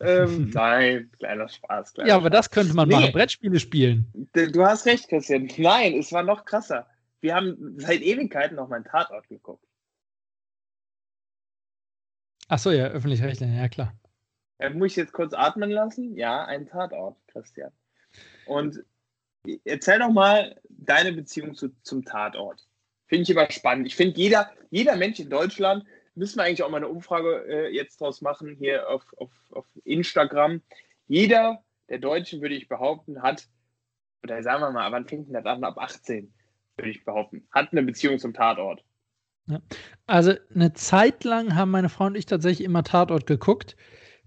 Ähm, 0.00 0.50
nein, 0.54 1.10
kleiner 1.18 1.48
Spaß. 1.48 1.94
Kleiner 1.94 2.08
ja, 2.08 2.16
aber 2.16 2.30
das 2.30 2.50
könnte 2.50 2.74
man 2.74 2.88
nee. 2.88 2.94
machen. 2.94 3.12
Brettspiele 3.12 3.58
spielen. 3.58 4.06
Du 4.32 4.64
hast 4.64 4.86
recht, 4.86 5.08
Christian. 5.08 5.48
Nein, 5.58 5.94
es 5.94 6.12
war 6.12 6.22
noch 6.22 6.44
krasser. 6.44 6.86
Wir 7.20 7.34
haben 7.34 7.76
seit 7.78 8.02
Ewigkeiten 8.02 8.56
noch 8.56 8.68
meinen 8.68 8.84
Tatort 8.84 9.28
geguckt. 9.28 9.64
Achso, 12.48 12.70
ja, 12.70 12.88
öffentlich-rechtlich, 12.88 13.50
ja 13.50 13.68
klar. 13.68 13.94
Äh, 14.58 14.70
muss 14.70 14.92
ich 14.92 14.96
jetzt 14.96 15.12
kurz 15.12 15.32
atmen 15.32 15.70
lassen? 15.70 16.14
Ja, 16.16 16.44
ein 16.44 16.66
Tatort, 16.66 17.16
Christian. 17.28 17.72
Und 18.46 18.84
erzähl 19.64 19.98
doch 19.98 20.10
mal 20.10 20.60
deine 20.68 21.12
Beziehung 21.12 21.54
zu, 21.54 21.70
zum 21.82 22.04
Tatort. 22.04 22.66
Finde 23.06 23.22
ich 23.22 23.30
immer 23.30 23.50
spannend. 23.50 23.86
Ich 23.86 23.96
finde, 23.96 24.18
jeder, 24.18 24.50
jeder 24.70 24.96
Mensch 24.96 25.20
in 25.20 25.30
Deutschland, 25.30 25.84
müssen 26.14 26.38
wir 26.38 26.44
eigentlich 26.44 26.62
auch 26.62 26.70
mal 26.70 26.78
eine 26.78 26.88
Umfrage 26.88 27.44
äh, 27.48 27.74
jetzt 27.74 28.00
draus 28.00 28.20
machen, 28.20 28.56
hier 28.58 28.88
auf, 28.88 29.04
auf, 29.16 29.30
auf 29.50 29.66
Instagram. 29.84 30.62
Jeder 31.06 31.62
der 31.88 31.98
Deutschen, 31.98 32.40
würde 32.40 32.54
ich 32.54 32.68
behaupten, 32.68 33.22
hat, 33.22 33.46
oder 34.22 34.42
sagen 34.42 34.62
wir 34.62 34.70
mal, 34.70 34.90
wann 34.92 35.06
fängt 35.06 35.26
denn 35.26 35.34
das 35.34 35.44
an? 35.44 35.64
Ab 35.64 35.78
18, 35.78 36.32
würde 36.76 36.90
ich 36.90 37.04
behaupten, 37.04 37.46
hat 37.50 37.72
eine 37.72 37.82
Beziehung 37.82 38.18
zum 38.18 38.32
Tatort. 38.32 38.82
Ja. 39.46 39.60
Also 40.06 40.34
eine 40.54 40.72
Zeit 40.72 41.24
lang 41.24 41.54
haben 41.54 41.70
meine 41.70 41.90
Frau 41.90 42.06
und 42.06 42.16
ich 42.16 42.26
tatsächlich 42.26 42.64
immer 42.64 42.82
Tatort 42.82 43.26
geguckt. 43.26 43.76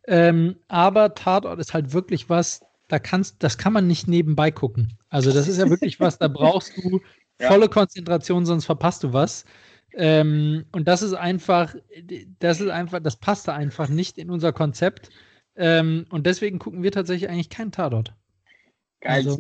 Ähm, 0.08 0.58
aber 0.68 1.16
Tatort 1.16 1.60
ist 1.60 1.74
halt 1.74 1.94
wirklich 1.94 2.30
was, 2.30 2.64
da 2.88 3.00
kannst, 3.00 3.44
das 3.44 3.58
kann 3.58 3.74
man 3.74 3.88
nicht 3.88 4.08
nebenbei 4.08 4.52
gucken. 4.52 4.98
Also 5.10 5.32
das 5.32 5.48
ist 5.48 5.58
ja 5.58 5.70
wirklich 5.70 6.00
was, 6.00 6.18
da 6.18 6.28
brauchst 6.28 6.78
du 6.78 7.02
volle 7.42 7.66
ja. 7.66 7.68
Konzentration, 7.68 8.46
sonst 8.46 8.66
verpasst 8.66 9.04
du 9.04 9.14
was. 9.14 9.46
Ähm, 9.94 10.66
und 10.72 10.88
das 10.88 11.02
ist 11.02 11.14
einfach, 11.14 11.76
das 12.40 12.62
ist 12.62 12.70
einfach, 12.70 13.00
das 13.02 13.18
passte 13.18 13.54
einfach 13.54 13.90
nicht 13.90 14.18
in 14.18 14.30
unser 14.30 14.54
Konzept. 14.54 15.10
Ähm, 15.56 16.06
und 16.10 16.26
deswegen 16.28 16.60
gucken 16.60 16.84
wir 16.84 16.92
tatsächlich 16.92 17.30
eigentlich 17.30 17.50
keinen 17.50 17.72
Tatort. 17.72 18.14
Geil. 19.02 19.16
Also, 19.16 19.38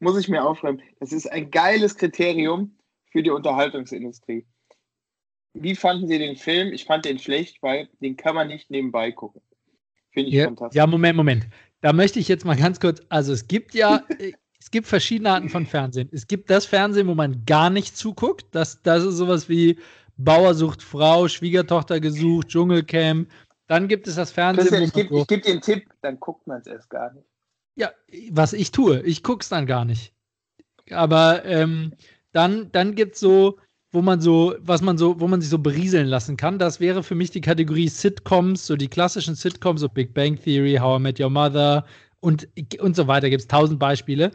muss 0.00 0.18
ich 0.18 0.28
mir 0.28 0.44
aufschreiben. 0.44 0.82
Das 1.00 1.12
ist 1.12 1.30
ein 1.30 1.50
geiles 1.50 1.96
Kriterium 1.96 2.76
für 3.10 3.22
die 3.22 3.30
Unterhaltungsindustrie. 3.30 4.46
Wie 5.54 5.76
fanden 5.76 6.08
Sie 6.08 6.18
den 6.18 6.36
Film? 6.36 6.72
Ich 6.72 6.84
fand 6.84 7.04
den 7.04 7.18
schlecht, 7.18 7.62
weil 7.62 7.88
den 8.00 8.16
kann 8.16 8.34
man 8.34 8.48
nicht 8.48 8.70
nebenbei 8.70 9.12
gucken. 9.12 9.42
Finde 10.10 10.30
ich 10.30 10.34
ja, 10.36 10.44
fantastisch. 10.46 10.76
Ja, 10.76 10.86
Moment, 10.86 11.16
Moment. 11.16 11.46
Da 11.82 11.92
möchte 11.92 12.18
ich 12.18 12.28
jetzt 12.28 12.44
mal 12.44 12.56
ganz 12.56 12.80
kurz, 12.80 13.02
also 13.10 13.32
es 13.32 13.46
gibt 13.46 13.74
ja, 13.74 14.02
es 14.58 14.70
gibt 14.70 14.86
verschiedene 14.86 15.30
Arten 15.30 15.50
von 15.50 15.66
Fernsehen. 15.66 16.08
Es 16.12 16.26
gibt 16.26 16.48
das 16.48 16.64
Fernsehen, 16.64 17.08
wo 17.08 17.14
man 17.14 17.44
gar 17.44 17.68
nicht 17.68 17.96
zuguckt. 17.96 18.46
Das, 18.52 18.80
das 18.82 19.04
ist 19.04 19.16
sowas 19.16 19.48
wie 19.48 19.78
Bauer 20.16 20.54
sucht 20.54 20.82
Frau, 20.82 21.28
Schwiegertochter 21.28 22.00
gesucht, 22.00 22.48
Dschungelcamp. 22.48 23.28
Dann 23.66 23.88
gibt 23.88 24.06
es 24.06 24.14
das 24.14 24.30
Fernsehen. 24.30 24.68
Christian, 24.68 24.82
ich 24.84 24.92
gebe 24.92 25.24
geb 25.26 25.42
dir 25.42 25.52
einen 25.52 25.60
Tipp, 25.60 25.92
dann 26.02 26.20
guckt 26.20 26.46
man 26.46 26.60
es 26.60 26.66
erst 26.66 26.88
gar 26.88 27.12
nicht. 27.12 27.26
Ja, 27.74 27.90
was 28.30 28.52
ich 28.52 28.70
tue, 28.70 29.00
ich 29.02 29.22
gucke 29.22 29.42
es 29.42 29.48
dann 29.48 29.66
gar 29.66 29.84
nicht. 29.84 30.14
Aber 30.90 31.44
ähm, 31.44 31.94
dann, 32.32 32.70
dann 32.70 32.94
gibt 32.94 33.14
es 33.14 33.20
so, 33.20 33.58
wo 33.92 34.00
man 34.02 34.20
so, 34.20 34.54
was 34.60 34.82
man 34.82 34.96
so, 34.96 35.20
wo 35.20 35.28
man 35.28 35.40
sich 35.40 35.50
so 35.50 35.58
berieseln 35.58 36.06
lassen 36.06 36.36
kann. 36.36 36.58
Das 36.58 36.80
wäre 36.80 37.02
für 37.02 37.14
mich 37.14 37.30
die 37.30 37.42
Kategorie 37.42 37.88
Sitcoms, 37.88 38.66
so 38.66 38.76
die 38.76 38.88
klassischen 38.88 39.34
Sitcoms, 39.34 39.82
so 39.82 39.88
Big 39.88 40.14
Bang 40.14 40.36
Theory, 40.42 40.78
How 40.80 40.98
I 40.98 41.02
Met 41.02 41.20
Your 41.20 41.30
Mother 41.30 41.84
und, 42.20 42.48
und 42.80 42.96
so 42.96 43.06
weiter. 43.06 43.28
Gibt 43.28 43.42
es 43.42 43.48
tausend 43.48 43.78
Beispiele. 43.78 44.32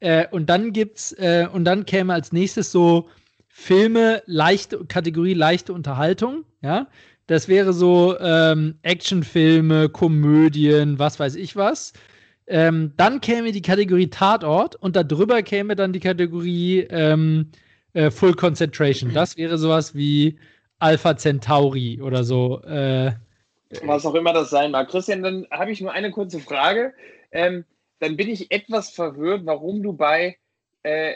Äh, 0.00 0.26
und 0.30 0.48
dann 0.48 0.72
gibt's, 0.72 1.12
äh, 1.12 1.48
und 1.52 1.64
dann 1.64 1.84
käme 1.84 2.14
als 2.14 2.32
nächstes 2.32 2.70
so 2.70 3.08
Filme, 3.48 4.22
leichte, 4.26 4.84
Kategorie 4.84 5.34
leichte 5.34 5.72
Unterhaltung, 5.72 6.44
ja. 6.62 6.86
Das 7.26 7.48
wäre 7.48 7.72
so 7.72 8.16
ähm, 8.20 8.76
Actionfilme, 8.82 9.88
Komödien, 9.88 11.00
was 11.00 11.18
weiß 11.18 11.34
ich 11.34 11.56
was. 11.56 11.92
Ähm, 12.46 12.92
dann 12.96 13.20
käme 13.20 13.50
die 13.50 13.62
Kategorie 13.62 14.08
Tatort 14.08 14.76
und 14.76 14.94
darüber 14.94 15.42
käme 15.42 15.74
dann 15.74 15.92
die 15.92 15.98
Kategorie 15.98 16.86
ähm, 16.88 17.50
äh, 17.96 18.10
Full 18.10 18.34
Concentration. 18.34 19.12
Das 19.14 19.36
wäre 19.36 19.56
sowas 19.56 19.94
wie 19.94 20.38
Alpha 20.78 21.16
Centauri 21.16 22.00
oder 22.02 22.24
so. 22.24 22.62
Äh, 22.62 23.12
Was 23.82 24.04
auch 24.04 24.14
immer 24.14 24.34
das 24.34 24.50
sein 24.50 24.70
mag. 24.70 24.88
Christian, 24.88 25.22
dann 25.22 25.46
habe 25.50 25.72
ich 25.72 25.80
nur 25.80 25.92
eine 25.92 26.10
kurze 26.10 26.38
Frage. 26.38 26.92
Ähm, 27.32 27.64
dann 27.98 28.16
bin 28.16 28.28
ich 28.28 28.50
etwas 28.52 28.90
verwirrt, 28.90 29.46
warum 29.46 29.82
du 29.82 29.94
bei 29.94 30.36
äh, 30.82 31.14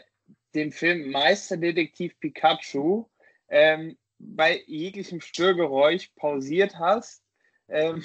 dem 0.54 0.72
Film 0.72 1.10
Meisterdetektiv 1.10 2.18
Pikachu 2.18 3.04
ähm, 3.50 3.98
bei 4.18 4.62
jeglichem 4.66 5.20
Störgeräusch 5.20 6.10
pausiert 6.16 6.78
hast. 6.78 7.22
Ähm, 7.68 8.02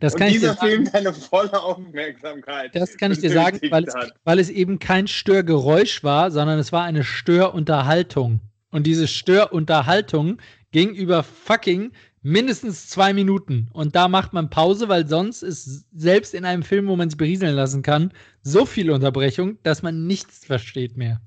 das 0.00 0.14
kann 0.14 0.28
und 0.28 0.34
dieser 0.34 0.52
ich 0.52 0.58
dir 0.58 0.66
Film 0.68 0.90
deine 0.90 1.12
volle 1.12 1.62
Aufmerksamkeit. 1.62 2.74
Das 2.74 2.96
kann 2.96 3.12
ich 3.12 3.18
dir 3.18 3.30
sagen, 3.30 3.60
weil 3.70 3.84
es, 3.84 3.94
weil 4.24 4.38
es 4.38 4.48
eben 4.48 4.78
kein 4.78 5.06
Störgeräusch 5.06 6.02
war, 6.02 6.30
sondern 6.30 6.58
es 6.58 6.72
war 6.72 6.84
eine 6.84 7.04
Störunterhaltung. 7.04 8.40
Und 8.70 8.86
diese 8.86 9.06
Störunterhaltung 9.06 10.38
ging 10.72 10.94
über 10.94 11.22
fucking 11.22 11.92
mindestens 12.22 12.88
zwei 12.88 13.12
Minuten. 13.12 13.68
Und 13.72 13.94
da 13.94 14.08
macht 14.08 14.32
man 14.32 14.48
Pause, 14.48 14.88
weil 14.88 15.06
sonst 15.06 15.42
ist 15.42 15.86
selbst 15.92 16.34
in 16.34 16.44
einem 16.44 16.62
Film, 16.62 16.86
wo 16.86 16.96
man 16.96 17.10
sich 17.10 17.18
berieseln 17.18 17.54
lassen 17.54 17.82
kann, 17.82 18.12
so 18.42 18.64
viel 18.64 18.90
Unterbrechung, 18.90 19.58
dass 19.64 19.82
man 19.82 20.06
nichts 20.06 20.44
versteht 20.44 20.96
mehr. 20.96 21.20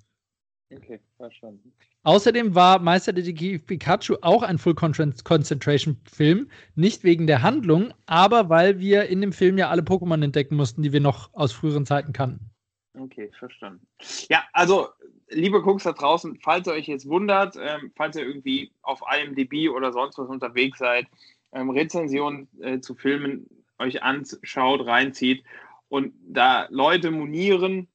Okay, 0.72 1.00
verstanden. 1.18 1.74
Außerdem 2.04 2.54
war 2.54 2.80
Meisterdetektiv 2.80 3.66
Pikachu 3.66 4.18
auch 4.22 4.44
ein 4.44 4.58
Full 4.58 4.76
Concentration 4.76 5.98
Film, 6.04 6.50
nicht 6.76 7.06
wegen 7.06 7.28
der 7.28 7.42
Handlung, 7.42 7.94
aber 8.06 8.50
weil 8.50 8.80
wir 8.80 9.06
in 9.06 9.22
dem 9.22 9.32
Film 9.32 9.58
ja 9.58 9.70
alle 9.70 9.84
Pokémon 9.84 10.22
entdecken 10.22 10.58
mussten, 10.58 10.84
die 10.84 10.92
wir 10.92 11.00
noch 11.00 11.34
aus 11.34 11.54
früheren 11.54 11.86
Zeiten 11.86 12.12
kannten. 12.12 12.52
Okay, 13.00 13.32
verstanden. 13.40 13.88
Ja, 14.30 14.44
also, 14.52 14.90
liebe 15.30 15.64
Cooks 15.64 15.84
da 15.84 15.94
draußen, 15.94 16.38
falls 16.42 16.68
ihr 16.68 16.74
euch 16.74 16.88
jetzt 16.88 17.08
wundert, 17.08 17.56
ähm, 17.56 17.92
falls 17.96 18.18
ihr 18.18 18.26
irgendwie 18.26 18.72
auf 18.82 19.02
IMDb 19.10 19.70
oder 19.70 19.94
sonst 19.94 20.18
was 20.18 20.28
unterwegs 20.28 20.80
seid, 20.80 21.08
ähm, 21.54 21.70
Rezensionen 21.70 22.50
äh, 22.62 22.82
zu 22.82 22.96
Filmen 22.96 23.48
euch 23.80 24.04
anschaut, 24.04 24.86
reinzieht 24.86 25.44
und 25.88 26.14
da 26.28 26.68
Leute 26.70 27.12
monieren, 27.12 27.88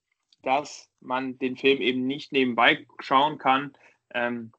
dass 0.43 0.89
man 1.01 1.39
den 1.39 1.57
Film 1.57 1.81
eben 1.81 2.07
nicht 2.07 2.33
nebenbei 2.33 2.87
schauen 3.01 3.39
kann, 3.39 3.73
ähm, 4.15 4.53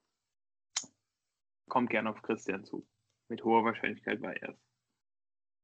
kommt 1.67 1.89
gerne 1.89 2.09
auf 2.09 2.21
Christian 2.21 2.65
zu. 2.65 2.85
Mit 3.29 3.43
hoher 3.43 3.63
Wahrscheinlichkeit 3.63 4.21
war 4.21 4.35
er 4.35 4.49
es. 4.49 4.57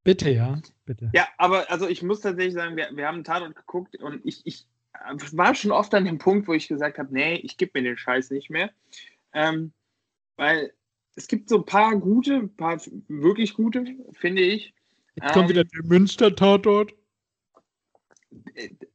Bitte, 0.03 0.29
ja, 0.29 0.61
bitte. 0.85 1.09
Ja, 1.13 1.27
aber 1.37 1.69
also 1.71 1.87
ich 1.87 2.03
muss 2.03 2.21
tatsächlich 2.21 2.53
sagen, 2.53 2.77
wir, 2.77 2.89
wir 2.93 3.07
haben 3.07 3.23
Tatort 3.23 3.55
geguckt 3.55 3.95
und 3.95 4.23
ich, 4.23 4.45
ich 4.45 4.67
war 5.31 5.55
schon 5.55 5.71
oft 5.71 5.93
an 5.95 6.05
dem 6.05 6.19
Punkt, 6.19 6.47
wo 6.47 6.53
ich 6.53 6.67
gesagt 6.67 6.99
habe, 6.99 7.11
nee, 7.11 7.35
ich 7.35 7.57
gebe 7.57 7.71
mir 7.73 7.89
den 7.89 7.97
Scheiß 7.97 8.29
nicht 8.29 8.51
mehr. 8.51 8.71
Ähm, 9.33 9.73
weil 10.37 10.73
es 11.15 11.27
gibt 11.27 11.49
so 11.49 11.57
ein 11.57 11.65
paar 11.65 11.97
gute, 11.97 12.35
ein 12.35 12.55
paar 12.55 12.79
wirklich 13.07 13.55
gute, 13.55 13.83
finde 14.13 14.43
ich. 14.43 14.73
Jetzt 15.15 15.33
kommt 15.33 15.45
ähm, 15.45 15.49
wieder 15.49 15.63
der 15.63 15.83
Münster-Tatort. 15.83 16.93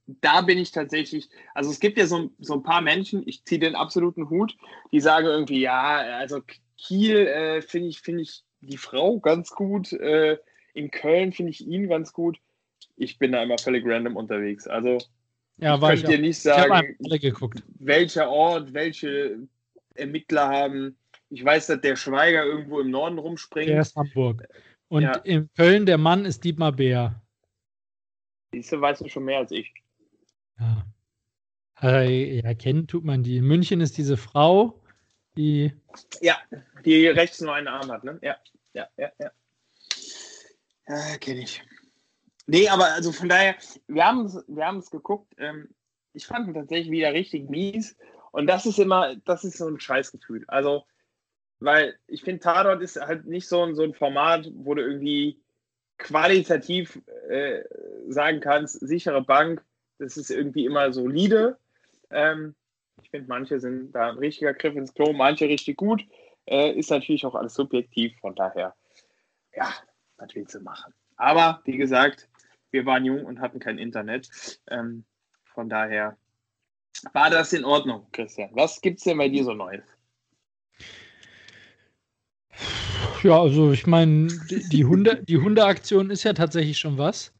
Da 0.06 0.40
bin 0.42 0.58
ich 0.58 0.72
tatsächlich, 0.72 1.28
also 1.54 1.70
es 1.70 1.80
gibt 1.80 1.98
ja 1.98 2.06
so, 2.06 2.30
so 2.38 2.54
ein 2.54 2.62
paar 2.62 2.80
Menschen, 2.80 3.22
ich 3.26 3.44
ziehe 3.44 3.60
den 3.60 3.74
absoluten 3.74 4.28
Hut, 4.30 4.56
die 4.92 5.00
sagen 5.00 5.26
irgendwie, 5.26 5.60
ja, 5.60 5.96
also 6.18 6.40
Kiel 6.76 7.26
äh, 7.26 7.62
finde 7.62 7.88
ich, 7.88 8.00
finde 8.00 8.22
ich 8.22 8.42
die 8.60 8.76
Frau 8.76 9.18
ganz 9.20 9.50
gut, 9.50 9.92
äh, 9.92 10.38
in 10.74 10.90
Köln 10.90 11.32
finde 11.32 11.50
ich 11.50 11.66
ihn 11.66 11.88
ganz 11.88 12.12
gut. 12.12 12.38
Ich 12.96 13.18
bin 13.18 13.32
da 13.32 13.42
immer 13.42 13.58
völlig 13.58 13.84
random 13.86 14.16
unterwegs. 14.16 14.66
Also 14.66 14.98
ja, 15.58 15.74
ich 15.74 15.80
könnte 15.80 16.06
dir 16.06 16.18
nicht 16.18 16.38
sagen, 16.38 16.96
welcher 17.78 18.30
Ort, 18.30 18.72
welche 18.72 19.38
Ermittler 19.94 20.48
haben. 20.48 20.96
Ich 21.28 21.44
weiß, 21.44 21.68
dass 21.68 21.80
der 21.80 21.96
Schweiger 21.96 22.44
irgendwo 22.44 22.80
im 22.80 22.90
Norden 22.90 23.18
rumspringt. 23.18 23.68
Der 23.68 23.80
ist 23.80 23.96
Hamburg. 23.96 24.46
Und 24.88 25.02
ja. 25.02 25.12
in 25.18 25.48
Köln 25.56 25.86
der 25.86 25.98
Mann 25.98 26.24
ist 26.24 26.44
Dietmar 26.44 26.72
Bär. 28.50 28.60
Diese 28.60 28.80
weißt 28.80 29.00
du 29.02 29.08
schon 29.08 29.24
mehr 29.24 29.38
als 29.38 29.52
ich. 29.52 29.72
Ja. 30.58 30.84
Äh, 31.82 32.40
ja, 32.40 32.54
kennen 32.54 32.86
tut 32.86 33.04
man 33.04 33.22
die. 33.22 33.38
In 33.38 33.46
München 33.46 33.80
ist 33.80 33.96
diese 33.96 34.16
Frau, 34.16 34.80
die. 35.36 35.72
Ja, 36.20 36.36
die 36.84 37.06
rechts 37.06 37.40
nur 37.40 37.54
einen 37.54 37.68
Arm 37.68 37.90
hat, 37.90 38.04
ne? 38.04 38.18
Ja, 38.22 38.36
ja, 38.74 38.88
ja, 38.96 39.10
ja. 39.18 39.30
Ja, 40.88 41.16
kenne 41.18 41.42
ich. 41.42 41.62
Nee, 42.46 42.68
aber 42.68 42.92
also 42.92 43.12
von 43.12 43.28
daher, 43.28 43.56
wir 43.86 44.04
haben 44.04 44.26
es 44.26 44.44
wir 44.46 44.82
geguckt. 44.90 45.34
Ähm, 45.38 45.68
ich 46.12 46.26
fand 46.26 46.48
ihn 46.48 46.54
tatsächlich 46.54 46.90
wieder 46.90 47.12
richtig 47.12 47.48
mies. 47.48 47.96
Und 48.32 48.46
das 48.46 48.66
ist 48.66 48.78
immer, 48.78 49.16
das 49.24 49.44
ist 49.44 49.58
so 49.58 49.68
ein 49.68 49.80
Scheißgefühl. 49.80 50.44
Also, 50.48 50.84
weil 51.60 51.98
ich 52.06 52.22
finde, 52.22 52.40
Tatort 52.40 52.82
ist 52.82 53.00
halt 53.00 53.26
nicht 53.26 53.48
so 53.48 53.62
ein, 53.62 53.74
so 53.74 53.82
ein 53.82 53.94
Format, 53.94 54.50
wo 54.54 54.74
du 54.74 54.82
irgendwie 54.82 55.40
qualitativ 56.00 57.00
äh, 57.28 57.62
sagen 58.08 58.40
kannst, 58.40 58.80
sichere 58.80 59.22
Bank, 59.22 59.62
das 59.98 60.16
ist 60.16 60.30
irgendwie 60.30 60.64
immer 60.64 60.92
solide. 60.92 61.58
Ähm, 62.10 62.54
ich 63.02 63.10
finde, 63.10 63.28
manche 63.28 63.60
sind 63.60 63.92
da 63.92 64.10
ein 64.10 64.18
richtiger 64.18 64.54
Griff 64.54 64.74
ins 64.74 64.94
Klo, 64.94 65.12
manche 65.12 65.46
richtig 65.46 65.76
gut. 65.76 66.04
Äh, 66.46 66.72
ist 66.72 66.90
natürlich 66.90 67.24
auch 67.24 67.34
alles 67.34 67.54
subjektiv, 67.54 68.18
von 68.20 68.34
daher, 68.34 68.74
ja, 69.54 69.72
was 70.16 70.34
willst 70.34 70.54
du 70.54 70.60
machen? 70.60 70.92
Aber 71.16 71.60
wie 71.64 71.76
gesagt, 71.76 72.28
wir 72.70 72.86
waren 72.86 73.04
jung 73.04 73.24
und 73.24 73.40
hatten 73.40 73.58
kein 73.58 73.78
Internet. 73.78 74.58
Ähm, 74.68 75.04
von 75.44 75.68
daher 75.68 76.16
war 77.12 77.30
das 77.30 77.52
in 77.52 77.64
Ordnung, 77.64 78.06
Christian. 78.12 78.50
Was 78.52 78.80
gibt 78.80 78.98
es 78.98 79.04
denn 79.04 79.18
bei 79.18 79.28
dir 79.28 79.44
so 79.44 79.52
Neues? 79.52 79.84
Ja, 83.22 83.40
also 83.40 83.72
ich 83.72 83.86
meine, 83.86 84.28
die, 84.72 84.84
Hunde, 84.84 85.22
die 85.28 85.38
Hundeaktion 85.38 86.10
ist 86.10 86.24
ja 86.24 86.32
tatsächlich 86.32 86.78
schon 86.78 86.96
was. 86.96 87.32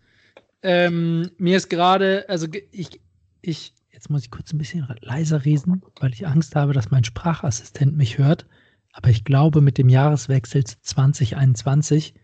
Ähm, 0.62 1.30
mir 1.38 1.56
ist 1.56 1.70
gerade, 1.70 2.28
also 2.28 2.46
ich, 2.70 3.00
ich, 3.40 3.72
jetzt 3.90 4.10
muss 4.10 4.24
ich 4.24 4.30
kurz 4.30 4.52
ein 4.52 4.58
bisschen 4.58 4.86
leiser 5.00 5.44
reden, 5.44 5.82
weil 5.98 6.12
ich 6.12 6.26
Angst 6.26 6.54
habe, 6.54 6.74
dass 6.74 6.90
mein 6.90 7.04
Sprachassistent 7.04 7.96
mich 7.96 8.18
hört. 8.18 8.46
Aber 8.92 9.08
ich 9.08 9.24
glaube, 9.24 9.60
mit 9.60 9.78
dem 9.78 9.88
Jahreswechsel 9.88 10.64
2021 10.64 12.14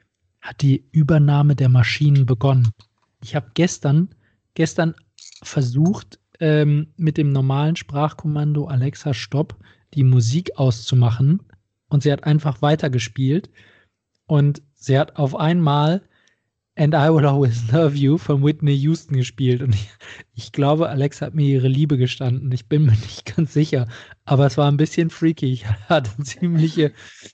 hat 0.42 0.60
die 0.60 0.84
Übernahme 0.92 1.56
der 1.56 1.68
Maschinen 1.68 2.26
begonnen. 2.26 2.70
Ich 3.22 3.34
habe 3.34 3.50
gestern, 3.54 4.14
gestern 4.54 4.94
versucht, 5.42 6.18
ähm, 6.40 6.88
mit 6.96 7.16
dem 7.16 7.32
normalen 7.32 7.76
Sprachkommando 7.76 8.66
Alexa 8.66 9.14
Stopp 9.14 9.56
die 9.94 10.04
Musik 10.04 10.50
auszumachen 10.56 11.40
und 11.88 12.02
sie 12.02 12.12
hat 12.12 12.24
einfach 12.24 12.62
weitergespielt 12.62 13.50
und 14.26 14.62
sie 14.74 14.98
hat 14.98 15.16
auf 15.16 15.36
einmal 15.36 16.02
And 16.78 16.92
I 16.94 17.08
Will 17.08 17.24
Always 17.24 17.72
Love 17.72 17.96
You 17.96 18.18
von 18.18 18.44
Whitney 18.44 18.74
Houston 18.74 19.16
gespielt 19.16 19.62
und 19.62 19.74
ich, 19.74 19.88
ich 20.34 20.52
glaube, 20.52 20.90
Alexa 20.90 21.26
hat 21.26 21.34
mir 21.34 21.46
ihre 21.46 21.68
Liebe 21.68 21.96
gestanden. 21.96 22.52
Ich 22.52 22.68
bin 22.68 22.84
mir 22.84 22.92
nicht 23.02 23.34
ganz 23.34 23.54
sicher, 23.54 23.88
aber 24.24 24.46
es 24.46 24.58
war 24.58 24.70
ein 24.70 24.76
bisschen 24.76 25.08
freaky. 25.08 25.52
Ich 25.52 25.66
hatte 25.88 26.10
ziemliche, 26.22 26.92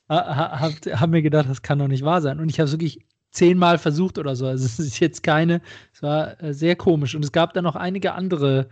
habe 0.09 0.75
hab 0.93 1.11
mir 1.11 1.23
gedacht, 1.23 1.49
das 1.49 1.63
kann 1.63 1.81
doch 1.81 1.89
nicht 1.89 2.05
wahr 2.05 2.21
sein 2.21 2.39
und 2.39 2.49
ich 2.51 2.61
habe 2.61 2.71
wirklich 2.71 3.01
zehnmal 3.33 3.79
versucht 3.79 4.19
oder 4.19 4.37
so. 4.37 4.47
Also 4.47 4.65
es 4.65 4.79
ist 4.79 5.01
jetzt 5.01 5.23
keine, 5.23 5.61
es 5.93 6.03
war 6.03 6.41
äh, 6.41 6.55
sehr 6.55 6.77
komisch. 6.77 7.15
Und 7.15 7.25
es 7.25 7.33
gab 7.33 7.55
dann 7.55 7.65
noch 7.65 7.77
einige 7.77 8.13
andere, 8.13 8.69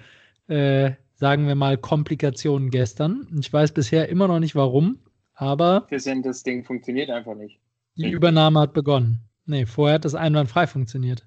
äh, 0.47 0.93
sagen 1.15 1.49
wir 1.49 1.55
mal, 1.55 1.77
Komplikationen 1.79 2.71
gestern. 2.71 3.27
Ich 3.41 3.53
weiß 3.53 3.73
bisher 3.73 4.09
immer 4.09 4.29
noch 4.29 4.39
nicht 4.39 4.55
warum, 4.55 4.99
aber. 5.41 5.87
Das 5.91 6.43
Ding 6.43 6.65
funktioniert 6.65 7.11
einfach 7.11 7.35
nicht. 7.35 7.59
Die 7.97 8.11
Übernahme 8.11 8.61
hat 8.61 8.73
begonnen. 8.73 9.21
Nee, 9.47 9.67
vorher 9.67 9.97
hat 9.97 10.05
das 10.05 10.15
einwandfrei 10.15 10.67
funktioniert. 10.67 11.27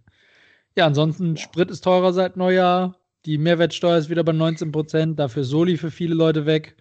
Ja, 0.77 0.85
ansonsten. 0.85 1.37
Sprit 1.37 1.69
ist 1.69 1.83
teurer 1.83 2.13
seit 2.13 2.37
Neujahr. 2.37 2.97
Die 3.25 3.37
Mehrwertsteuer 3.37 3.97
ist 3.97 4.09
wieder 4.09 4.23
bei 4.23 4.31
19 4.31 4.71
Prozent. 4.71 5.19
Dafür 5.19 5.43
Soli 5.43 5.77
für 5.77 5.91
viele 5.91 6.15
Leute 6.15 6.45
weg. 6.45 6.75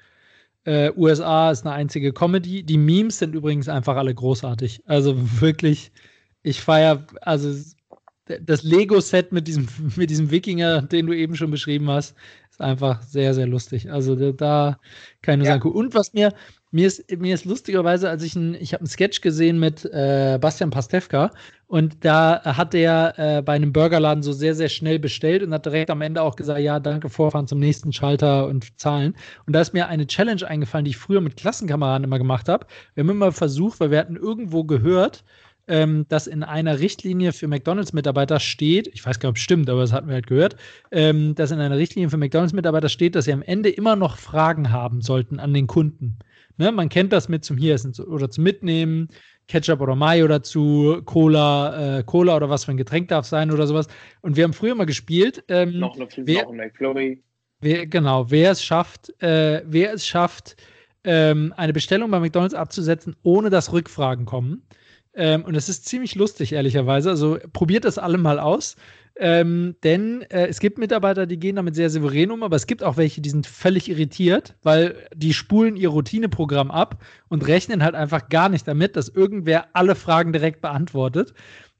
Äh, 0.64 0.92
USA 0.97 1.51
ist 1.51 1.66
eine 1.66 1.75
einzige 1.75 2.12
Comedy. 2.12 2.62
Die 2.62 2.79
Memes 2.79 3.18
sind 3.18 3.35
übrigens 3.35 3.68
einfach 3.68 3.97
alle 3.97 4.14
großartig. 4.14 4.83
Also 4.87 5.14
wirklich 5.40 5.92
ich 6.42 6.61
feiere, 6.61 7.07
also 7.21 7.55
das 8.40 8.62
Lego-Set 8.62 9.33
mit 9.33 9.49
diesem, 9.49 9.68
mit 9.97 10.11
diesem 10.11 10.31
Wikinger, 10.31 10.83
den 10.83 11.07
du 11.07 11.16
eben 11.16 11.37
schon 11.37 11.51
beschrieben 11.51 11.88
hast, 11.90 12.16
ist 12.51 12.61
einfach 12.61 13.03
sehr, 13.03 13.35
sehr 13.35 13.47
lustig. 13.47 13.90
Also 13.90 14.14
da 14.33 14.79
kann 15.23 15.35
ich 15.35 15.38
nur 15.38 15.47
ja. 15.47 15.53
sagen, 15.55 15.73
Und 15.73 15.95
was 15.95 16.12
mir, 16.12 16.33
mir 16.73 16.87
ist, 16.87 17.11
mir 17.17 17.35
ist 17.35 17.45
lustigerweise, 17.45 18.09
als 18.09 18.23
ich 18.23 18.35
ein, 18.35 18.55
ich 18.55 18.73
habe 18.73 18.81
einen 18.81 18.89
Sketch 18.89 19.21
gesehen 19.21 19.61
mit 19.61 19.85
äh, 19.85 20.39
Bastian 20.41 20.71
Pastewka 20.71 21.31
und 21.67 22.05
da 22.05 22.43
hat 22.45 22.73
der 22.73 23.15
äh, 23.19 23.43
bei 23.43 23.53
einem 23.53 23.73
Burgerladen 23.73 24.23
so 24.23 24.33
sehr, 24.33 24.55
sehr 24.55 24.71
schnell 24.71 24.99
bestellt 24.99 25.43
und 25.43 25.53
hat 25.53 25.67
direkt 25.67 25.91
am 25.91 26.01
Ende 26.01 26.23
auch 26.23 26.35
gesagt, 26.35 26.61
ja, 26.61 26.81
danke, 26.81 27.11
Vorfahren 27.11 27.47
zum 27.47 27.61
nächsten 27.61 27.93
Schalter 27.93 28.47
und 28.47 28.79
zahlen. 28.81 29.15
Und 29.47 29.53
da 29.55 29.61
ist 29.61 29.75
mir 29.75 29.89
eine 29.89 30.07
Challenge 30.07 30.47
eingefallen, 30.47 30.87
die 30.87 30.91
ich 30.91 30.99
früher 30.99 31.21
mit 31.21 31.37
Klassenkameraden 31.37 32.05
immer 32.05 32.19
gemacht 32.19 32.49
habe. 32.49 32.67
Wir 32.95 33.05
haben 33.05 33.11
immer 33.11 33.33
versucht, 33.33 33.79
weil 33.81 33.91
wir 33.91 33.99
hatten 33.99 34.17
irgendwo 34.17 34.65
gehört, 34.65 35.25
ähm, 35.68 36.07
dass 36.09 36.27
in 36.27 36.42
einer 36.42 36.81
Richtlinie 36.81 37.33
für 37.33 37.48
McDonalds-Mitarbeiter 37.48 38.40
steht, 38.40 38.88
ich 38.88 39.05
weiß 39.05 39.20
gar 39.20 39.29
nicht, 39.29 39.35
ob 39.35 39.37
es 39.37 39.42
stimmt, 39.42 39.70
aber 39.70 39.81
das 39.81 39.92
hatten 39.92 40.09
wir 40.09 40.14
halt 40.14 40.27
gehört, 40.27 40.57
ähm, 40.90 41.35
dass 41.35 41.51
in 41.51 41.61
einer 41.61 41.77
Richtlinie 41.77 42.11
für 42.11 42.16
McDonalds-Mitarbeiter 42.16 42.88
steht, 42.88 43.14
dass 43.14 43.27
sie 43.27 43.33
am 43.33 43.42
Ende 43.42 43.70
immer 43.70 43.96
noch 43.96 44.16
Fragen 44.16 44.72
haben 44.72 45.01
sollten 45.01 45.38
an 45.38 45.55
den 45.55 45.66
Kunden. 45.66 46.18
Ne? 46.59 46.72
Man 46.72 46.88
kennt 46.88 47.12
das 47.12 47.29
mit 47.29 47.44
zum 47.44 47.57
Hieressen 47.57 47.92
oder 48.05 48.31
zum 48.31 48.44
Mitnehmen, 48.44 49.09
Ketchup 49.48 49.81
oder 49.81 49.94
Mayo 49.94 50.29
dazu, 50.29 51.01
Cola, 51.05 51.98
äh, 51.98 52.03
Cola 52.05 52.37
oder 52.37 52.51
was 52.51 52.64
für 52.64 52.72
ein 52.72 52.77
Getränk 52.77 53.09
darf 53.09 53.27
sein 53.27 53.51
oder 53.51 53.66
sowas. 53.66 53.87
Und 54.20 54.37
wir 54.37 54.44
haben 54.44 54.53
früher 54.53 54.75
mal 54.75 54.87
gespielt. 54.87 55.44
Ähm, 55.48 55.79
noch, 55.79 55.96
noch, 55.96 56.09
wer, 56.16 56.44
noch 56.44 56.51
ein 56.51 56.57
McFlurry. 56.57 57.22
Wer, 57.61 57.87
genau, 57.87 58.31
wer 58.31 58.51
es 58.51 58.64
schafft, 58.64 59.12
äh, 59.22 59.62
wer 59.66 59.94
es 59.94 60.07
schafft, 60.07 60.57
ähm, 61.05 61.53
eine 61.57 61.72
Bestellung 61.72 62.11
bei 62.11 62.20
McDonalds 62.20 62.55
abzusetzen, 62.55 63.16
ohne 63.22 63.51
dass 63.51 63.72
Rückfragen 63.72 64.25
kommen. 64.25 64.62
Ähm, 65.14 65.44
und 65.44 65.55
es 65.55 65.68
ist 65.68 65.87
ziemlich 65.87 66.14
lustig, 66.14 66.53
ehrlicherweise. 66.53 67.11
Also 67.11 67.38
probiert 67.53 67.85
das 67.85 67.98
alle 67.98 68.18
mal 68.18 68.38
aus. 68.38 68.77
Ähm, 69.16 69.77
denn 69.83 70.22
äh, 70.31 70.46
es 70.46 70.59
gibt 70.59 70.79
Mitarbeiter, 70.79 71.27
die 71.27 71.38
gehen 71.38 71.57
damit 71.57 71.75
sehr 71.75 71.90
souverän 71.90 72.31
um, 72.31 72.42
aber 72.42 72.57
es 72.57 72.66
gibt 72.66 72.83
auch 72.83 72.96
welche, 72.96 73.20
die 73.20 73.29
sind 73.29 73.46
völlig 73.46 73.90
irritiert, 73.90 74.55
weil 74.62 74.96
die 75.14 75.35
spulen 75.35 75.77
ihr 75.77 75.90
Routineprogramm 75.90 76.70
ab 76.70 77.05
und 77.29 77.46
rechnen 77.46 77.85
halt 77.85 77.94
einfach 77.94 78.31
gar 78.31 78.48
nicht 78.48 78.66
damit, 78.66 78.96
dass 78.96 79.11
irgendwer 79.11 79.66
alle 79.75 79.96
Fragen 79.96 80.33
direkt 80.33 80.62
beantwortet. 80.62 81.35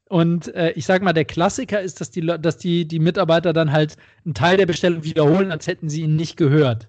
Und 0.09 0.53
äh, 0.53 0.71
ich 0.73 0.85
sag 0.85 1.01
mal, 1.01 1.13
der 1.13 1.25
Klassiker 1.25 1.81
ist, 1.81 2.01
dass, 2.01 2.11
die, 2.11 2.21
dass 2.21 2.59
die, 2.59 2.87
die 2.87 2.99
Mitarbeiter 2.99 3.51
dann 3.51 3.71
halt 3.71 3.95
einen 4.25 4.35
Teil 4.35 4.57
der 4.57 4.67
Bestellung 4.67 5.03
wiederholen, 5.03 5.51
als 5.51 5.65
hätten 5.65 5.89
sie 5.89 6.03
ihn 6.03 6.15
nicht 6.15 6.37
gehört. 6.37 6.87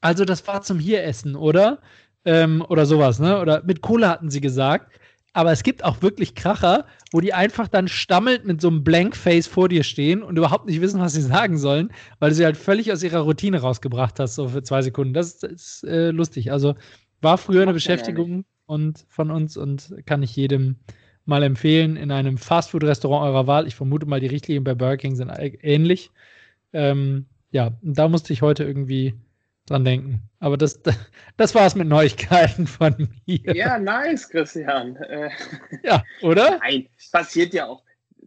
Also, 0.00 0.24
das 0.24 0.46
war 0.46 0.62
zum 0.62 0.78
Hieressen, 0.78 1.36
oder? 1.36 1.80
Ähm, 2.24 2.64
oder 2.66 2.86
sowas, 2.86 3.18
ne? 3.18 3.38
Oder 3.38 3.62
mit 3.64 3.82
Cola 3.82 4.08
hatten 4.08 4.30
sie 4.30 4.40
gesagt 4.40 4.90
aber 5.34 5.50
es 5.50 5.64
gibt 5.64 5.84
auch 5.84 6.00
wirklich 6.00 6.36
Kracher, 6.36 6.86
wo 7.12 7.20
die 7.20 7.34
einfach 7.34 7.66
dann 7.66 7.88
stammelnd 7.88 8.46
mit 8.46 8.60
so 8.60 8.68
einem 8.68 8.84
Blankface 8.84 9.48
vor 9.48 9.68
dir 9.68 9.82
stehen 9.82 10.22
und 10.22 10.38
überhaupt 10.38 10.66
nicht 10.66 10.80
wissen, 10.80 11.00
was 11.00 11.12
sie 11.12 11.22
sagen 11.22 11.58
sollen, 11.58 11.90
weil 12.20 12.30
du 12.30 12.36
sie 12.36 12.44
halt 12.44 12.56
völlig 12.56 12.92
aus 12.92 13.02
ihrer 13.02 13.18
Routine 13.18 13.60
rausgebracht 13.60 14.20
hast, 14.20 14.36
so 14.36 14.48
für 14.48 14.62
zwei 14.62 14.80
Sekunden. 14.80 15.12
Das 15.12 15.34
ist, 15.34 15.44
ist 15.44 15.84
äh, 15.84 16.10
lustig. 16.10 16.52
Also 16.52 16.76
war 17.20 17.36
früher 17.36 17.62
eine 17.62 17.72
Beschäftigung 17.72 18.44
und 18.66 19.04
von 19.08 19.32
uns 19.32 19.56
und 19.56 19.94
kann 20.06 20.22
ich 20.22 20.36
jedem 20.36 20.76
mal 21.24 21.42
empfehlen 21.42 21.96
in 21.96 22.12
einem 22.12 22.38
Fastfood-Restaurant 22.38 23.26
eurer 23.26 23.46
Wahl. 23.48 23.66
Ich 23.66 23.74
vermute 23.74 24.06
mal, 24.06 24.20
die 24.20 24.28
Richtlinien 24.28 24.62
bei 24.62 24.74
Burger 24.74 24.98
King 24.98 25.16
sind 25.16 25.32
ähnlich. 25.62 26.12
Ähm, 26.72 27.26
ja, 27.50 27.72
da 27.82 28.08
musste 28.08 28.32
ich 28.32 28.42
heute 28.42 28.62
irgendwie 28.62 29.14
dran 29.66 29.84
denken. 29.84 30.22
Aber 30.40 30.56
das, 30.56 30.80
das 31.36 31.54
war 31.54 31.66
es 31.66 31.74
mit 31.74 31.88
Neuigkeiten 31.88 32.66
von 32.66 33.08
mir. 33.26 33.54
Ja, 33.54 33.78
nice, 33.78 34.28
Christian. 34.28 34.96
Äh, 34.96 35.30
ja, 35.82 36.02
oder? 36.22 36.58
Nein, 36.58 36.88
passiert 37.12 37.54
ja 37.54 37.66
auch. 37.66 37.82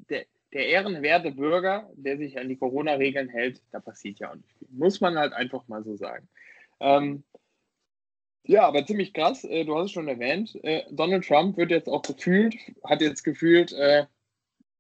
Der, 0.10 0.26
der 0.54 0.68
ehrenwerte 0.68 1.32
Bürger, 1.32 1.90
der 1.96 2.18
sich 2.18 2.40
an 2.40 2.50
die 2.50 2.58
Corona-Regeln 2.58 3.30
hält, 3.30 3.62
da 3.72 3.80
passiert 3.80 4.20
ja 4.20 4.32
auch 4.32 4.36
nicht 4.36 4.52
viel. 4.58 4.68
Muss 4.72 5.02
man 5.02 5.18
halt 5.18 5.34
einfach 5.34 5.68
mal 5.68 5.84
so 5.84 5.96
sagen. 5.96 6.28
Ähm, 6.80 7.24
ja, 8.44 8.66
aber 8.66 8.86
ziemlich 8.86 9.14
krass. 9.14 9.44
Äh, 9.44 9.66
du 9.66 9.76
hast 9.76 9.86
es 9.86 9.92
schon 9.92 10.08
erwähnt. 10.08 10.58
Äh, 10.64 10.84
Donald 10.92 11.28
Trump 11.28 11.58
wird 11.58 11.72
jetzt 11.72 11.90
auch 11.90 12.02
gefühlt, 12.02 12.56
hat 12.84 13.02
jetzt 13.02 13.24
gefühlt, 13.24 13.74
äh, 13.74 14.06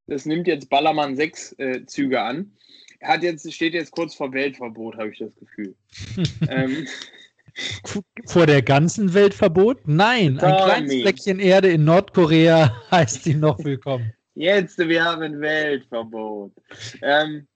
das 0.07 0.25
nimmt 0.25 0.47
jetzt 0.47 0.69
Ballermann 0.69 1.17
6 1.17 1.59
äh, 1.59 1.85
Züge 1.85 2.21
an 2.21 2.53
hat 3.01 3.23
jetzt, 3.23 3.51
steht 3.51 3.73
jetzt 3.73 3.91
kurz 3.91 4.15
vor 4.15 4.31
Weltverbot, 4.31 4.97
habe 4.97 5.09
ich 5.09 5.19
das 5.19 5.35
Gefühl. 5.35 5.75
ähm, 6.49 6.87
vor 8.25 8.45
der 8.45 8.61
ganzen 8.61 9.13
Weltverbot? 9.13 9.87
Nein, 9.87 10.39
ein 10.39 10.65
kleines 10.65 10.93
Fleckchen 11.01 11.39
Erde 11.39 11.69
in 11.69 11.85
Nordkorea 11.85 12.75
heißt 12.91 13.25
ihn 13.27 13.39
noch 13.39 13.57
willkommen. 13.59 14.13
Jetzt, 14.35 14.77
wir 14.77 15.03
haben 15.03 15.41
Weltverbot. 15.41 16.51
Ähm, 17.01 17.47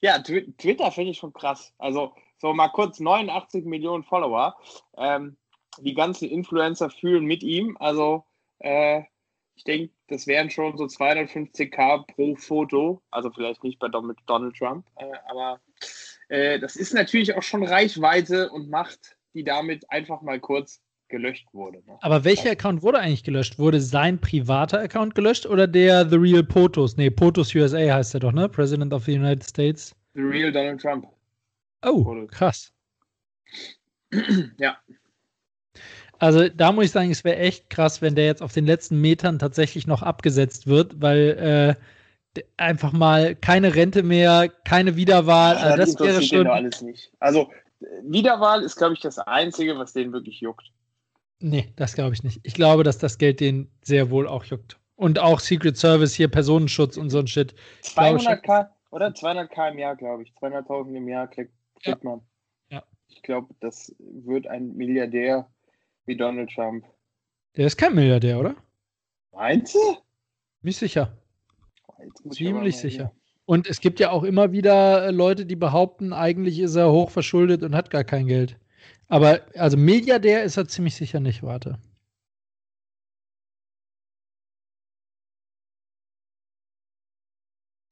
ja, 0.00 0.18
Twitter 0.18 0.90
finde 0.90 1.12
ich 1.12 1.18
schon 1.18 1.32
krass. 1.32 1.72
Also, 1.78 2.12
so 2.38 2.52
mal 2.52 2.68
kurz 2.68 2.98
89 2.98 3.64
Millionen 3.64 4.02
Follower. 4.02 4.56
Ähm, 4.96 5.36
die 5.80 5.94
ganzen 5.94 6.28
Influencer 6.28 6.90
fühlen 6.90 7.24
mit 7.24 7.42
ihm. 7.42 7.76
Also, 7.78 8.24
äh, 8.58 9.02
ich 9.58 9.64
denke, 9.64 9.92
das 10.08 10.26
wären 10.26 10.50
schon 10.50 10.78
so 10.78 10.84
250k 10.84 12.06
pro 12.14 12.36
Foto. 12.36 13.02
Also 13.10 13.30
vielleicht 13.30 13.62
nicht 13.64 13.78
bei 13.78 13.88
Donald 13.88 14.56
Trump, 14.56 14.86
äh, 14.96 15.04
aber 15.28 15.60
Äh, 16.28 16.58
das 16.58 16.76
ist 16.76 16.92
natürlich 16.94 17.34
auch 17.34 17.42
schon 17.42 17.64
Reichweite 17.64 18.50
und 18.50 18.68
Macht, 18.68 19.16
die 19.34 19.44
damit 19.44 19.90
einfach 19.90 20.20
mal 20.22 20.38
kurz 20.38 20.82
gelöscht 21.08 21.48
wurde. 21.52 21.82
Ne? 21.86 21.96
Aber 22.02 22.24
welcher 22.24 22.50
Account 22.50 22.82
wurde 22.82 22.98
eigentlich 22.98 23.24
gelöscht? 23.24 23.58
Wurde 23.58 23.80
sein 23.80 24.20
privater 24.20 24.80
Account 24.80 25.14
gelöscht 25.14 25.46
oder 25.46 25.66
der 25.66 26.08
The 26.08 26.16
Real 26.16 26.44
POTUS? 26.44 26.96
Nee, 26.98 27.10
POTUS 27.10 27.54
USA 27.54 27.78
heißt 27.78 28.14
er 28.14 28.20
doch, 28.20 28.32
ne? 28.32 28.48
President 28.48 28.92
of 28.92 29.04
the 29.04 29.16
United 29.16 29.42
States. 29.42 29.96
The 30.14 30.20
Real 30.20 30.52
Donald 30.52 30.80
Trump. 30.80 31.06
Oh, 31.82 32.26
krass. 32.26 32.72
ja. 34.58 34.76
Also 36.18 36.48
da 36.48 36.72
muss 36.72 36.86
ich 36.86 36.90
sagen, 36.90 37.10
es 37.10 37.24
wäre 37.24 37.36
echt 37.36 37.70
krass, 37.70 38.02
wenn 38.02 38.14
der 38.14 38.26
jetzt 38.26 38.42
auf 38.42 38.52
den 38.52 38.66
letzten 38.66 39.00
Metern 39.00 39.38
tatsächlich 39.38 39.86
noch 39.86 40.02
abgesetzt 40.02 40.66
wird, 40.66 41.00
weil 41.00 41.76
äh, 42.36 42.42
einfach 42.56 42.92
mal 42.92 43.34
keine 43.36 43.74
Rente 43.74 44.02
mehr, 44.02 44.48
keine 44.64 44.96
Wiederwahl. 44.96 45.56
Ja, 45.56 45.62
also 45.62 45.76
das 45.76 46.00
wäre 46.00 46.22
schon. 46.22 46.46
alles 46.46 46.82
nicht. 46.82 47.12
Also 47.20 47.50
Wiederwahl 48.02 48.62
ist, 48.62 48.76
glaube 48.76 48.94
ich, 48.94 49.00
das 49.00 49.18
Einzige, 49.18 49.78
was 49.78 49.92
den 49.92 50.12
wirklich 50.12 50.40
juckt. 50.40 50.72
Nee, 51.40 51.72
das 51.76 51.94
glaube 51.94 52.14
ich 52.14 52.24
nicht. 52.24 52.40
Ich 52.42 52.54
glaube, 52.54 52.82
dass 52.82 52.98
das 52.98 53.18
Geld 53.18 53.40
den 53.40 53.70
sehr 53.82 54.10
wohl 54.10 54.26
auch 54.26 54.44
juckt. 54.44 54.78
Und 54.96 55.20
auch 55.20 55.38
Secret 55.38 55.76
Service 55.76 56.14
hier, 56.14 56.28
Personenschutz 56.28 56.96
und 56.96 57.10
so 57.10 57.20
ein 57.20 57.28
Shit. 57.28 57.54
200k 57.84 58.68
oder 58.90 59.08
200k 59.08 59.70
im 59.70 59.78
Jahr, 59.78 59.94
glaube 59.94 60.24
ich. 60.24 60.32
200.000 60.32 60.96
im 60.96 61.08
Jahr 61.08 61.28
kriegt, 61.28 61.52
kriegt 61.80 62.02
ja. 62.02 62.10
man. 62.10 62.20
Ja. 62.70 62.82
Ich 63.06 63.22
glaube, 63.22 63.54
das 63.60 63.94
wird 64.00 64.48
ein 64.48 64.74
Milliardär 64.76 65.48
wie 66.08 66.16
Donald 66.16 66.50
Trump. 66.50 66.84
Der 67.56 67.66
ist 67.66 67.76
kein 67.76 67.94
Milliardär, 67.94 68.40
oder? 68.40 68.56
Meinst 69.32 69.74
du? 69.74 69.96
Bin 70.62 70.72
sicher. 70.72 71.16
Ziemlich 72.30 72.76
sicher. 72.78 73.12
Und 73.44 73.66
es 73.66 73.80
gibt 73.80 74.00
ja 74.00 74.10
auch 74.10 74.24
immer 74.24 74.52
wieder 74.52 75.06
äh, 75.06 75.10
Leute, 75.10 75.46
die 75.46 75.56
behaupten, 75.56 76.12
eigentlich 76.12 76.58
ist 76.58 76.74
er 76.74 76.90
hochverschuldet 76.92 77.62
und 77.62 77.74
hat 77.74 77.90
gar 77.90 78.04
kein 78.04 78.26
Geld. 78.26 78.58
Aber 79.08 79.40
also 79.54 79.76
Milliardär 79.76 80.42
ist 80.42 80.56
er 80.56 80.68
ziemlich 80.68 80.96
sicher 80.96 81.20
nicht, 81.20 81.42
warte. 81.42 81.78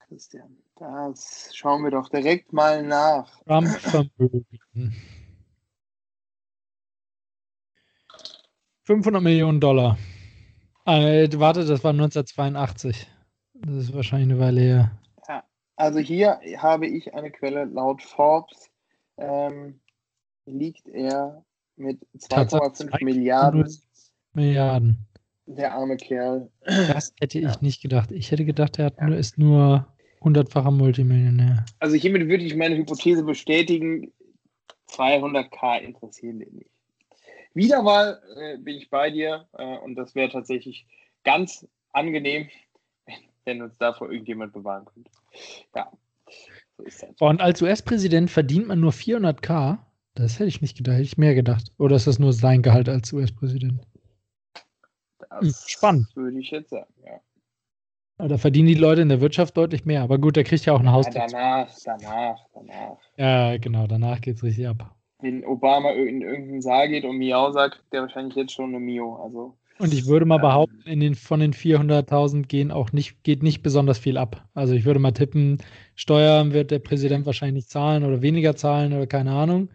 Christian, 0.09 0.57
das 0.79 1.50
schauen 1.55 1.83
wir 1.85 1.90
doch 1.90 2.09
direkt 2.09 2.52
mal 2.52 2.83
nach. 2.83 3.42
Trump-Vermögen. 3.44 4.46
500 8.87 9.20
Millionen 9.20 9.61
Dollar. 9.61 9.99
Äh, 10.85 11.29
warte, 11.35 11.64
das 11.64 11.83
war 11.83 11.90
1982. 11.90 13.09
Das 13.55 13.75
ist 13.75 13.94
wahrscheinlich 13.94 14.31
eine 14.31 14.38
Weile 14.38 14.61
her. 14.61 14.92
Ja, 15.29 15.42
also 15.75 15.99
hier 15.99 16.38
habe 16.59 16.87
ich 16.87 17.12
eine 17.12 17.33
Quelle 17.33 17.64
laut 17.64 18.01
Forbes. 18.01 18.70
Ähm, 19.18 19.81
liegt 20.46 20.87
er 20.87 21.44
mit 21.75 21.99
2,5 22.16 23.05
Milliarden. 23.05 23.68
Milliarden. 24.35 24.99
Der 25.46 25.75
arme 25.75 25.96
Kerl. 25.96 26.49
Das 26.64 27.12
hätte 27.18 27.38
ich 27.38 27.44
ja. 27.44 27.57
nicht 27.61 27.83
gedacht. 27.83 28.12
Ich 28.12 28.31
hätte 28.31 28.44
gedacht, 28.44 28.79
er 28.79 28.92
ja. 28.96 29.14
ist 29.14 29.37
nur 29.37 29.85
hundertfacher 30.20 30.70
Multimillionär. 30.70 31.64
Also 31.81 31.96
hiermit 31.96 32.29
würde 32.29 32.44
ich 32.44 32.55
meine 32.55 32.77
Hypothese 32.77 33.25
bestätigen, 33.25 34.12
200k 34.90 35.81
interessieren 35.81 36.38
den 36.38 36.55
nicht. 36.55 36.76
Wiederwahl 37.57 38.23
äh, 38.37 38.59
bin 38.59 38.77
ich 38.77 38.90
bei 38.90 39.11
dir 39.11 39.49
äh, 39.55 39.79
und 39.79 39.97
das 39.97 40.14
wäre 40.14 40.31
tatsächlich 40.31 40.87
ganz 41.25 41.66
angenehm, 41.92 42.49
wenn 43.45 43.62
uns 43.62 43.77
davor 43.79 44.11
irgendjemand 44.11 44.53
bewahren 44.53 44.85
könnte. 44.85 45.11
Ja, 45.75 45.90
so 46.77 46.83
ist 46.85 47.03
das. 47.03 47.11
Und 47.19 47.40
als 47.40 47.62
US-Präsident 47.62 48.31
verdient 48.31 48.69
man 48.69 48.79
nur 48.79 48.92
400k? 48.92 49.79
Das 50.14 50.38
hätte 50.38 50.49
ich 50.49 50.61
nicht 50.61 50.77
gedacht, 50.77 50.95
hätte 50.95 51.05
ich 51.05 51.19
mehr 51.19 51.35
gedacht. 51.35 51.73
Oder 51.79 51.97
ist 51.97 52.07
das 52.07 52.19
nur 52.19 52.33
sein 52.33 52.62
Gehalt 52.62 52.88
als 52.88 53.12
US-Präsident? 53.12 53.81
Hm, 55.31 55.55
spannend. 55.66 56.14
Würde 56.14 56.38
ich 56.38 56.51
jetzt 56.51 56.71
sagen, 56.71 56.92
ja. 57.05 57.21
Aber 58.19 58.29
da 58.29 58.38
verdienen 58.38 58.69
die 58.69 58.75
Leute 58.75 59.03
in 59.03 59.11
der 59.11 59.21
Wirtschaft 59.21 59.57
deutlich 59.57 59.85
mehr. 59.85 60.03
Aber 60.03 60.19
gut, 60.19 60.37
der 60.37 60.45
kriegt 60.45 60.64
ja 60.64 60.73
auch 60.73 60.81
ein 60.81 60.90
Haus. 60.90 61.07
Ja, 61.07 61.27
danach, 61.27 61.71
danach, 61.85 62.38
danach. 62.55 62.99
Ja, 63.16 63.59
genau, 63.59 63.87
danach 63.87 64.21
geht 64.23 64.37
es 64.37 64.42
richtig 64.42 64.69
ab 64.69 64.95
wenn 65.20 65.44
Obama 65.44 65.90
in 65.92 66.22
irgendeinen 66.22 66.62
Saal 66.62 66.88
geht 66.88 67.05
und 67.05 67.18
Miau 67.18 67.52
sagt, 67.52 67.83
der 67.92 68.02
wahrscheinlich 68.02 68.37
jetzt 68.37 68.52
schon 68.52 68.70
eine 68.70 68.81
Mio. 68.81 69.16
Also, 69.16 69.57
und 69.79 69.92
ich 69.92 70.07
würde 70.07 70.24
mal 70.24 70.37
ähm, 70.37 70.42
behaupten, 70.42 70.83
in 70.87 71.00
den, 71.00 71.14
von 71.14 71.40
den 71.40 71.52
400.000 71.52 72.46
gehen 72.46 72.70
auch 72.70 72.92
nicht, 72.92 73.22
geht 73.24 73.42
nicht 73.42 73.62
besonders 73.62 73.98
viel 73.98 74.16
ab. 74.16 74.46
Also 74.55 74.74
ich 74.74 74.85
würde 74.85 75.00
mal 75.00 75.12
tippen, 75.12 75.59
Steuern 75.94 76.52
wird 76.52 76.70
der 76.70 76.79
Präsident 76.79 77.26
wahrscheinlich 77.26 77.64
nicht 77.64 77.70
zahlen 77.70 78.05
oder 78.05 78.22
weniger 78.22 78.57
zahlen 78.57 78.92
oder 78.94 79.07
keine 79.07 79.33
Ahnung. 79.33 79.68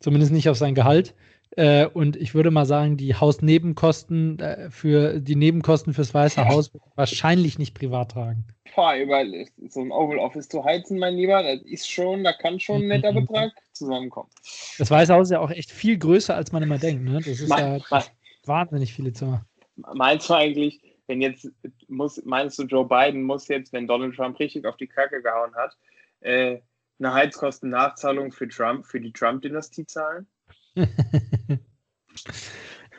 Zumindest 0.00 0.32
nicht 0.32 0.48
auf 0.48 0.56
sein 0.56 0.74
Gehalt. 0.74 1.14
Äh, 1.56 1.86
und 1.86 2.16
ich 2.16 2.34
würde 2.34 2.50
mal 2.50 2.64
sagen, 2.64 2.96
die 2.96 3.14
Hausnebenkosten 3.14 4.38
äh, 4.38 4.70
für 4.70 5.20
die 5.20 5.36
Nebenkosten 5.36 5.92
fürs 5.92 6.14
Weiße 6.14 6.48
Haus 6.48 6.70
wahrscheinlich 6.94 7.58
nicht 7.58 7.74
privat 7.74 8.12
tragen. 8.12 8.46
Boah, 8.74 8.96
über 8.96 9.22
so 9.68 9.80
ein 9.80 9.92
Oval 9.92 10.18
Office 10.18 10.48
zu 10.48 10.64
heizen, 10.64 10.98
mein 10.98 11.14
Lieber, 11.14 11.42
das 11.42 11.60
ist 11.62 11.90
schon, 11.90 12.24
da 12.24 12.32
kann 12.32 12.58
schon 12.58 12.82
ein 12.82 12.88
netter 12.88 13.12
mhm. 13.12 13.26
Betrag 13.26 13.52
zusammenkommen. 13.72 14.30
Das 14.78 14.90
Weiße 14.90 15.12
Haus 15.12 15.26
ist 15.26 15.32
ja 15.32 15.40
auch 15.40 15.50
echt 15.50 15.70
viel 15.70 15.98
größer, 15.98 16.34
als 16.34 16.52
man 16.52 16.62
immer 16.62 16.78
denkt. 16.78 17.04
Ne? 17.04 17.18
Das 17.18 17.26
ist 17.26 17.50
ja 17.50 17.78
mein, 17.90 18.02
wahnsinnig 18.44 18.94
viele 18.94 19.12
Zimmer. 19.12 19.44
Meinst 19.76 20.30
du 20.30 20.34
eigentlich, 20.34 20.80
wenn 21.06 21.20
jetzt 21.20 21.50
muss, 21.88 22.22
meinst 22.24 22.58
du, 22.58 22.62
Joe 22.62 22.86
Biden 22.86 23.24
muss 23.24 23.48
jetzt, 23.48 23.74
wenn 23.74 23.86
Donald 23.86 24.14
Trump 24.16 24.38
richtig 24.38 24.64
auf 24.64 24.78
die 24.78 24.86
Kacke 24.86 25.20
gehauen 25.20 25.54
hat, 25.54 25.76
äh, 26.20 26.60
eine 26.98 27.12
Heizkostennachzahlung 27.12 28.32
für 28.32 28.48
Trump, 28.48 28.86
für 28.86 29.00
die 29.00 29.12
Trump-Dynastie 29.12 29.84
zahlen? 29.84 30.26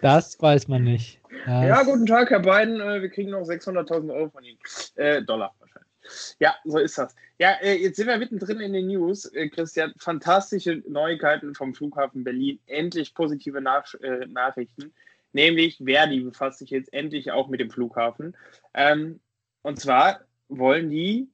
das 0.02 0.42
weiß 0.42 0.68
man 0.68 0.84
nicht. 0.84 1.20
Das 1.46 1.66
ja, 1.66 1.84
guten 1.84 2.06
Tag, 2.06 2.30
Herr 2.30 2.40
Biden. 2.40 2.80
Äh, 2.80 3.02
wir 3.02 3.10
kriegen 3.10 3.32
noch 3.32 3.42
600.000 3.42 4.14
Euro 4.14 4.30
von 4.30 4.44
Ihnen. 4.44 4.60
Äh, 4.96 5.24
Dollar 5.24 5.54
wahrscheinlich. 5.60 6.36
Ja, 6.40 6.56
so 6.66 6.78
ist 6.78 6.98
das. 6.98 7.16
Ja, 7.40 7.58
äh, 7.62 7.76
jetzt 7.76 7.98
sind 7.98 8.08
wir 8.08 8.18
mittendrin 8.18 8.60
in 8.60 8.74
den 8.74 8.88
News. 8.88 9.26
Äh, 9.26 9.50
Christian, 9.50 9.94
fantastische 9.98 10.84
Neuigkeiten 10.88 11.56
vom 11.56 11.74
Flughafen 11.74 12.24
Berlin. 12.24 12.60
Endlich 12.68 13.14
positive 13.14 13.62
Nach 13.62 13.94
äh, 13.96 14.26
Nachrichten. 14.28 14.94
Nämlich 15.34 15.82
Verdi 15.84 16.20
befasst 16.20 16.60
sich 16.60 16.70
jetzt 16.70 16.94
endlich 16.94 17.32
auch 17.32 17.48
mit 17.48 17.60
dem 17.60 17.72
Flughafen. 17.72 18.38
Ähm, 18.74 19.20
und 19.64 19.80
zwar 19.80 20.22
wollen 20.48 20.90
die, 20.90 21.30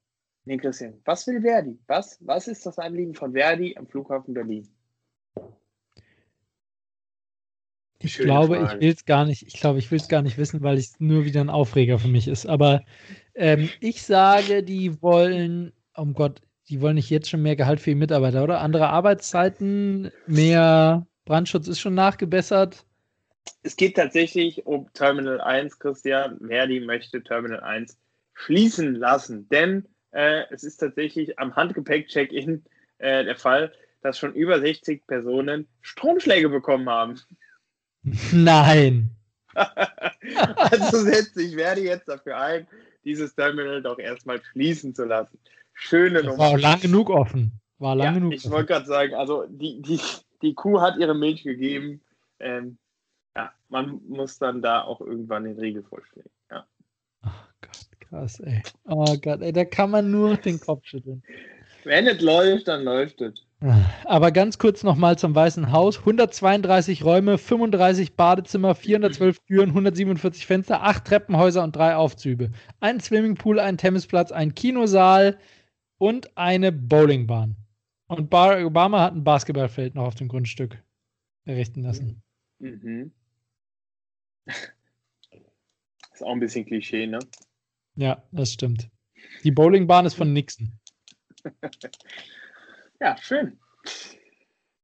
nee, 0.45 0.57
Christian, 0.57 1.01
was 1.03 1.27
will 1.27 1.41
Verdi? 1.41 1.77
Was, 1.87 2.17
was 2.21 2.47
ist 2.47 2.65
das 2.65 2.79
Anliegen 2.79 3.13
von 3.13 3.33
Verdi 3.33 3.75
am 3.77 3.87
Flughafen 3.87 4.33
Berlin? 4.33 4.67
Ich 8.01 8.17
glaube, 8.17 8.57
Frage. 8.57 8.75
ich 8.75 8.81
will 8.81 8.93
es 8.93 9.05
gar 9.05 9.25
nicht, 9.25 9.45
ich 9.45 9.59
glaube, 9.59 9.79
ich 9.79 9.91
will 9.91 9.99
es 9.99 10.07
gar 10.07 10.21
nicht 10.21 10.37
wissen, 10.37 10.63
weil 10.63 10.77
es 10.77 10.99
nur 10.99 11.25
wieder 11.25 11.41
ein 11.41 11.49
Aufreger 11.49 11.99
für 11.99 12.07
mich 12.07 12.27
ist. 12.27 12.45
Aber 12.45 12.81
ähm, 13.35 13.69
ich 13.81 14.03
sage, 14.03 14.63
die 14.63 15.01
wollen, 15.01 15.73
oh 15.95 16.05
Gott, 16.05 16.41
die 16.69 16.81
wollen 16.81 16.95
nicht 16.95 17.09
jetzt 17.09 17.29
schon 17.29 17.41
mehr 17.41 17.55
Gehalt 17.55 17.79
für 17.81 17.89
die 17.89 17.95
Mitarbeiter, 17.95 18.43
oder? 18.43 18.61
Andere 18.61 18.87
Arbeitszeiten, 18.89 20.11
mehr 20.27 21.05
Brandschutz 21.25 21.67
ist 21.67 21.79
schon 21.79 21.95
nachgebessert. 21.95 22.85
Es 23.63 23.75
geht 23.75 23.95
tatsächlich 23.95 24.65
um 24.65 24.91
Terminal 24.93 25.41
1, 25.41 25.79
Christian. 25.79 26.39
Verdi 26.47 26.79
möchte 26.79 27.21
Terminal 27.21 27.61
1 27.61 27.97
schließen 28.33 28.95
lassen, 28.95 29.49
denn 29.49 29.85
äh, 30.11 30.43
es 30.51 30.63
ist 30.63 30.77
tatsächlich 30.77 31.37
am 31.37 31.55
Handgepäck-Check-In 31.55 32.63
äh, 32.99 33.25
der 33.25 33.35
Fall, 33.35 33.73
dass 34.01 34.17
schon 34.17 34.33
über 34.33 34.59
60 34.59 35.05
Personen 35.07 35.67
Stromschläge 35.81 36.49
bekommen 36.49 36.89
haben. 36.89 37.19
Nein. 38.33 39.11
also 39.55 40.97
setze 40.99 41.41
ich 41.41 41.55
werde 41.55 41.81
jetzt 41.81 42.07
dafür 42.07 42.37
ein, 42.37 42.67
dieses 43.03 43.35
Terminal 43.35 43.81
doch 43.81 43.99
erstmal 43.99 44.41
schließen 44.43 44.95
zu 44.95 45.05
lassen. 45.05 45.37
Schöne 45.73 46.23
Nummer. 46.23 46.37
War 46.37 46.57
lang 46.57 46.79
genug 46.81 47.09
offen. 47.09 47.59
War 47.77 47.95
lang 47.95 48.05
ja, 48.05 48.13
genug. 48.13 48.33
Ich 48.33 48.49
wollte 48.49 48.73
gerade 48.73 48.85
sagen, 48.85 49.13
also 49.15 49.45
die, 49.47 49.81
die, 49.81 49.99
die 50.41 50.53
Kuh 50.53 50.81
hat 50.81 50.97
ihre 50.97 51.15
Milch 51.15 51.43
gegeben. 51.43 52.01
Ähm, 52.39 52.77
ja, 53.35 53.53
man 53.69 54.01
muss 54.07 54.37
dann 54.37 54.61
da 54.61 54.83
auch 54.83 55.01
irgendwann 55.01 55.45
den 55.45 55.57
Riegel 55.57 55.83
vorschlägen. 55.83 56.29
Ja. 56.51 56.65
Ach 57.21 57.47
Gott, 57.61 57.87
krass, 57.99 58.39
ey. 58.41 58.61
Oh 58.85 59.15
Gott, 59.21 59.41
ey, 59.41 59.53
da 59.53 59.65
kann 59.65 59.91
man 59.91 60.11
nur 60.11 60.35
den 60.37 60.59
Kopf 60.59 60.85
schütteln. 60.85 61.23
Wenn 61.85 62.07
es 62.07 62.21
läuft, 62.21 62.67
dann 62.67 62.83
läuft 62.83 63.21
es. 63.21 63.45
Aber 64.05 64.31
ganz 64.31 64.57
kurz 64.57 64.83
nochmal 64.83 65.17
zum 65.17 65.35
Weißen 65.35 65.71
Haus. 65.71 65.99
132 65.99 67.03
Räume, 67.03 67.37
35 67.37 68.15
Badezimmer, 68.15 68.73
412 68.73 69.39
Türen, 69.39 69.69
147 69.69 70.45
Fenster, 70.45 70.83
8 70.83 71.03
Treppenhäuser 71.05 71.63
und 71.63 71.75
3 71.75 71.95
Aufzüge. 71.95 72.51
Ein 72.79 73.01
Swimmingpool, 73.01 73.59
ein 73.59 73.77
Tennisplatz, 73.77 74.31
ein 74.31 74.55
Kinosaal 74.55 75.37
und 75.97 76.37
eine 76.37 76.71
Bowlingbahn. 76.71 77.57
Und 78.07 78.29
Barack 78.29 78.65
Obama 78.65 79.01
hat 79.01 79.13
ein 79.13 79.25
Basketballfeld 79.25 79.93
noch 79.93 80.05
auf 80.05 80.15
dem 80.15 80.29
Grundstück 80.29 80.81
errichten 81.43 81.83
lassen. 81.83 82.23
Mhm. 82.59 83.11
Ist 86.13 86.23
auch 86.23 86.31
ein 86.31 86.39
bisschen 86.39 86.65
Klischee, 86.65 87.07
ne? 87.07 87.19
Ja, 87.95 88.23
das 88.31 88.53
stimmt. 88.53 88.89
Die 89.43 89.51
Bowlingbahn 89.51 90.05
ist 90.05 90.15
von 90.15 90.33
Nixon. 90.33 90.71
Ja, 92.99 93.15
schön. 93.17 93.57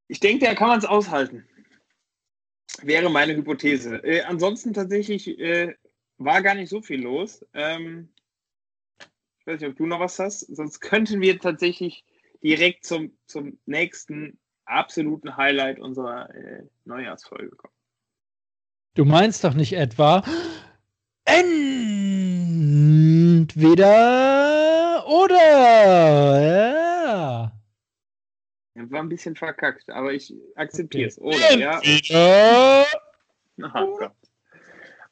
Ich 0.07 0.19
denke, 0.19 0.45
da 0.45 0.53
kann 0.55 0.69
man 0.69 0.79
es 0.79 0.85
aushalten. 0.85 1.47
Wäre 2.81 3.09
meine 3.09 3.35
Hypothese. 3.35 3.95
Äh, 4.03 4.21
ansonsten 4.23 4.73
tatsächlich 4.73 5.39
äh, 5.39 5.75
war 6.17 6.41
gar 6.41 6.55
nicht 6.55 6.69
so 6.69 6.81
viel 6.81 7.01
los. 7.01 7.45
Ähm, 7.53 8.09
ich 9.39 9.47
weiß 9.47 9.59
nicht, 9.59 9.69
ob 9.69 9.77
du 9.77 9.85
noch 9.85 9.99
was 9.99 10.17
hast. 10.19 10.41
Sonst 10.55 10.79
könnten 10.79 11.21
wir 11.21 11.39
tatsächlich 11.39 12.03
direkt 12.43 12.85
zum, 12.85 13.17
zum 13.27 13.59
nächsten 13.65 14.37
absoluten 14.65 15.35
Highlight 15.35 15.79
unserer 15.79 16.33
äh, 16.33 16.63
Neujahrsfolge 16.85 17.55
kommen. 17.55 17.73
Du 18.95 19.05
meinst 19.05 19.43
doch 19.43 19.53
nicht 19.53 19.73
etwa 19.73 20.23
entweder 21.25 21.75
oder. 25.07 26.41
Ja. 26.41 26.74
Ja 28.75 28.91
war 28.91 29.01
ein 29.01 29.09
bisschen 29.09 29.35
verkackt, 29.35 29.89
aber 29.89 30.13
ich 30.13 30.33
akzeptiere 30.55 31.07
es. 31.07 31.19
Oder, 31.19 31.57
ja. 31.57 32.85
Oh 33.57 33.97
Gott. 33.97 34.11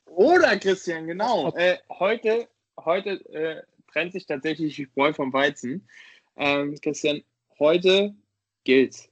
Oder, 0.05 0.57
Christian, 0.57 1.07
genau. 1.07 1.51
Äh, 1.55 1.77
heute 1.89 2.47
heute 2.77 3.25
äh, 3.33 3.63
trennt 3.91 4.13
sich 4.13 4.25
tatsächlich 4.25 4.75
die 4.75 4.85
Spreu 4.85 5.13
vom 5.13 5.31
Weizen. 5.33 5.87
Ähm, 6.35 6.75
Christian, 6.81 7.21
heute 7.59 8.15
gilt's. 8.63 9.09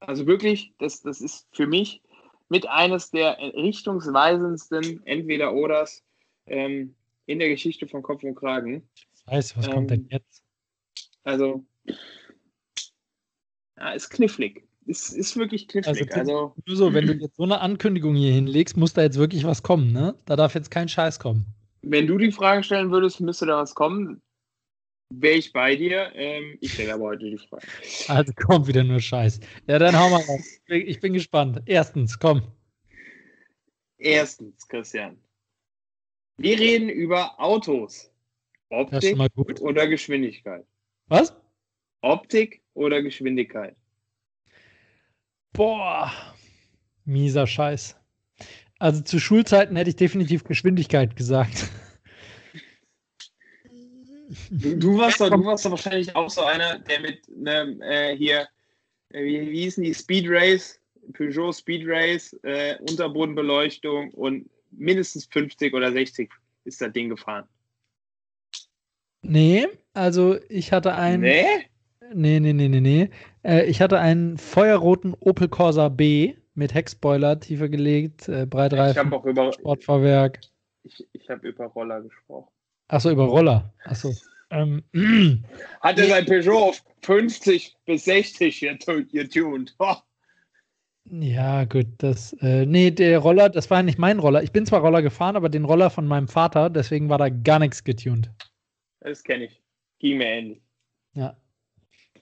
Also 0.00 0.26
wirklich, 0.26 0.72
das, 0.78 1.02
das 1.02 1.20
ist 1.20 1.46
für 1.52 1.66
mich 1.66 2.02
mit 2.48 2.68
eines 2.68 3.10
der 3.10 3.38
richtungsweisendsten 3.38 5.04
Entweder-Oders 5.06 6.04
ähm, 6.46 6.94
in 7.26 7.38
der 7.38 7.48
Geschichte 7.48 7.88
von 7.88 8.02
Kopf 8.02 8.22
und 8.22 8.36
Kragen. 8.36 8.88
Das 9.24 9.34
heißt, 9.34 9.56
was 9.56 9.66
ähm, 9.66 9.72
kommt 9.72 9.90
denn 9.90 10.00
ähm, 10.02 10.08
jetzt? 10.10 10.44
Also, 11.24 11.64
ja, 13.78 13.90
ist 13.92 14.10
knifflig. 14.10 14.64
Ist, 14.86 15.10
ist 15.10 15.36
wirklich 15.36 15.66
knifflig. 15.66 16.14
Also, 16.14 16.20
also, 16.20 16.54
nur 16.64 16.76
so, 16.76 16.94
wenn 16.94 17.06
du 17.06 17.14
jetzt 17.14 17.36
so 17.36 17.42
eine 17.42 17.60
Ankündigung 17.60 18.14
hier 18.14 18.32
hinlegst, 18.32 18.76
muss 18.76 18.92
da 18.92 19.02
jetzt 19.02 19.18
wirklich 19.18 19.44
was 19.44 19.62
kommen, 19.62 19.92
ne? 19.92 20.14
Da 20.26 20.36
darf 20.36 20.54
jetzt 20.54 20.70
kein 20.70 20.88
Scheiß 20.88 21.18
kommen. 21.18 21.46
Wenn 21.82 22.06
du 22.06 22.18
die 22.18 22.30
Frage 22.30 22.62
stellen 22.62 22.90
würdest, 22.90 23.20
müsste 23.20 23.46
da 23.46 23.58
was 23.58 23.74
kommen 23.74 24.20
wäre 25.10 25.36
ich 25.36 25.52
bei 25.52 25.76
dir. 25.76 26.10
Ähm, 26.14 26.58
ich 26.60 26.72
stelle 26.72 26.94
aber 26.94 27.04
heute 27.04 27.30
die 27.30 27.38
Frage. 27.38 27.66
Also 28.08 28.32
kommt 28.34 28.66
wieder 28.66 28.84
nur 28.84 29.00
Scheiß. 29.00 29.40
Ja, 29.66 29.78
dann 29.78 29.98
hau 29.98 30.10
mal 30.10 30.22
raus. 30.22 30.60
Ich 30.66 31.00
bin 31.00 31.12
gespannt. 31.12 31.62
Erstens, 31.66 32.18
komm. 32.18 32.42
Erstens, 33.98 34.66
Christian. 34.68 35.18
Wir 36.38 36.58
reden 36.58 36.88
über 36.88 37.38
Autos. 37.40 38.10
Optik 38.68 39.16
oder 39.60 39.86
Geschwindigkeit? 39.86 40.66
Was? 41.06 41.34
Optik 42.02 42.62
oder 42.76 43.02
Geschwindigkeit? 43.02 43.74
Boah, 45.52 46.12
mieser 47.04 47.46
Scheiß. 47.46 47.96
Also 48.78 49.02
zu 49.02 49.18
Schulzeiten 49.18 49.76
hätte 49.76 49.90
ich 49.90 49.96
definitiv 49.96 50.44
Geschwindigkeit 50.44 51.16
gesagt. 51.16 51.70
Du, 54.50 54.76
du, 54.76 54.98
warst 54.98 55.20
doch, 55.20 55.30
du 55.30 55.44
warst 55.44 55.64
doch 55.64 55.70
wahrscheinlich 55.70 56.14
auch 56.14 56.28
so 56.28 56.42
einer, 56.42 56.78
der 56.80 57.00
mit 57.00 57.22
einem 57.28 57.80
äh, 57.80 58.16
hier, 58.16 58.48
äh, 59.10 59.24
wie, 59.24 59.52
wie 59.52 59.62
hießen 59.62 59.84
die, 59.84 59.94
Speed 59.94 60.26
Race, 60.28 60.80
Peugeot 61.14 61.52
Speed 61.52 61.84
Race, 61.86 62.36
äh, 62.42 62.76
Unterbodenbeleuchtung 62.80 64.10
und 64.10 64.50
mindestens 64.72 65.26
50 65.26 65.72
oder 65.72 65.92
60 65.92 66.30
ist 66.64 66.80
das 66.80 66.92
Ding 66.92 67.08
gefahren. 67.08 67.44
Nee, 69.22 69.68
also 69.94 70.38
ich 70.48 70.72
hatte 70.72 70.94
einen. 70.94 71.22
Nee? 71.22 71.70
Nee, 72.14 72.40
nee, 72.40 72.52
nee, 72.52 72.68
nee, 72.68 72.80
nee. 72.80 73.10
Äh, 73.42 73.64
ich 73.66 73.80
hatte 73.80 73.98
einen 73.98 74.38
feuerroten 74.38 75.14
Opel 75.20 75.48
Corsa 75.48 75.88
B 75.88 76.34
mit 76.54 76.74
Heckspoiler, 76.74 77.38
tiefer 77.40 77.68
gelegt, 77.68 78.28
äh, 78.28 78.46
Breitreifen, 78.46 79.12
ich 79.12 79.24
über, 79.24 79.52
Sportfahrwerk. 79.52 80.40
Ich, 80.82 81.06
ich 81.12 81.28
habe 81.28 81.48
über 81.48 81.66
Roller 81.66 82.02
gesprochen. 82.02 82.48
Achso, 82.88 83.10
über 83.10 83.24
Roller. 83.26 83.72
Achso. 83.84 84.12
Ähm, 84.50 84.84
Hat 85.80 85.98
er 85.98 86.06
sein 86.06 86.24
Peugeot 86.24 86.68
auf 86.68 86.84
50 87.02 87.76
bis 87.84 88.04
60 88.04 88.60
getuned. 89.10 89.74
Oh. 89.80 89.96
Ja, 91.10 91.64
gut, 91.64 91.86
das, 91.98 92.32
äh, 92.34 92.64
nee, 92.66 92.92
der 92.92 93.18
Roller, 93.18 93.48
das 93.48 93.70
war 93.70 93.82
nicht 93.82 93.98
mein 93.98 94.20
Roller. 94.20 94.44
Ich 94.44 94.52
bin 94.52 94.66
zwar 94.66 94.82
Roller 94.82 95.02
gefahren, 95.02 95.34
aber 95.34 95.48
den 95.48 95.64
Roller 95.64 95.90
von 95.90 96.06
meinem 96.06 96.28
Vater, 96.28 96.70
deswegen 96.70 97.08
war 97.08 97.18
da 97.18 97.28
gar 97.28 97.58
nichts 97.58 97.82
getuned. 97.84 98.30
Das 99.00 99.22
kenne 99.22 99.44
ich. 99.44 99.62
Ging 99.98 100.18
mir 100.18 100.26
ähnlich. 100.26 100.62
Ja. 101.14 101.36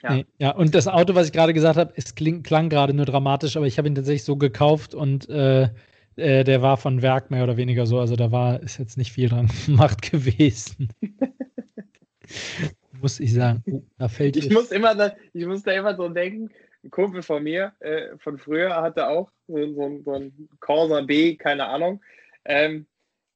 Ja. 0.05 0.17
Nee, 0.17 0.27
ja, 0.39 0.51
und 0.51 0.75
das 0.75 0.87
Auto, 0.87 1.15
was 1.15 1.29
ich 1.29 1.33
gerade 1.33 1.55
gesagt 1.55 1.79
habe, 1.79 1.93
es 1.97 2.15
kling, 2.15 2.43
klang 2.43 2.69
gerade 2.69 2.93
nur 2.93 3.07
dramatisch, 3.07 3.57
aber 3.57 3.67
ich 3.67 3.79
habe 3.79 3.89
ihn 3.89 3.95
tatsächlich 3.95 4.25
so 4.25 4.37
gekauft 4.37 4.95
und 4.95 5.29
äh, 5.31 5.71
äh, 6.17 6.45
der 6.45 6.61
war 6.61 6.77
von 6.77 7.01
Werk 7.01 7.31
mehr 7.31 7.43
oder 7.43 7.57
weniger 7.57 7.87
so. 7.87 7.99
Also 7.99 8.15
da 8.15 8.31
war, 8.31 8.63
ist 8.63 8.79
jetzt 8.79 8.99
nicht 8.99 9.13
viel 9.13 9.31
dran 9.31 9.49
gemacht 9.67 10.03
gewesen. 10.03 10.91
muss 13.01 13.19
ich 13.19 13.33
sagen. 13.33 13.63
Oh, 13.67 13.83
da 13.99 14.09
fällt 14.09 14.37
ich, 14.37 14.51
muss 14.51 14.73
immer 14.73 14.95
da, 14.95 15.15
ich 15.33 15.47
muss 15.47 15.63
da 15.63 15.73
immer 15.73 15.97
so 15.97 16.09
denken, 16.11 16.51
ein 16.83 16.91
Kumpel 16.91 17.23
von 17.23 17.43
mir 17.43 17.73
äh, 17.81 18.17
von 18.19 18.39
früher 18.39 18.75
hatte 18.75 19.09
auch 19.09 19.31
so, 19.49 19.57
so, 19.73 20.01
so 20.05 20.13
ein 20.13 20.49
Corsa 20.61 21.01
B, 21.01 21.37
keine 21.37 21.67
Ahnung. 21.67 22.03
Ähm, 22.45 22.87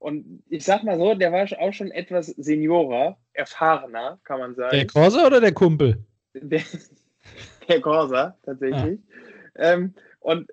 und 0.00 0.42
ich 0.50 0.64
sag 0.64 0.84
mal 0.84 0.98
so, 0.98 1.14
der 1.14 1.32
war 1.32 1.46
auch 1.60 1.72
schon 1.72 1.90
etwas 1.90 2.26
seniorer, 2.26 3.16
erfahrener, 3.32 4.20
kann 4.24 4.38
man 4.38 4.54
sagen. 4.54 4.76
Der 4.76 4.86
Corsa 4.86 5.26
oder 5.26 5.40
der 5.40 5.52
Kumpel? 5.52 6.04
Der, 6.42 6.62
der 7.68 7.80
Corsa, 7.80 8.36
tatsächlich. 8.42 9.00
Ah. 9.54 9.72
Ähm, 9.72 9.94
und 10.20 10.50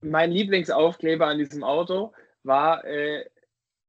mein 0.00 0.32
Lieblingsaufkleber 0.32 1.26
an 1.26 1.38
diesem 1.38 1.62
Auto 1.62 2.12
war, 2.42 2.84
äh, 2.84 3.24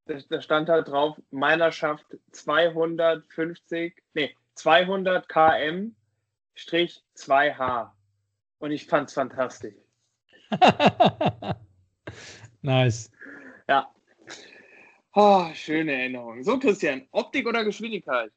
da 0.05 0.41
stand 0.41 0.69
halt 0.69 0.87
drauf, 0.87 1.21
meiner 1.29 1.71
schafft 1.71 2.05
250, 2.31 3.95
nee, 4.13 4.35
200 4.55 5.29
km 5.29 5.95
Strich 6.53 7.03
2H. 7.15 7.91
Und 8.59 8.71
ich 8.71 8.85
fand's 8.85 9.13
fantastisch. 9.13 9.73
nice. 12.61 13.11
Ja. 13.67 13.89
Oh, 15.13 15.47
schöne 15.53 15.93
Erinnerung. 15.93 16.43
So, 16.43 16.59
Christian, 16.59 17.07
Optik 17.11 17.47
oder 17.47 17.63
Geschwindigkeit? 17.63 18.31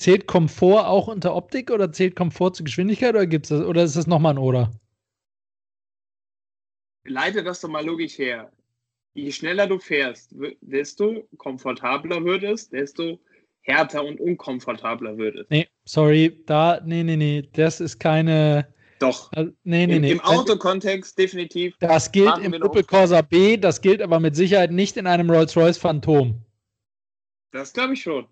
Zählt 0.00 0.26
Komfort 0.26 0.86
auch 0.86 1.08
unter 1.08 1.36
Optik 1.36 1.70
oder 1.70 1.92
zählt 1.92 2.16
Komfort 2.16 2.52
zur 2.54 2.64
Geschwindigkeit 2.64 3.10
oder 3.10 3.26
gibt's 3.26 3.50
das 3.50 3.60
oder 3.60 3.84
ist 3.84 3.96
das 3.96 4.06
nochmal 4.06 4.32
ein 4.32 4.38
Oder? 4.38 4.70
Leite 7.04 7.44
das 7.44 7.60
doch 7.60 7.68
mal 7.68 7.84
logisch 7.84 8.16
her. 8.16 8.50
Je 9.12 9.30
schneller 9.30 9.66
du 9.66 9.78
fährst, 9.78 10.34
desto 10.62 11.28
komfortabler 11.36 12.24
wird 12.24 12.44
es, 12.44 12.70
desto 12.70 13.20
härter 13.60 14.02
und 14.02 14.18
unkomfortabler 14.20 15.18
wird 15.18 15.36
es. 15.36 15.46
Nee, 15.50 15.68
sorry, 15.84 16.42
da, 16.46 16.80
nee, 16.82 17.02
nee, 17.02 17.16
nee, 17.16 17.46
das 17.52 17.80
ist 17.80 17.98
keine. 17.98 18.72
Doch. 19.00 19.30
Also, 19.34 19.52
nee, 19.64 19.86
nee, 19.86 19.98
nee. 19.98 20.12
Im 20.12 20.20
Autokontext 20.20 21.18
definitiv. 21.18 21.74
Das 21.78 22.10
gilt 22.10 22.38
im 22.38 22.54
Opel 22.62 22.84
Corsa 22.84 23.20
B, 23.20 23.58
das 23.58 23.82
gilt 23.82 24.00
aber 24.00 24.18
mit 24.18 24.34
Sicherheit 24.34 24.70
nicht 24.70 24.96
in 24.96 25.06
einem 25.06 25.28
Rolls-Royce 25.30 25.76
Phantom. 25.76 26.42
Das 27.52 27.74
glaube 27.74 27.92
ich 27.92 28.00
schon. 28.00 28.26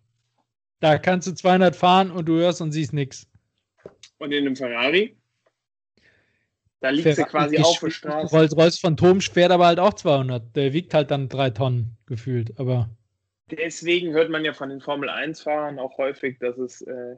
Da 0.80 0.98
kannst 0.98 1.26
du 1.26 1.34
200 1.34 1.74
fahren 1.74 2.10
und 2.10 2.26
du 2.26 2.36
hörst 2.36 2.60
und 2.60 2.72
siehst 2.72 2.92
nichts. 2.92 3.26
Und 4.18 4.32
in 4.32 4.46
einem 4.46 4.56
Ferrari? 4.56 5.16
Da 6.80 6.90
liegt 6.90 7.16
sie 7.16 7.24
quasi 7.24 7.58
auf 7.58 7.80
der 7.80 7.90
Straße. 7.90 8.36
Rolls-Royce 8.36 8.78
Phantom 8.78 9.20
fährt 9.20 9.50
aber 9.50 9.66
halt 9.66 9.80
auch 9.80 9.94
200. 9.94 10.54
Der 10.54 10.72
wiegt 10.72 10.94
halt 10.94 11.10
dann 11.10 11.28
drei 11.28 11.50
Tonnen 11.50 11.96
gefühlt, 12.06 12.58
aber. 12.58 12.88
Deswegen 13.50 14.12
hört 14.12 14.30
man 14.30 14.44
ja 14.44 14.52
von 14.52 14.68
den 14.68 14.80
Formel-1-Fahrern 14.80 15.78
auch 15.78 15.98
häufig, 15.98 16.38
dass 16.38 16.56
es 16.58 16.82
äh, 16.82 17.16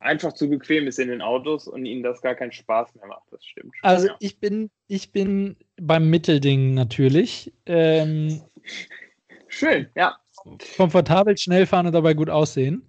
einfach 0.00 0.34
zu 0.34 0.50
bequem 0.50 0.86
ist 0.86 0.98
in 0.98 1.08
den 1.08 1.22
Autos 1.22 1.68
und 1.68 1.86
ihnen 1.86 2.02
das 2.02 2.20
gar 2.20 2.34
keinen 2.34 2.52
Spaß 2.52 2.94
mehr 2.96 3.06
macht. 3.06 3.24
Das 3.30 3.44
stimmt 3.44 3.74
schon. 3.76 3.88
Also 3.88 4.08
ja. 4.08 4.16
ich 4.20 4.38
bin, 4.38 4.70
ich 4.88 5.12
bin 5.12 5.56
beim 5.76 6.10
Mittelding 6.10 6.74
natürlich. 6.74 7.52
Ähm, 7.66 8.42
Schön, 9.48 9.88
ja. 9.96 10.18
Komfortabel, 10.76 11.36
schnell 11.36 11.66
fahren 11.66 11.86
und 11.86 11.92
dabei 11.92 12.14
gut 12.14 12.30
aussehen. 12.30 12.87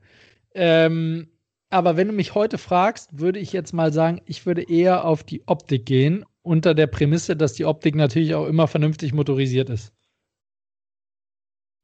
Ähm, 0.62 1.30
aber 1.70 1.96
wenn 1.96 2.08
du 2.08 2.14
mich 2.14 2.36
heute 2.36 2.58
fragst, 2.58 3.18
würde 3.18 3.40
ich 3.40 3.54
jetzt 3.54 3.72
mal 3.72 3.94
sagen, 3.94 4.22
ich 4.26 4.46
würde 4.46 4.70
eher 4.70 5.06
auf 5.06 5.24
die 5.24 5.48
Optik 5.48 5.86
gehen, 5.86 6.26
unter 6.42 6.74
der 6.74 6.88
Prämisse, 6.88 7.38
dass 7.38 7.54
die 7.54 7.64
Optik 7.64 7.96
natürlich 7.96 8.36
auch 8.36 8.46
immer 8.46 8.68
vernünftig 8.68 9.14
motorisiert 9.14 9.70
ist. 9.70 9.94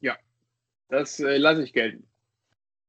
Ja, 0.01 0.17
das 0.89 1.21
äh, 1.21 1.37
lasse 1.37 1.63
ich 1.63 1.71
gelten. 1.71 2.05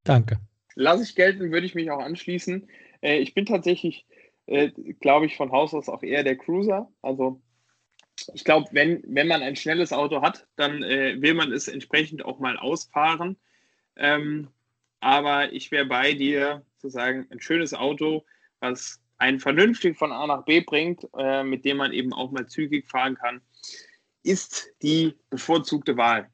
Danke. 0.03 0.41
Lasse 0.75 1.05
ich 1.05 1.15
gelten, 1.15 1.53
würde 1.53 1.67
ich 1.67 1.77
mich 1.77 1.89
auch 1.93 2.01
anschließen. 2.01 2.69
Äh, 3.01 3.19
ich 3.19 3.33
bin 3.33 3.47
tatsächlich, 3.47 4.07
äh, 4.47 4.73
glaube 4.99 5.27
ich, 5.27 5.37
von 5.37 5.53
Haus 5.53 5.73
aus 5.73 5.89
auch 5.89 6.03
eher 6.03 6.25
der 6.25 6.37
Cruiser. 6.37 6.91
Also 7.01 7.41
ich 8.35 8.43
glaube, 8.43 8.67
wenn, 8.73 9.05
wenn 9.07 9.29
man 9.29 9.43
ein 9.43 9.55
schnelles 9.55 9.93
Auto 9.93 10.21
hat, 10.21 10.49
dann 10.57 10.83
äh, 10.83 11.23
will 11.23 11.35
man 11.35 11.53
es 11.53 11.69
entsprechend 11.69 12.25
auch 12.25 12.41
mal 12.41 12.57
ausfahren. 12.57 13.37
Ähm, 13.95 14.49
aber 15.01 15.53
ich 15.53 15.71
wäre 15.71 15.87
bei 15.87 16.15
dir 16.15 16.63
zu 16.79 16.89
sagen, 16.89 17.27
ein 17.31 17.41
schönes 17.41 17.75
Auto, 17.75 18.25
was 18.61 19.01
einen 19.19 19.41
vernünftig 19.41 19.97
von 19.97 20.13
A 20.13 20.27
nach 20.27 20.45
B 20.45 20.61
bringt, 20.61 21.07
äh, 21.19 21.43
mit 21.43 21.65
dem 21.65 21.79
man 21.79 21.93
eben 21.93 22.13
auch 22.13 22.31
mal 22.31 22.47
zügig 22.47 22.89
fahren 22.89 23.15
kann, 23.17 23.41
ist 24.23 24.69
die 24.83 25.15
bevorzugte 25.31 25.97
Wahl. 25.97 26.29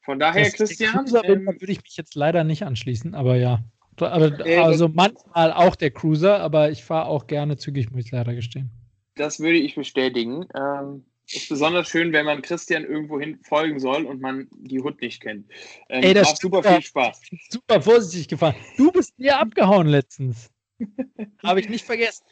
Von 0.00 0.18
daher, 0.18 0.44
das 0.44 0.54
Christian. 0.54 0.92
Cruiser 0.92 1.24
ähm, 1.24 1.46
würde 1.46 1.72
ich 1.72 1.82
mich 1.82 1.96
jetzt 1.96 2.14
leider 2.14 2.44
nicht 2.44 2.64
anschließen, 2.64 3.14
aber 3.14 3.36
ja. 3.36 3.62
Äh, 4.00 4.56
also 4.56 4.88
manchmal 4.88 5.52
auch 5.52 5.76
der 5.76 5.90
Cruiser, 5.92 6.40
aber 6.40 6.70
ich 6.70 6.82
fahre 6.82 7.06
auch 7.06 7.26
gerne 7.26 7.56
zügig, 7.56 7.90
muss 7.90 8.06
ich 8.06 8.10
leider 8.10 8.34
gestehen. 8.34 8.70
Das 9.14 9.38
würde 9.38 9.58
ich 9.58 9.76
bestätigen. 9.76 10.46
Ähm, 10.54 11.04
ist 11.26 11.48
besonders 11.48 11.88
schön, 11.88 12.12
wenn 12.12 12.26
man 12.26 12.42
Christian 12.42 12.84
irgendwohin 12.84 13.38
folgen 13.42 13.80
soll 13.80 14.04
und 14.04 14.20
man 14.20 14.48
die 14.52 14.80
Hut 14.80 15.00
nicht 15.00 15.22
kennt. 15.22 15.50
Ähm, 15.88 16.02
Ey, 16.02 16.14
das 16.14 16.28
macht 16.28 16.40
super 16.40 16.62
viel 16.62 16.82
Spaß. 16.82 17.20
Super 17.50 17.80
vorsichtig 17.80 18.28
gefahren. 18.28 18.56
Du 18.76 18.92
bist 18.92 19.18
mir 19.18 19.38
abgehauen 19.38 19.86
letztens. 19.86 20.50
Habe 21.42 21.60
ich 21.60 21.68
nicht 21.68 21.84
vergessen. 21.84 22.24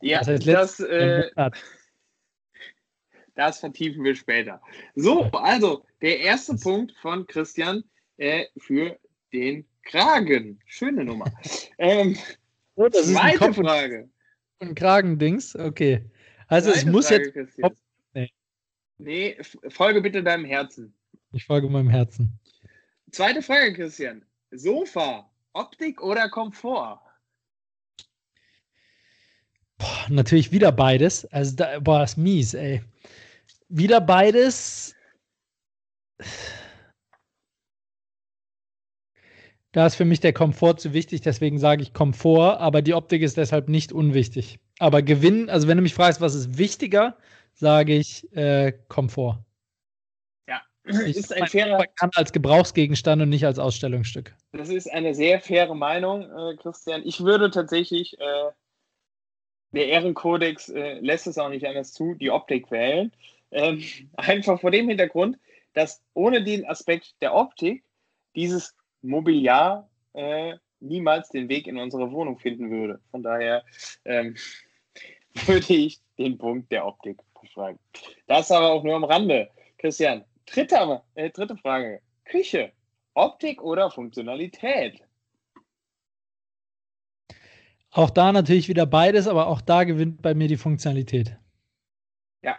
Ja, 0.00 0.18
das, 0.20 0.28
heißt, 0.28 0.48
das, 0.48 0.80
äh, 0.80 1.30
das 3.34 3.60
vertiefen 3.60 4.02
wir 4.02 4.14
später. 4.14 4.60
So, 4.94 5.24
also 5.32 5.84
der 6.02 6.20
erste 6.20 6.56
Punkt 6.56 6.92
von 7.00 7.26
Christian 7.26 7.84
äh, 8.16 8.46
für 8.58 8.98
den 9.32 9.66
Kragen. 9.84 10.60
Schöne 10.66 11.04
Nummer. 11.04 11.26
ähm, 11.78 12.16
oh, 12.74 12.88
zweite 12.88 13.54
Frage. 13.54 14.10
Ein 14.58 14.74
Kragendings, 14.74 15.54
okay. 15.56 16.04
Also 16.48 16.70
Zweite 16.70 16.86
es 16.86 16.92
muss 16.92 17.08
Frage, 17.08 17.32
jetzt. 17.34 17.58
Nee. 17.58 17.70
Nee, 19.00 19.36
folge 19.68 20.00
bitte 20.00 20.22
deinem 20.22 20.44
Herzen. 20.44 20.94
Ich 21.32 21.44
folge 21.44 21.68
meinem 21.68 21.88
Herzen. 21.88 22.38
Zweite 23.10 23.42
Frage, 23.42 23.74
Christian. 23.74 24.24
Sofa, 24.50 25.30
Optik 25.52 26.02
oder 26.02 26.28
Komfort? 26.28 27.00
Boah, 29.78 30.06
natürlich 30.08 30.52
wieder 30.52 30.72
beides. 30.72 31.24
Also, 31.26 31.56
da, 31.56 31.78
boah, 31.80 32.04
ist 32.04 32.16
mies, 32.16 32.54
ey. 32.54 32.82
Wieder 33.68 34.00
beides. 34.00 34.94
Da 39.72 39.86
ist 39.86 39.94
für 39.94 40.04
mich 40.04 40.18
der 40.18 40.32
Komfort 40.32 40.78
zu 40.78 40.92
wichtig, 40.92 41.20
deswegen 41.20 41.58
sage 41.58 41.82
ich 41.82 41.92
Komfort, 41.92 42.58
aber 42.58 42.82
die 42.82 42.94
Optik 42.94 43.22
ist 43.22 43.36
deshalb 43.36 43.68
nicht 43.68 43.92
unwichtig. 43.92 44.58
Aber 44.80 45.00
Gewinn, 45.00 45.48
also 45.48 45.68
wenn 45.68 45.76
du 45.76 45.82
mich 45.82 45.94
fragst, 45.94 46.20
was 46.20 46.34
ist 46.34 46.58
wichtiger, 46.58 47.16
sage 47.60 47.94
ich 47.94 48.30
äh, 48.34 48.72
Komfort. 48.88 49.44
Ja, 50.48 50.60
ich 50.84 51.16
ist 51.16 51.32
ein 51.32 51.46
fairer. 51.46 51.84
Kann 51.98 52.10
als 52.14 52.32
Gebrauchsgegenstand 52.32 53.22
und 53.22 53.28
nicht 53.28 53.46
als 53.46 53.58
Ausstellungsstück. 53.58 54.34
Das 54.52 54.68
ist 54.68 54.90
eine 54.90 55.14
sehr 55.14 55.40
faire 55.40 55.74
Meinung, 55.74 56.22
äh, 56.22 56.56
Christian. 56.56 57.02
Ich 57.04 57.22
würde 57.22 57.50
tatsächlich, 57.50 58.18
äh, 58.18 58.50
der 59.72 59.86
Ehrenkodex 59.86 60.70
äh, 60.70 60.98
lässt 61.00 61.26
es 61.26 61.38
auch 61.38 61.50
nicht 61.50 61.66
anders 61.66 61.92
zu, 61.92 62.14
die 62.14 62.30
Optik 62.30 62.70
wählen. 62.70 63.12
Ähm, 63.52 63.82
einfach 64.16 64.60
vor 64.60 64.70
dem 64.70 64.88
Hintergrund, 64.88 65.38
dass 65.74 66.02
ohne 66.14 66.42
den 66.42 66.66
Aspekt 66.66 67.14
der 67.20 67.34
Optik 67.34 67.84
dieses 68.34 68.74
Mobiliar 69.02 69.88
äh, 70.14 70.54
niemals 70.80 71.28
den 71.28 71.48
Weg 71.48 71.66
in 71.66 71.76
unsere 71.76 72.10
Wohnung 72.10 72.38
finden 72.38 72.70
würde. 72.70 73.00
Von 73.10 73.22
daher 73.22 73.64
ähm, 74.04 74.34
würde 75.46 75.74
ich 75.74 76.00
den 76.18 76.38
Punkt 76.38 76.72
der 76.72 76.86
Optik 76.86 77.18
beschreiben. 77.40 77.78
Das 78.26 78.50
aber 78.50 78.70
auch 78.70 78.82
nur 78.82 78.96
am 78.96 79.04
Rande. 79.04 79.48
Christian, 79.78 80.24
dritte, 80.46 81.02
äh, 81.14 81.30
dritte 81.30 81.56
Frage. 81.56 82.00
Küche, 82.24 82.72
Optik 83.14 83.62
oder 83.62 83.90
Funktionalität? 83.90 85.02
Auch 87.92 88.10
da 88.10 88.30
natürlich 88.32 88.68
wieder 88.68 88.86
beides, 88.86 89.26
aber 89.26 89.48
auch 89.48 89.60
da 89.60 89.84
gewinnt 89.84 90.22
bei 90.22 90.34
mir 90.34 90.46
die 90.46 90.56
Funktionalität. 90.56 91.36
Ja, 92.42 92.56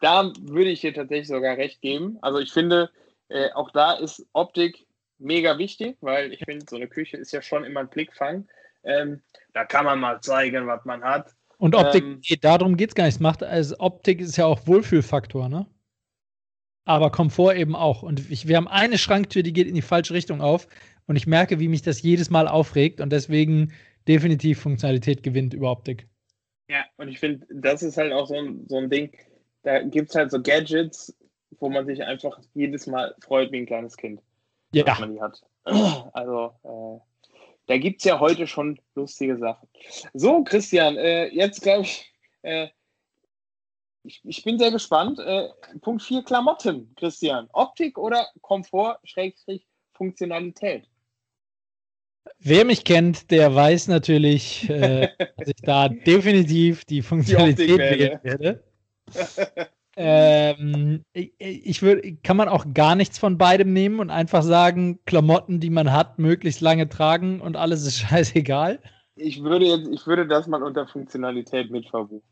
da 0.00 0.32
würde 0.40 0.70
ich 0.70 0.80
dir 0.80 0.92
tatsächlich 0.92 1.28
sogar 1.28 1.56
recht 1.56 1.80
geben. 1.80 2.18
Also 2.22 2.40
ich 2.40 2.52
finde, 2.52 2.90
äh, 3.28 3.52
auch 3.52 3.70
da 3.70 3.92
ist 3.92 4.26
Optik 4.32 4.86
mega 5.18 5.58
wichtig, 5.58 5.96
weil 6.00 6.32
ich 6.32 6.40
finde, 6.44 6.66
so 6.68 6.76
eine 6.76 6.88
Küche 6.88 7.16
ist 7.16 7.32
ja 7.32 7.40
schon 7.40 7.64
immer 7.64 7.80
ein 7.80 7.88
Blickfang. 7.88 8.48
Ähm, 8.82 9.22
da 9.52 9.64
kann 9.64 9.84
man 9.84 10.00
mal 10.00 10.20
zeigen, 10.20 10.66
was 10.66 10.84
man 10.84 11.04
hat. 11.04 11.32
Und 11.62 11.76
Optik, 11.76 12.02
ähm, 12.02 12.20
darum 12.40 12.76
geht 12.76 12.88
es 12.88 12.94
gar 12.96 13.06
nicht. 13.06 13.20
Macht, 13.20 13.44
also 13.44 13.76
Optik 13.78 14.20
ist 14.20 14.36
ja 14.36 14.46
auch 14.46 14.66
Wohlfühlfaktor, 14.66 15.48
ne? 15.48 15.64
Aber 16.84 17.12
Komfort 17.12 17.54
eben 17.54 17.76
auch. 17.76 18.02
Und 18.02 18.28
ich, 18.32 18.48
wir 18.48 18.56
haben 18.56 18.66
eine 18.66 18.98
Schranktür, 18.98 19.44
die 19.44 19.52
geht 19.52 19.68
in 19.68 19.76
die 19.76 19.80
falsche 19.80 20.12
Richtung 20.12 20.40
auf. 20.40 20.66
Und 21.06 21.14
ich 21.14 21.28
merke, 21.28 21.60
wie 21.60 21.68
mich 21.68 21.82
das 21.82 22.02
jedes 22.02 22.30
Mal 22.30 22.48
aufregt. 22.48 23.00
Und 23.00 23.10
deswegen 23.10 23.72
definitiv 24.08 24.58
Funktionalität 24.60 25.22
gewinnt 25.22 25.54
über 25.54 25.70
Optik. 25.70 26.08
Ja, 26.68 26.84
und 26.96 27.06
ich 27.06 27.20
finde, 27.20 27.46
das 27.54 27.84
ist 27.84 27.96
halt 27.96 28.12
auch 28.12 28.26
so 28.26 28.34
ein, 28.34 28.66
so 28.66 28.78
ein 28.78 28.90
Ding. 28.90 29.12
Da 29.62 29.84
gibt 29.84 30.08
es 30.08 30.16
halt 30.16 30.32
so 30.32 30.42
Gadgets, 30.42 31.16
wo 31.60 31.68
man 31.68 31.86
sich 31.86 32.02
einfach 32.02 32.40
jedes 32.54 32.88
Mal 32.88 33.14
freut 33.20 33.52
wie 33.52 33.58
ein 33.58 33.66
kleines 33.66 33.96
Kind 33.96 34.20
ja. 34.72 34.84
dass 34.84 35.00
man 35.00 35.14
die 35.14 35.20
hat. 35.20 35.40
Also, 36.12 36.52
da 37.72 37.78
gibt 37.78 38.02
es 38.02 38.04
ja 38.04 38.20
heute 38.20 38.46
schon 38.46 38.78
lustige 38.94 39.38
Sachen. 39.38 39.66
So, 40.12 40.44
Christian, 40.44 40.98
äh, 40.98 41.28
jetzt 41.28 41.62
glaube 41.62 41.84
ich, 41.84 42.12
äh, 42.42 42.68
ich, 44.04 44.20
ich, 44.24 44.44
bin 44.44 44.58
sehr 44.58 44.70
gespannt. 44.70 45.18
Äh, 45.18 45.48
Punkt 45.80 46.02
4, 46.02 46.22
Klamotten, 46.22 46.94
Christian. 46.96 47.48
Optik 47.54 47.96
oder 47.96 48.28
Komfort, 48.42 48.98
Schrägstrich, 49.04 49.66
Funktionalität? 49.94 50.86
Wer 52.40 52.66
mich 52.66 52.84
kennt, 52.84 53.30
der 53.30 53.54
weiß 53.54 53.88
natürlich, 53.88 54.68
äh, 54.68 55.08
dass 55.38 55.48
ich 55.48 55.62
da 55.62 55.88
definitiv 55.88 56.84
die 56.84 57.00
Funktionalität 57.00 57.70
die 57.70 57.78
wählen 57.78 58.20
werde. 58.22 58.64
Ähm, 59.96 61.04
ich 61.12 61.82
würde, 61.82 62.14
kann 62.22 62.36
man 62.36 62.48
auch 62.48 62.66
gar 62.72 62.94
nichts 62.94 63.18
von 63.18 63.36
beidem 63.36 63.72
nehmen 63.72 64.00
und 64.00 64.10
einfach 64.10 64.42
sagen, 64.42 65.00
Klamotten, 65.04 65.60
die 65.60 65.70
man 65.70 65.92
hat, 65.92 66.18
möglichst 66.18 66.60
lange 66.60 66.88
tragen 66.88 67.40
und 67.40 67.56
alles 67.56 67.86
ist 67.86 67.98
scheißegal? 68.08 68.80
Ich 69.14 69.42
würde 69.42 69.66
jetzt, 69.66 69.88
ich 69.92 70.06
würde 70.06 70.26
das 70.26 70.46
mal 70.46 70.62
unter 70.62 70.86
Funktionalität 70.86 71.70
mitverbuchen. 71.70 72.22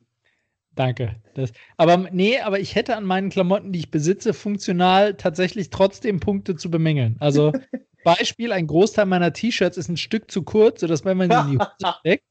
Danke. 0.74 1.16
Das, 1.34 1.52
aber 1.76 2.08
nee, 2.12 2.38
aber 2.38 2.60
ich 2.60 2.74
hätte 2.74 2.96
an 2.96 3.04
meinen 3.04 3.28
Klamotten, 3.28 3.72
die 3.72 3.80
ich 3.80 3.90
besitze, 3.90 4.32
funktional 4.32 5.14
tatsächlich 5.14 5.70
trotzdem 5.70 6.20
Punkte 6.20 6.56
zu 6.56 6.70
bemängeln. 6.70 7.16
Also 7.18 7.52
Beispiel, 8.04 8.52
ein 8.52 8.66
Großteil 8.66 9.06
meiner 9.06 9.32
T-Shirts 9.32 9.76
ist 9.76 9.88
ein 9.88 9.96
Stück 9.96 10.30
zu 10.30 10.42
kurz, 10.42 10.80
sodass 10.80 11.04
wenn 11.04 11.18
man 11.18 11.30
sie 11.30 11.38
in 11.38 11.58
die 11.58 11.58
Hose 11.64 11.94
steckt, 12.00 12.24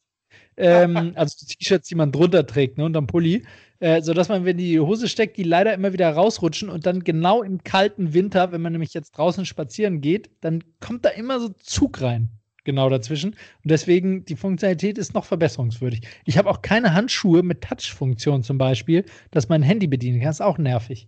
ähm, 0.58 1.14
also 1.16 1.46
T-Shirts, 1.46 1.90
die 1.90 1.96
man 1.96 2.12
drunter 2.12 2.48
trägt, 2.48 2.78
ne, 2.78 2.86
unterm 2.86 3.08
Pulli, 3.08 3.46
äh, 3.80 4.02
sodass 4.02 4.30
man, 4.30 4.46
wenn 4.46 4.58
die 4.58 4.80
Hose 4.80 5.08
steckt, 5.08 5.38
die 5.38 5.44
leider 5.44 5.74
immer 5.74 5.94
wieder 5.94 6.12
rausrutschen 6.12 6.70
und 6.70 6.86
dann 6.86 7.04
genau 7.04 7.42
im 7.44 7.64
kalten 7.64 8.14
Winter, 8.14 8.52
wenn 8.52 8.62
man 8.62 8.74
nämlich 8.74 8.94
jetzt 8.94 9.12
draußen 9.12 9.46
spazieren 9.46 10.02
geht, 10.02 10.30
dann 10.42 10.64
kommt 10.80 11.06
da 11.06 11.10
immer 11.10 11.40
so 11.40 11.50
Zug 11.50 12.02
rein. 12.02 12.30
Genau 12.66 12.90
dazwischen. 12.90 13.32
Und 13.32 13.72
deswegen, 13.72 14.26
die 14.26 14.36
Funktionalität 14.36 14.98
ist 14.98 15.14
noch 15.14 15.26
verbesserungswürdig. 15.26 16.02
Ich 16.26 16.38
habe 16.38 16.50
auch 16.50 16.62
keine 16.62 16.94
Handschuhe 16.94 17.42
mit 17.42 17.62
Touch-Funktion 17.62 18.44
zum 18.44 18.58
Beispiel, 18.58 19.06
dass 19.32 19.50
man 19.50 19.64
Handy 19.64 19.88
bedienen 19.88 20.20
kann. 20.20 20.30
Ist 20.30 20.42
auch 20.42 20.58
nervig. 20.58 21.08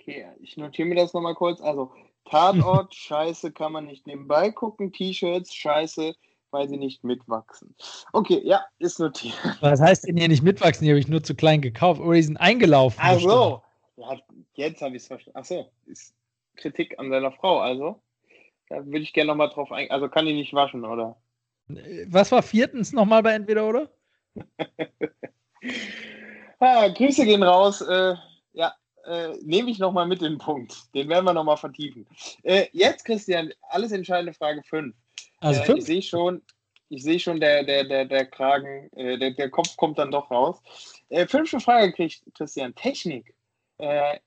Okay, 0.00 0.24
ich 0.40 0.56
notiere 0.56 0.88
mir 0.88 0.94
das 0.94 1.12
nochmal 1.12 1.34
kurz. 1.34 1.60
Also, 1.60 1.92
Tatort, 2.24 2.94
scheiße, 2.94 3.52
kann 3.52 3.72
man 3.72 3.86
nicht 3.86 4.06
nebenbei 4.06 4.50
gucken. 4.50 4.92
T-Shirts, 4.92 5.52
scheiße, 5.52 6.14
weil 6.50 6.68
sie 6.68 6.76
nicht 6.76 7.04
mitwachsen. 7.04 7.74
Okay, 8.12 8.40
ja, 8.44 8.64
ist 8.78 8.98
notiert. 8.98 9.34
Was 9.60 9.80
heißt 9.80 10.06
denn 10.06 10.16
hier 10.16 10.28
nicht 10.28 10.42
mitwachsen? 10.42 10.84
Die 10.84 10.90
habe 10.90 11.00
ich 11.00 11.08
nur 11.08 11.22
zu 11.22 11.34
klein 11.34 11.60
gekauft. 11.60 12.00
Oder 12.00 12.14
die 12.14 12.22
sind 12.22 12.36
eingelaufen. 12.36 13.00
Ach 13.02 13.18
so. 13.18 13.62
Ja, 13.96 14.16
jetzt 14.54 14.80
habe 14.82 14.96
ich 14.96 15.02
es 15.02 15.08
verstanden. 15.08 15.38
Ach 15.40 15.44
so, 15.44 15.70
ist 15.86 16.14
Kritik 16.56 16.98
an 16.98 17.10
seiner 17.10 17.32
Frau, 17.32 17.58
also. 17.58 18.00
Da 18.68 18.84
würde 18.84 18.98
ich 18.98 19.12
gerne 19.12 19.28
nochmal 19.28 19.48
drauf 19.50 19.72
eingehen. 19.72 19.92
Also 19.92 20.08
kann 20.08 20.26
die 20.26 20.34
nicht 20.34 20.52
waschen, 20.52 20.84
oder? 20.84 21.16
Was 22.06 22.32
war 22.32 22.42
viertens 22.42 22.92
nochmal 22.92 23.22
bei 23.22 23.32
Entweder, 23.32 23.68
oder? 23.68 23.90
ah, 26.60 26.88
Grüße 26.88 27.24
gehen 27.24 27.42
raus. 27.42 27.80
Äh, 27.80 28.14
ja, 28.52 28.74
äh, 29.04 29.36
nehme 29.42 29.70
ich 29.70 29.78
nochmal 29.78 30.06
mit 30.06 30.20
den 30.20 30.38
Punkt. 30.38 30.94
Den 30.94 31.08
werden 31.08 31.24
wir 31.24 31.32
nochmal 31.32 31.56
vertiefen. 31.56 32.06
Äh, 32.42 32.66
jetzt, 32.72 33.04
Christian, 33.04 33.52
alles 33.70 33.92
entscheidende 33.92 34.32
Frage 34.32 34.62
5. 34.62 34.94
Also 35.40 35.72
äh, 35.72 35.78
ich 35.78 35.84
sehe 35.84 36.02
schon, 36.02 36.42
ich 36.88 37.02
sehe 37.02 37.18
schon, 37.18 37.40
der, 37.40 37.64
der, 37.64 37.84
der, 37.84 38.04
der 38.04 38.26
Kragen, 38.26 38.90
äh, 38.96 39.18
der, 39.18 39.32
der 39.32 39.50
Kopf 39.50 39.76
kommt 39.76 39.98
dann 39.98 40.10
doch 40.10 40.30
raus. 40.30 40.60
Äh, 41.08 41.26
fünfte 41.26 41.60
Frage 41.60 41.92
kriegt 41.92 42.22
Christian. 42.34 42.74
Technik. 42.74 43.34
Äh, 43.78 44.18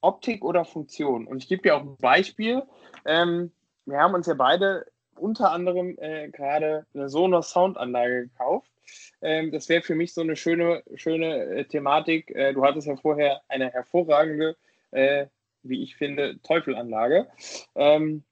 Optik 0.00 0.44
oder 0.44 0.64
Funktion? 0.64 1.26
Und 1.26 1.42
ich 1.42 1.48
gebe 1.48 1.62
dir 1.62 1.76
auch 1.76 1.82
ein 1.82 1.96
Beispiel. 1.96 2.62
Ähm, 3.04 3.52
wir 3.86 3.98
haben 3.98 4.14
uns 4.14 4.26
ja 4.26 4.34
beide 4.34 4.86
unter 5.16 5.50
anderem 5.50 5.96
äh, 5.98 6.28
gerade 6.28 6.86
eine 6.94 7.08
Sonos 7.08 7.50
Soundanlage 7.50 8.28
gekauft. 8.28 8.70
Ähm, 9.22 9.50
das 9.50 9.68
wäre 9.68 9.82
für 9.82 9.94
mich 9.94 10.14
so 10.14 10.20
eine 10.20 10.36
schöne, 10.36 10.82
schöne 10.94 11.44
äh, 11.44 11.64
Thematik. 11.64 12.30
Äh, 12.30 12.52
du 12.52 12.64
hattest 12.64 12.86
ja 12.86 12.96
vorher 12.96 13.40
eine 13.48 13.70
hervorragende, 13.70 14.56
äh, 14.90 15.26
wie 15.62 15.82
ich 15.82 15.96
finde, 15.96 16.40
Teufelanlage. 16.42 17.26
Ähm, 17.74 18.24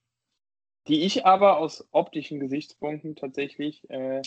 die 0.87 1.03
ich 1.03 1.25
aber 1.25 1.57
aus 1.57 1.87
optischen 1.91 2.39
Gesichtspunkten 2.39 3.15
tatsächlich 3.15 3.89
äh, 3.89 4.21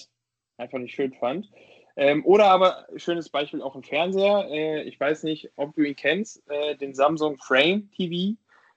einfach 0.56 0.78
nicht 0.78 0.94
schön 0.94 1.12
fand. 1.12 1.48
Ähm, 1.96 2.24
oder 2.24 2.46
aber, 2.46 2.86
schönes 2.96 3.28
Beispiel 3.28 3.60
auch 3.60 3.74
im 3.74 3.82
Fernseher. 3.82 4.48
Äh, 4.50 4.82
ich 4.82 4.98
weiß 4.98 5.24
nicht, 5.24 5.50
ob 5.56 5.74
du 5.74 5.82
ihn 5.82 5.96
kennst, 5.96 6.48
äh, 6.48 6.76
den 6.76 6.94
Samsung 6.94 7.38
Frame 7.38 7.90
TV, 7.90 8.36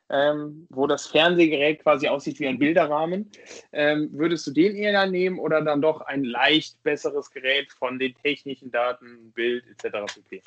ähm, 0.10 0.68
wo 0.70 0.88
das 0.88 1.08
Fernsehgerät 1.08 1.84
quasi 1.84 2.08
aussieht 2.08 2.40
wie 2.40 2.48
ein 2.48 2.58
Bilderrahmen. 2.58 3.30
Ähm, 3.72 4.10
würdest 4.12 4.48
du 4.48 4.52
den 4.52 4.76
eher 4.76 4.94
dann 4.94 5.12
nehmen 5.12 5.40
oder 5.40 5.62
dann 5.62 5.82
doch 5.82 6.02
ein 6.02 6.24
leicht 6.24 6.82
besseres 6.84 7.30
Gerät 7.30 7.72
von 7.72 8.00
den 8.00 8.16
technischen 8.16 8.72
Daten, 8.72 9.32
Bild 9.34 9.66
etc. 9.68 10.14
pp? 10.16 10.42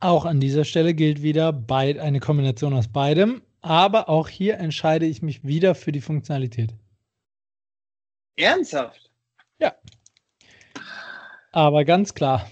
Auch 0.00 0.24
an 0.24 0.38
dieser 0.38 0.64
Stelle 0.64 0.94
gilt 0.94 1.22
wieder 1.22 1.52
eine 1.68 2.20
Kombination 2.20 2.74
aus 2.74 2.88
beidem, 2.88 3.42
aber 3.64 4.10
auch 4.10 4.28
hier 4.28 4.58
entscheide 4.58 5.06
ich 5.06 5.22
mich 5.22 5.42
wieder 5.42 5.74
für 5.74 5.90
die 5.90 6.02
Funktionalität. 6.02 6.74
Ernsthaft? 8.36 9.10
Ja. 9.58 9.74
Aber 11.50 11.84
ganz 11.86 12.12
klar. 12.12 12.46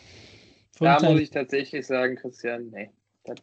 Da 0.78 0.98
muss 1.02 1.20
ich 1.20 1.30
tatsächlich 1.30 1.86
sagen, 1.86 2.16
Christian, 2.16 2.70
nee, 2.70 2.90
das, 3.24 3.38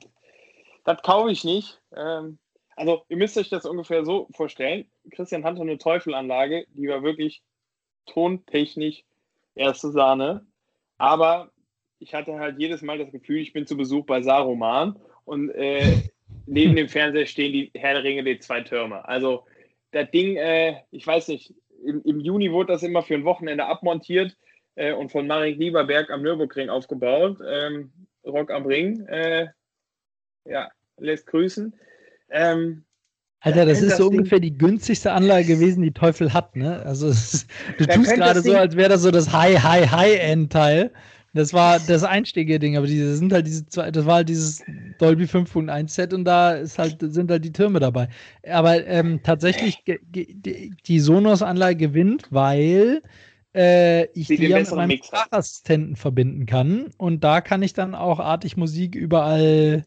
das 0.83 1.01
kaufe 1.03 1.31
ich 1.31 1.43
nicht. 1.43 1.79
Ähm, 1.95 2.39
also, 2.75 3.03
ihr 3.07 3.17
müsst 3.17 3.37
euch 3.37 3.49
das 3.49 3.65
ungefähr 3.65 4.03
so 4.03 4.27
vorstellen. 4.31 4.89
Christian 5.11 5.43
hatte 5.43 5.61
eine 5.61 5.77
Teufelanlage, 5.77 6.65
die 6.73 6.87
war 6.87 7.03
wirklich 7.03 7.43
tontechnisch 8.07 9.03
erste 9.53 9.91
Sahne. 9.91 10.45
Aber 10.97 11.51
ich 11.99 12.15
hatte 12.15 12.39
halt 12.39 12.57
jedes 12.57 12.81
Mal 12.81 12.97
das 12.97 13.11
Gefühl, 13.11 13.37
ich 13.37 13.53
bin 13.53 13.67
zu 13.67 13.77
Besuch 13.77 14.05
bei 14.05 14.23
Saruman 14.23 14.99
und 15.25 15.51
äh, 15.51 16.09
neben 16.49 16.75
dem 16.75 16.89
Fernseher 16.89 17.25
stehen 17.25 17.53
die 17.53 17.71
Herr 17.75 17.93
der 17.93 18.03
Ringe, 18.03 18.23
die 18.23 18.39
zwei 18.39 18.61
Türme. 18.61 19.07
Also 19.07 19.45
das 19.91 20.09
Ding, 20.11 20.35
äh, 20.35 20.81
ich 20.91 21.05
weiß 21.05 21.27
nicht, 21.29 21.53
im, 21.85 22.01
im, 22.03 22.19
Juni 22.19 22.51
wurde 22.51 22.73
das 22.73 22.83
immer 22.83 23.03
für 23.03 23.15
ein 23.15 23.23
Wochenende 23.23 23.65
abmontiert 23.65 24.35
äh, 24.75 24.91
und 24.91 25.11
von 25.11 25.27
Marek 25.27 25.57
Lieberberg 25.57 26.09
am 26.09 26.23
Nürburgring 26.23 26.69
aufgebaut. 26.69 27.37
Ähm, 27.47 27.91
Rock 28.25 28.51
am 28.51 28.65
Ring, 28.65 29.05
äh, 29.07 29.47
ja, 30.45 30.69
lässt 30.97 31.27
grüßen. 31.27 31.73
Ähm, 32.29 32.83
Alter, 33.41 33.65
das 33.65 33.81
ist 33.81 33.91
das 33.91 33.97
so 33.97 34.09
Ding. 34.09 34.19
ungefähr 34.19 34.39
die 34.39 34.57
günstigste 34.57 35.11
Anlage 35.13 35.47
gewesen, 35.47 35.81
die 35.81 35.93
Teufel 35.93 36.33
hat, 36.33 36.55
ne? 36.55 36.81
Also 36.85 37.07
ist, 37.07 37.47
du 37.77 37.85
tust 37.85 38.13
gerade 38.13 38.41
so, 38.41 38.53
als 38.53 38.75
wäre 38.75 38.89
das 38.89 39.01
so 39.01 39.11
das 39.11 39.31
High, 39.31 39.63
High, 39.63 39.89
High-End-Teil. 39.89 40.91
Das 41.39 41.53
war 41.53 41.79
das 41.79 42.03
Einstiege-Ding, 42.03 42.75
aber 42.75 42.85
diese 42.85 43.15
sind 43.15 43.31
halt 43.31 43.47
diese 43.47 43.65
zwei, 43.65 43.91
das 43.91 44.05
war 44.05 44.15
halt 44.15 44.29
dieses 44.29 44.61
Dolby 44.97 45.23
5.1 45.23 45.89
Set 45.89 46.13
und 46.13 46.25
da 46.25 46.51
ist 46.51 46.77
halt, 46.77 46.97
sind 46.99 47.31
halt 47.31 47.45
die 47.45 47.53
Türme 47.53 47.79
dabei. 47.79 48.09
Aber 48.43 48.85
ähm, 48.85 49.21
tatsächlich 49.23 49.81
die 50.85 50.99
Sonos-Anlage 50.99 51.77
gewinnt, 51.77 52.27
weil 52.29 53.01
äh, 53.55 54.05
ich 54.11 54.27
Sie 54.27 54.35
die 54.35 54.47
ja 54.47 54.59
mit 54.59 54.69
meinem 54.69 54.99
Sprachassistenten 55.01 55.95
verbinden 55.95 56.45
kann 56.45 56.91
und 56.97 57.23
da 57.23 57.39
kann 57.39 57.63
ich 57.63 57.71
dann 57.71 57.95
auch 57.95 58.19
artig 58.19 58.57
Musik 58.57 58.93
überall 58.93 59.85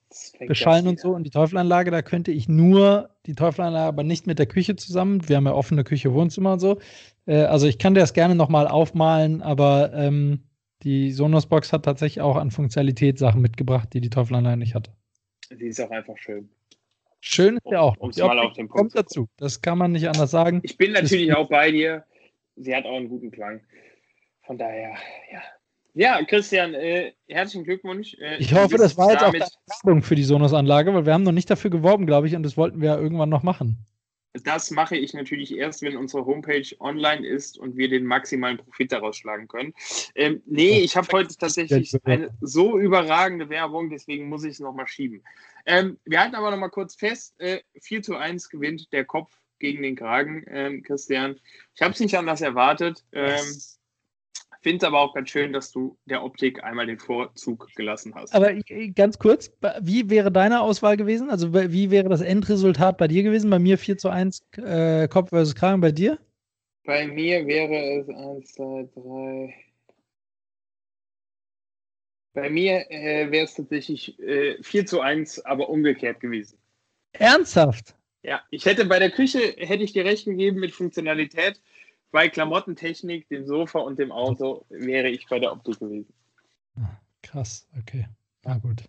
beschallen 0.48 0.88
und 0.88 1.00
so. 1.00 1.10
Und 1.10 1.24
die 1.24 1.30
Teufelanlage, 1.30 1.90
da 1.90 2.00
könnte 2.00 2.32
ich 2.32 2.48
nur 2.48 3.10
die 3.26 3.34
Teufelanlage, 3.34 3.88
aber 3.88 4.04
nicht 4.04 4.26
mit 4.26 4.38
der 4.38 4.46
Küche 4.46 4.74
zusammen. 4.76 5.28
Wir 5.28 5.36
haben 5.36 5.44
ja 5.44 5.52
offene 5.52 5.84
Küche, 5.84 6.14
Wohnzimmer 6.14 6.54
und 6.54 6.60
so. 6.60 6.78
Äh, 7.26 7.42
also 7.42 7.66
ich 7.66 7.78
kann 7.78 7.94
das 7.94 8.14
gerne 8.14 8.34
nochmal 8.34 8.66
aufmalen, 8.68 9.42
aber 9.42 9.92
ähm, 9.92 10.40
die 10.82 11.12
Sonos-Box 11.12 11.72
hat 11.72 11.84
tatsächlich 11.84 12.20
auch 12.20 12.36
an 12.36 12.50
Funktionalität 12.50 13.18
Sachen 13.18 13.40
mitgebracht, 13.40 13.88
die 13.92 14.00
die 14.00 14.10
Teufel 14.10 14.36
allein 14.36 14.58
nicht 14.58 14.74
hatte. 14.74 14.92
Die 15.50 15.66
ist 15.66 15.80
auch 15.80 15.90
einfach 15.90 16.16
schön. 16.16 16.48
Schön 17.20 17.56
ist 17.56 17.70
ja 17.70 17.80
auch. 17.80 17.96
Um, 17.98 18.10
mal 18.18 18.38
auf 18.40 18.52
den 18.54 18.68
Punkt 18.68 18.94
kommt 18.94 18.96
dazu. 18.96 19.28
Das 19.36 19.62
kann 19.62 19.78
man 19.78 19.92
nicht 19.92 20.08
anders 20.08 20.30
sagen. 20.30 20.60
Ich 20.64 20.76
bin 20.76 20.92
natürlich 20.92 21.32
auch 21.34 21.48
bei 21.48 21.70
dir. 21.70 22.04
Sie 22.56 22.74
hat 22.74 22.84
auch 22.84 22.96
einen 22.96 23.08
guten 23.08 23.30
Klang. 23.30 23.60
Von 24.42 24.58
daher, 24.58 24.94
ja. 25.32 25.42
Ja, 25.94 26.24
Christian, 26.24 26.74
äh, 26.74 27.12
herzlichen 27.28 27.64
Glückwunsch. 27.64 28.14
Äh, 28.14 28.38
ich 28.38 28.54
hoffe, 28.54 28.76
das 28.78 28.96
war 28.96 29.12
jetzt 29.12 29.22
auch 29.22 29.32
eine 29.32 29.46
Werbung 29.84 30.02
für 30.02 30.14
die 30.14 30.24
Sonos-Anlage, 30.24 30.94
weil 30.94 31.06
wir 31.06 31.12
haben 31.12 31.22
noch 31.22 31.32
nicht 31.32 31.50
dafür 31.50 31.70
geworben, 31.70 32.06
glaube 32.06 32.26
ich, 32.26 32.34
und 32.34 32.42
das 32.42 32.56
wollten 32.56 32.80
wir 32.80 32.90
ja 32.90 32.98
irgendwann 32.98 33.28
noch 33.28 33.42
machen. 33.42 33.86
Das 34.34 34.70
mache 34.70 34.96
ich 34.96 35.12
natürlich 35.12 35.54
erst, 35.54 35.82
wenn 35.82 35.96
unsere 35.96 36.24
Homepage 36.24 36.66
online 36.80 37.26
ist 37.26 37.58
und 37.58 37.76
wir 37.76 37.88
den 37.88 38.06
maximalen 38.06 38.56
Profit 38.56 38.90
daraus 38.92 39.18
schlagen 39.18 39.46
können. 39.46 39.74
Ähm, 40.14 40.42
nee, 40.46 40.80
ich 40.80 40.96
habe 40.96 41.06
heute 41.12 41.36
tatsächlich 41.36 41.94
eine 42.04 42.30
so 42.40 42.78
überragende 42.78 43.50
Werbung, 43.50 43.90
deswegen 43.90 44.30
muss 44.30 44.44
ich 44.44 44.52
es 44.52 44.60
nochmal 44.60 44.86
schieben. 44.86 45.22
Ähm, 45.66 45.98
wir 46.04 46.20
halten 46.20 46.34
aber 46.34 46.50
nochmal 46.50 46.70
kurz 46.70 46.94
fest: 46.94 47.34
äh, 47.38 47.60
4 47.80 48.02
zu 48.02 48.16
1 48.16 48.48
gewinnt 48.48 48.90
der 48.92 49.04
Kopf 49.04 49.36
gegen 49.58 49.82
den 49.82 49.96
Kragen, 49.96 50.44
ähm, 50.48 50.82
Christian. 50.82 51.38
Ich 51.74 51.82
habe 51.82 51.92
es 51.92 52.00
nicht 52.00 52.16
anders 52.16 52.40
erwartet. 52.40 53.04
Ähm, 53.12 53.38
Finde 54.62 54.78
es 54.78 54.84
aber 54.84 55.00
auch 55.00 55.12
ganz 55.12 55.28
schön, 55.28 55.52
dass 55.52 55.72
du 55.72 55.98
der 56.04 56.22
Optik 56.22 56.62
einmal 56.62 56.86
den 56.86 56.98
Vorzug 56.98 57.68
gelassen 57.74 58.14
hast. 58.14 58.32
Aber 58.32 58.54
ganz 58.94 59.18
kurz, 59.18 59.50
wie 59.80 60.08
wäre 60.08 60.30
deine 60.30 60.60
Auswahl 60.60 60.96
gewesen? 60.96 61.30
Also 61.30 61.52
wie 61.52 61.90
wäre 61.90 62.08
das 62.08 62.20
Endresultat 62.20 62.96
bei 62.96 63.08
dir 63.08 63.24
gewesen? 63.24 63.50
Bei 63.50 63.58
mir 63.58 63.76
4 63.76 63.98
zu 63.98 64.08
1 64.08 64.46
äh, 64.58 65.08
Kopf 65.08 65.30
versus 65.30 65.56
Kragen, 65.56 65.80
bei 65.80 65.90
dir? 65.90 66.18
Bei 66.84 67.08
mir 67.08 67.44
wäre 67.44 68.02
es 68.02 68.08
1, 68.08 68.52
2, 68.54 68.88
3. 68.94 69.54
Bei 72.34 72.48
mir 72.48 72.88
äh, 72.88 73.30
wäre 73.32 73.44
es 73.44 73.54
tatsächlich 73.54 74.16
äh, 74.20 74.62
4 74.62 74.86
zu 74.86 75.00
1, 75.00 75.44
aber 75.44 75.70
umgekehrt 75.70 76.20
gewesen. 76.20 76.56
Ernsthaft? 77.12 77.96
Ja, 78.22 78.40
ich 78.50 78.64
hätte 78.64 78.84
bei 78.84 79.00
der 79.00 79.10
Küche, 79.10 79.40
hätte 79.58 79.82
ich 79.82 79.92
dir 79.92 80.04
recht 80.04 80.24
gegeben 80.24 80.60
mit 80.60 80.70
Funktionalität. 80.70 81.60
Bei 82.12 82.28
Klamottentechnik, 82.28 83.26
dem 83.28 83.46
Sofa 83.46 83.80
und 83.80 83.98
dem 83.98 84.12
Auto 84.12 84.66
wäre 84.68 85.08
ich 85.08 85.26
bei 85.28 85.38
der 85.38 85.50
Optik 85.50 85.80
gewesen. 85.80 86.12
Ah, 86.76 87.00
krass, 87.22 87.66
okay. 87.78 88.06
Na 88.44 88.58
gut. 88.58 88.84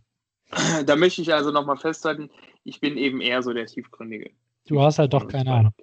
Da 0.86 0.96
möchte 0.96 1.22
ich 1.22 1.34
also 1.34 1.50
nochmal 1.50 1.78
festhalten, 1.78 2.30
ich 2.64 2.80
bin 2.80 2.98
eben 2.98 3.22
eher 3.22 3.42
so 3.42 3.54
der 3.54 3.66
Tiefgründige. 3.66 4.32
Du 4.68 4.82
hast 4.82 5.00
halt 5.00 5.14
doch 5.14 5.28
keine 5.28 5.52
Ahnung. 5.52 5.74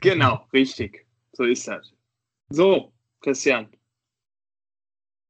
Genau, 0.00 0.46
richtig. 0.52 1.06
So 1.32 1.44
ist 1.44 1.68
das. 1.68 1.92
So, 2.48 2.92
Christian. 3.20 3.68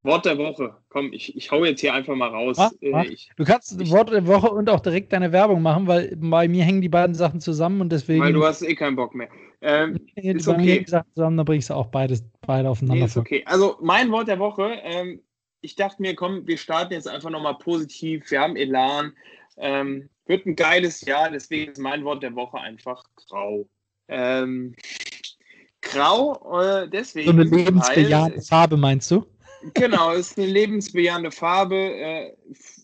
Wort 0.05 0.27
der 0.27 0.37
Woche. 0.37 0.77
Komm, 0.89 1.13
ich, 1.13 1.37
ich 1.37 1.51
hau 1.51 1.65
jetzt 1.65 1.81
hier 1.81 1.95
einfach 1.95 2.15
mal 2.17 2.29
raus. 2.29 2.57
Mach, 2.59 2.73
äh, 2.81 2.91
mach. 2.91 3.05
Ich, 3.05 3.31
du 3.37 3.45
kannst 3.45 3.81
ich, 3.81 3.91
Wort 3.91 4.11
der 4.11 4.27
Woche 4.27 4.51
und 4.51 4.69
auch 4.69 4.81
direkt 4.81 5.13
deine 5.13 5.33
Werbung 5.33 5.63
machen, 5.63 5.87
weil 5.87 6.17
bei 6.17 6.49
mir 6.49 6.65
hängen 6.65 6.83
die 6.83 6.89
beiden 6.89 7.15
Sachen 7.15 7.41
zusammen 7.41 7.81
und 7.81 7.91
deswegen. 7.91 8.23
Weil 8.23 8.33
du 8.33 8.45
hast 8.45 8.63
eh 8.63 8.75
keinen 8.75 8.97
Bock 8.97 9.15
mehr. 9.15 9.29
Ähm, 9.61 10.01
ist 10.17 10.49
okay. 10.49 10.85
zusammen, 10.85 11.37
dann 11.37 11.45
bringst 11.45 11.71
du 11.71 11.75
auch 11.75 11.87
beides, 11.87 12.25
beide 12.45 12.69
aufeinander. 12.69 13.03
Nee, 13.03 13.07
ist 13.07 13.17
okay. 13.17 13.43
Also 13.47 13.77
mein 13.81 14.11
Wort 14.11 14.27
der 14.27 14.41
Woche, 14.41 14.73
ähm, 14.83 15.21
ich 15.61 15.77
dachte 15.77 16.03
mir, 16.03 16.17
komm, 16.17 16.47
wir 16.49 16.59
starten 16.59 16.93
jetzt 16.93 17.07
einfach 17.07 17.31
nochmal 17.31 17.57
positiv. 17.59 18.29
Wir 18.31 18.41
haben 18.41 18.57
Elan. 18.57 19.13
Ähm, 19.57 20.09
wird 20.27 20.47
ein 20.47 20.57
geiles 20.57 21.03
Jahr, 21.03 21.31
deswegen 21.31 21.73
ist 21.73 21.79
mein 21.79 22.05
Wort 22.05 22.23
der 22.23 22.35
Woche 22.35 22.59
einfach 22.59 23.05
grau. 23.29 23.69
Ähm, 24.09 24.75
grau, 25.81 26.61
äh, 26.61 26.89
deswegen. 26.89 27.27
So 27.27 27.33
eine 27.33 27.45
lebensbejahende 27.45 28.43
Farbe, 28.43 28.77
meinst 28.77 29.11
du? 29.11 29.27
Genau, 29.75 30.13
ist 30.13 30.39
eine 30.39 30.47
lebensbejahende 30.47 31.31
Farbe. 31.31 31.77
Äh, 31.77 32.37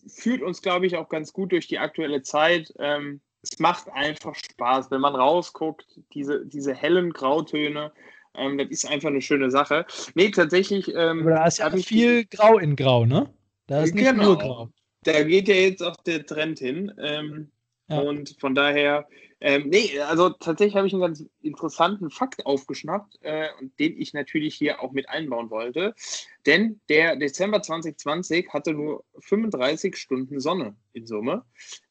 führt 0.07 0.41
uns, 0.41 0.61
glaube 0.61 0.85
ich, 0.85 0.95
auch 0.95 1.09
ganz 1.09 1.33
gut 1.33 1.51
durch 1.51 1.67
die 1.67 1.79
aktuelle 1.79 2.21
Zeit. 2.21 2.73
Ähm, 2.79 3.21
es 3.41 3.59
macht 3.59 3.89
einfach 3.93 4.35
Spaß, 4.35 4.91
wenn 4.91 5.01
man 5.01 5.15
rausguckt, 5.15 5.99
diese, 6.13 6.45
diese 6.45 6.73
hellen 6.73 7.11
Grautöne. 7.11 7.91
Ähm, 8.35 8.57
das 8.57 8.67
ist 8.69 8.85
einfach 8.85 9.09
eine 9.09 9.21
schöne 9.21 9.49
Sache. 9.49 9.85
Nee, 10.15 10.31
tatsächlich. 10.31 10.89
Ähm, 10.93 11.21
Aber 11.21 11.31
da 11.31 11.47
ist 11.47 11.59
ja 11.59 11.69
viel 11.71 12.25
Grau 12.25 12.57
in 12.57 12.75
Grau, 12.75 13.05
ne? 13.05 13.33
Da 13.67 13.83
ist 13.83 13.95
nicht 13.95 14.09
genau. 14.09 14.23
nur 14.23 14.37
Grau. 14.37 14.69
Da 15.03 15.23
geht 15.23 15.47
ja 15.47 15.55
jetzt 15.55 15.81
auch 15.81 15.95
der 16.05 16.25
Trend 16.25 16.59
hin. 16.59 16.91
Ähm, 17.01 17.51
ja. 17.87 17.99
Und 17.99 18.35
von 18.39 18.55
daher, 18.55 19.07
ähm, 19.41 19.69
nee, 19.69 19.99
also 19.99 20.29
tatsächlich 20.29 20.75
habe 20.75 20.87
ich 20.87 20.93
einen 20.93 21.01
ganz 21.01 21.25
interessanten 21.41 22.09
Fakt 22.09 22.45
aufgeschnappt, 22.45 23.21
äh, 23.21 23.47
den 23.79 23.99
ich 23.99 24.13
natürlich 24.13 24.55
hier 24.55 24.81
auch 24.81 24.91
mit 24.91 25.07
einbauen 25.09 25.49
wollte. 25.49 25.95
Denn 26.45 26.81
der 26.89 27.15
Dezember 27.15 27.61
2020 27.61 28.49
hatte 28.49 28.73
nur 28.73 29.05
35 29.19 29.95
Stunden 29.95 30.39
Sonne 30.39 30.75
in 30.93 31.05
Summe. 31.05 31.45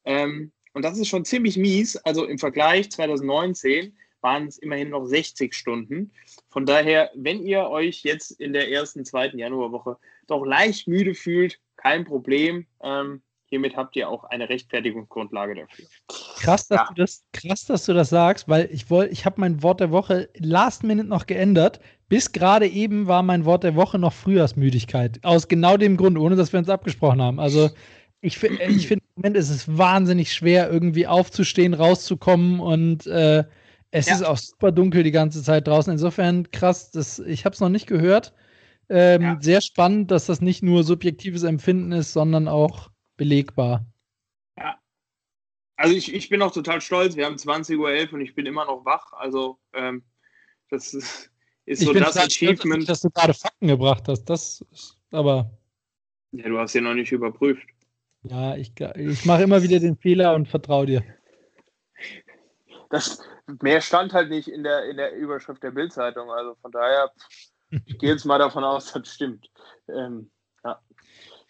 Ähm, 0.05 0.53
und 0.75 0.85
das 0.85 0.99
ist 0.99 1.09
schon 1.09 1.25
ziemlich 1.25 1.57
mies. 1.57 1.97
Also 1.97 2.27
im 2.27 2.39
Vergleich 2.39 2.91
2019 2.91 3.97
waren 4.21 4.47
es 4.47 4.59
immerhin 4.59 4.91
noch 4.91 5.07
60 5.07 5.55
Stunden. 5.55 6.13
Von 6.51 6.67
daher, 6.67 7.11
wenn 7.15 7.43
ihr 7.43 7.69
euch 7.69 8.03
jetzt 8.03 8.33
in 8.33 8.53
der 8.53 8.71
ersten, 8.71 9.05
zweiten 9.05 9.39
Januarwoche 9.39 9.97
doch 10.27 10.45
leicht 10.45 10.87
müde 10.87 11.15
fühlt, 11.15 11.61
kein 11.77 12.05
Problem. 12.05 12.67
Ähm, 12.83 13.23
hiermit 13.49 13.77
habt 13.77 13.97
ihr 13.97 14.09
auch 14.09 14.25
eine 14.25 14.49
Rechtfertigungsgrundlage 14.49 15.55
dafür. 15.55 15.85
Krass, 16.37 16.69
dass, 16.69 16.79
ja. 16.79 16.89
du, 16.89 17.03
das, 17.03 17.25
krass 17.33 17.65
dass 17.65 17.87
du 17.87 17.95
das 17.95 18.11
sagst, 18.11 18.49
weil 18.49 18.69
ich 18.73 18.91
wollte, 18.91 19.13
ich 19.13 19.25
habe 19.25 19.41
mein 19.41 19.63
Wort 19.63 19.81
der 19.81 19.91
Woche 19.91 20.29
last 20.39 20.85
minute 20.85 21.09
noch 21.09 21.27
geändert. 21.27 21.81
Bis 22.09 22.33
gerade 22.33 22.67
eben 22.67 23.07
war 23.07 23.23
mein 23.23 23.45
Wort 23.45 23.65
der 23.65 23.75
Woche 23.75 23.99
noch 23.99 24.13
Frühjahrsmüdigkeit. 24.13 25.19
Aus 25.25 25.49
genau 25.49 25.77
dem 25.77 25.97
Grund, 25.97 26.17
ohne 26.19 26.37
dass 26.37 26.53
wir 26.53 26.59
uns 26.59 26.69
abgesprochen 26.69 27.21
haben. 27.21 27.39
Also 27.41 27.71
ich, 28.21 28.43
äh, 28.43 28.69
ich 28.69 28.89
finde, 28.89 29.05
im 29.05 29.23
Moment 29.23 29.37
ist 29.37 29.51
es 29.51 29.77
wahnsinnig 29.77 30.33
schwer, 30.33 30.71
irgendwie 30.71 31.07
aufzustehen, 31.07 31.75
rauszukommen 31.75 32.61
und 32.61 33.07
äh, 33.07 33.45
Es 33.91 34.07
ja. 34.07 34.15
ist 34.15 34.23
auch 34.23 34.37
super 34.37 34.71
dunkel 34.71 35.03
die 35.03 35.11
ganze 35.11 35.43
Zeit 35.43 35.67
draußen. 35.67 35.93
Insofern 35.93 36.51
krass, 36.51 36.91
das, 36.91 37.19
ich 37.21 37.45
habe 37.45 37.55
es 37.55 37.61
noch 37.61 37.71
nicht 37.71 37.87
gehört. 37.87 38.35
Ähm, 38.91 39.23
ja. 39.23 39.39
Sehr 39.41 39.61
spannend, 39.61 40.11
dass 40.11 40.27
das 40.27 40.41
nicht 40.41 40.63
nur 40.63 40.85
subjektives 40.85 41.43
Empfinden 41.43 41.93
ist, 41.93 42.13
sondern 42.13 42.49
auch 42.49 42.91
belegbar. 43.19 43.85
Ja. 44.57 44.79
Also 45.77 45.95
ich, 45.95 46.15
ich 46.15 46.31
bin 46.31 46.41
auch 46.41 46.53
total 46.53 46.81
stolz. 46.81 47.17
Wir 47.17 47.27
haben 47.27 47.37
20.11 47.37 47.77
Uhr 47.77 48.15
und 48.15 48.21
ich 48.23 48.35
bin 48.35 48.47
immer 48.47 48.65
noch 48.65 48.87
wach. 48.87 49.13
Also 49.13 49.59
ähm, 49.75 50.03
das 50.71 50.95
ist, 50.95 51.31
ist 51.67 51.83
so 51.83 51.93
das 51.93 52.17
Achievement. 52.17 52.85
Stolz, 52.85 52.87
dass 52.87 53.01
du 53.03 53.11
gerade 53.11 53.35
Fakten 53.35 53.67
gebracht 53.67 54.09
hast. 54.09 54.25
Das 54.25 54.65
ist 54.73 54.97
aber. 55.11 55.51
Ja, 56.33 56.49
du 56.49 56.59
hast 56.59 56.75
ja 56.75 56.81
noch 56.81 56.95
nicht 56.95 57.13
überprüft. 57.13 57.67
Ja, 58.23 58.57
ich, 58.57 58.73
ich 58.97 59.25
mache 59.25 59.43
immer 59.43 59.63
wieder 59.63 59.79
den 59.79 59.97
Fehler 59.97 60.35
und 60.35 60.49
vertraue 60.49 60.87
dir. 60.87 61.05
Das, 62.91 63.21
mehr 63.63 63.81
stand 63.81 64.13
halt 64.13 64.31
nicht 64.31 64.49
in 64.49 64.63
der, 64.63 64.85
in 64.91 64.97
der 64.97 65.15
Überschrift 65.15 65.63
der 65.63 65.71
Bildzeitung. 65.71 66.31
Also 66.31 66.55
von 66.61 66.73
daher, 66.73 67.11
ich 67.87 67.99
gehe 67.99 68.11
jetzt 68.11 68.25
mal 68.25 68.39
davon 68.39 68.65
aus, 68.65 68.93
das 68.93 69.15
stimmt. 69.15 69.51
Ähm, 69.89 70.31
ja. 70.31 70.38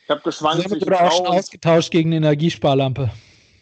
Ich 0.09 0.11
habe 0.11 0.23
geschwankt 0.23 0.63
zwischen 0.63 0.89
Grau 0.89 1.19
und, 1.19 1.27
ausgetauscht 1.27 1.91
gegen 1.91 2.09
eine 2.09 2.17
Energiesparlampe. 2.17 3.11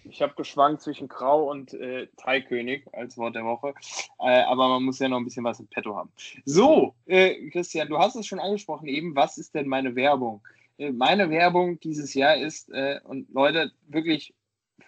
Ich 0.05 0.22
habe 0.22 0.32
geschwankt 0.36 0.80
zwischen 0.80 1.09
Grau 1.09 1.51
und 1.51 1.74
äh, 1.74 2.07
Thai-König 2.18 2.86
als 2.92 3.18
Wort 3.18 3.34
der 3.34 3.44
Woche. 3.44 3.74
Äh, 4.20 4.42
aber 4.42 4.68
man 4.68 4.84
muss 4.84 5.01
ja 5.01 5.09
noch 5.09 5.16
ein 5.16 5.24
bisschen 5.24 5.42
was 5.42 5.59
im 5.59 5.66
Petto 5.66 5.97
haben. 5.97 6.09
So, 6.44 6.94
äh, 7.07 7.51
Christian, 7.51 7.88
du 7.88 7.99
hast 7.99 8.14
es 8.14 8.28
schon 8.28 8.38
angesprochen 8.38 8.86
eben. 8.86 9.16
Was 9.16 9.38
ist 9.38 9.57
denn 9.57 9.66
meine 9.66 9.97
Werbung? 9.97 10.40
Äh, 10.78 10.92
meine 10.92 11.30
Werbung 11.30 11.80
dieses 11.80 12.14
Jahr 12.14 12.36
ist, 12.36 12.70
äh, 12.70 13.01
und 13.03 13.28
Leute, 13.34 13.72
wirklich 13.88 14.32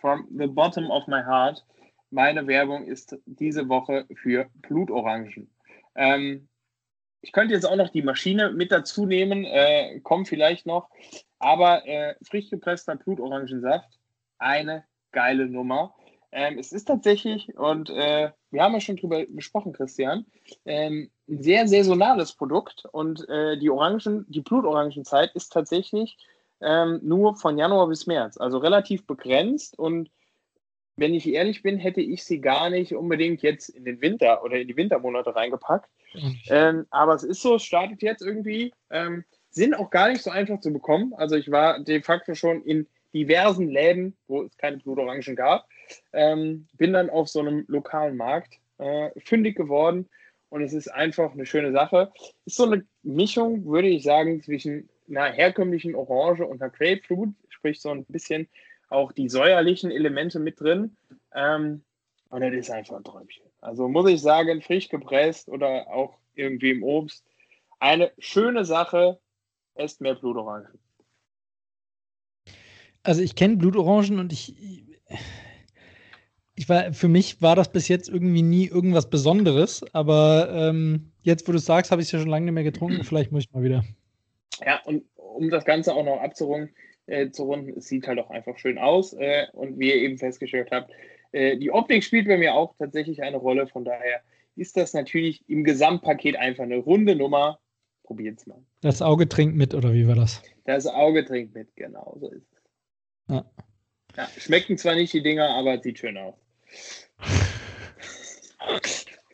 from 0.00 0.28
the 0.30 0.46
bottom 0.46 0.88
of 0.92 1.08
my 1.08 1.24
heart, 1.24 1.66
meine 2.12 2.46
Werbung 2.46 2.84
ist 2.84 3.18
diese 3.26 3.68
Woche 3.68 4.06
für 4.14 4.46
Blutorangen. 4.62 5.50
Ähm, 5.96 6.46
ich 7.20 7.32
könnte 7.32 7.52
jetzt 7.52 7.64
auch 7.64 7.74
noch 7.74 7.88
die 7.88 8.02
Maschine 8.02 8.52
mit 8.52 8.70
dazu 8.70 9.06
nehmen, 9.06 9.44
äh, 9.44 9.98
kommt 10.04 10.28
vielleicht 10.28 10.64
noch, 10.66 10.88
aber 11.38 11.86
äh, 11.86 12.14
frisch 12.22 12.50
gepresster 12.50 12.96
Blutorangensaft, 12.96 13.98
eine 14.38 14.84
geile 15.12 15.46
Nummer. 15.46 15.94
Ähm, 16.30 16.58
es 16.58 16.72
ist 16.72 16.84
tatsächlich, 16.84 17.56
und 17.56 17.88
äh, 17.90 18.30
wir 18.50 18.62
haben 18.62 18.74
ja 18.74 18.80
schon 18.80 18.96
drüber 18.96 19.24
gesprochen, 19.24 19.72
Christian, 19.72 20.26
ähm, 20.66 21.10
ein 21.28 21.42
sehr 21.42 21.66
saisonales 21.66 22.34
Produkt 22.34 22.84
und 22.92 23.26
äh, 23.28 23.58
die 23.58 23.70
Orangen, 23.70 24.26
die 24.28 24.42
Blutorangenzeit 24.42 25.34
ist 25.34 25.52
tatsächlich 25.52 26.18
ähm, 26.60 27.00
nur 27.02 27.36
von 27.36 27.56
Januar 27.56 27.88
bis 27.88 28.06
März, 28.06 28.36
also 28.36 28.58
relativ 28.58 29.06
begrenzt 29.06 29.78
und 29.78 30.10
wenn 30.98 31.14
ich 31.14 31.28
ehrlich 31.28 31.62
bin, 31.62 31.78
hätte 31.78 32.00
ich 32.00 32.24
sie 32.24 32.40
gar 32.40 32.70
nicht 32.70 32.92
unbedingt 32.92 33.40
jetzt 33.42 33.68
in 33.68 33.84
den 33.84 34.00
Winter 34.00 34.42
oder 34.42 34.56
in 34.56 34.66
die 34.66 34.76
Wintermonate 34.76 35.34
reingepackt. 35.34 35.88
Ähm, 36.48 36.86
aber 36.90 37.14
es 37.14 37.22
ist 37.22 37.40
so, 37.40 37.54
es 37.54 37.62
startet 37.62 38.02
jetzt 38.02 38.20
irgendwie, 38.20 38.74
ähm, 38.90 39.24
sind 39.58 39.74
auch 39.74 39.90
gar 39.90 40.08
nicht 40.08 40.22
so 40.22 40.30
einfach 40.30 40.60
zu 40.60 40.72
bekommen. 40.72 41.12
Also 41.14 41.36
ich 41.36 41.50
war 41.50 41.80
de 41.80 42.02
facto 42.02 42.34
schon 42.34 42.62
in 42.62 42.86
diversen 43.12 43.68
Läden, 43.68 44.16
wo 44.26 44.42
es 44.42 44.56
keine 44.56 44.78
Blutorangen 44.78 45.36
gab. 45.36 45.68
Ähm, 46.12 46.66
bin 46.74 46.92
dann 46.92 47.10
auf 47.10 47.28
so 47.28 47.40
einem 47.40 47.64
lokalen 47.68 48.16
Markt 48.16 48.58
äh, 48.78 49.10
fündig 49.20 49.56
geworden 49.56 50.08
und 50.50 50.62
es 50.62 50.72
ist 50.72 50.88
einfach 50.88 51.32
eine 51.32 51.46
schöne 51.46 51.72
Sache. 51.72 52.12
Ist 52.44 52.56
so 52.56 52.64
eine 52.64 52.84
Mischung, 53.02 53.64
würde 53.66 53.88
ich 53.88 54.02
sagen, 54.02 54.42
zwischen 54.42 54.88
einer 55.08 55.32
herkömmlichen 55.32 55.94
Orange 55.94 56.46
und 56.46 56.62
einer 56.62 56.70
Grapefruit, 56.70 57.30
sprich 57.48 57.80
so 57.80 57.90
ein 57.90 58.04
bisschen 58.04 58.48
auch 58.90 59.12
die 59.12 59.28
säuerlichen 59.28 59.90
Elemente 59.90 60.38
mit 60.38 60.60
drin. 60.60 60.96
Ähm, 61.34 61.82
und 62.30 62.40
das 62.42 62.52
ist 62.52 62.70
einfach 62.70 62.96
ein 62.96 63.04
Träumchen. 63.04 63.44
Also 63.60 63.88
muss 63.88 64.08
ich 64.08 64.20
sagen, 64.20 64.62
frisch 64.62 64.88
gepresst 64.88 65.48
oder 65.48 65.88
auch 65.88 66.18
irgendwie 66.34 66.70
im 66.70 66.82
Obst. 66.82 67.24
Eine 67.80 68.12
schöne 68.18 68.64
Sache, 68.64 69.18
esst 69.78 70.00
mehr 70.00 70.14
Blutorangen. 70.14 70.68
Also 73.02 73.22
ich 73.22 73.34
kenne 73.34 73.56
Blutorangen 73.56 74.18
und 74.18 74.32
ich, 74.32 74.54
ich 76.54 76.68
war, 76.68 76.92
für 76.92 77.08
mich 77.08 77.40
war 77.40 77.56
das 77.56 77.72
bis 77.72 77.88
jetzt 77.88 78.08
irgendwie 78.08 78.42
nie 78.42 78.66
irgendwas 78.66 79.08
Besonderes, 79.08 79.84
aber 79.94 80.48
ähm, 80.52 81.12
jetzt, 81.22 81.48
wo 81.48 81.52
du 81.52 81.58
sagst, 81.58 81.90
habe 81.90 82.02
ich 82.02 82.08
es 82.08 82.12
ja 82.12 82.18
schon 82.18 82.28
lange 82.28 82.46
nicht 82.46 82.54
mehr 82.54 82.64
getrunken, 82.64 83.04
vielleicht 83.04 83.32
muss 83.32 83.44
ich 83.44 83.52
mal 83.52 83.62
wieder. 83.62 83.84
Ja, 84.64 84.82
und 84.84 85.04
um 85.14 85.50
das 85.50 85.64
Ganze 85.64 85.94
auch 85.94 86.04
noch 86.04 86.20
abzurunden, 86.20 86.74
äh, 87.06 87.30
zu 87.30 87.44
runden, 87.44 87.78
es 87.78 87.86
sieht 87.86 88.06
halt 88.06 88.18
auch 88.18 88.30
einfach 88.30 88.58
schön 88.58 88.76
aus 88.76 89.12
äh, 89.12 89.46
und 89.52 89.78
wie 89.78 89.88
ihr 89.88 89.96
eben 89.96 90.18
festgestellt 90.18 90.68
habt, 90.70 90.90
äh, 91.32 91.56
die 91.56 91.70
Optik 91.70 92.04
spielt 92.04 92.26
bei 92.26 92.36
mir 92.36 92.54
auch 92.54 92.74
tatsächlich 92.76 93.22
eine 93.22 93.36
Rolle, 93.36 93.66
von 93.66 93.84
daher 93.84 94.20
ist 94.56 94.76
das 94.76 94.92
natürlich 94.92 95.48
im 95.48 95.64
Gesamtpaket 95.64 96.36
einfach 96.36 96.64
eine 96.64 96.78
runde 96.78 97.14
Nummer. 97.14 97.60
Probiert's 98.08 98.46
mal. 98.46 98.56
Das 98.80 99.02
Auge 99.02 99.28
trinkt 99.28 99.54
mit, 99.54 99.74
oder 99.74 99.92
wie 99.92 100.08
war 100.08 100.14
das? 100.14 100.40
Das 100.64 100.86
Auge 100.86 101.26
trinkt 101.26 101.54
mit, 101.54 101.76
genau, 101.76 102.16
so 102.18 102.30
ist 102.30 102.46
es. 102.50 103.34
Ja. 103.34 103.44
ja 104.16 104.28
schmecken 104.38 104.78
zwar 104.78 104.94
nicht 104.94 105.12
die 105.12 105.22
Dinger, 105.22 105.50
aber 105.50 105.78
sieht 105.82 105.98
schön 105.98 106.16
aus. 106.16 106.34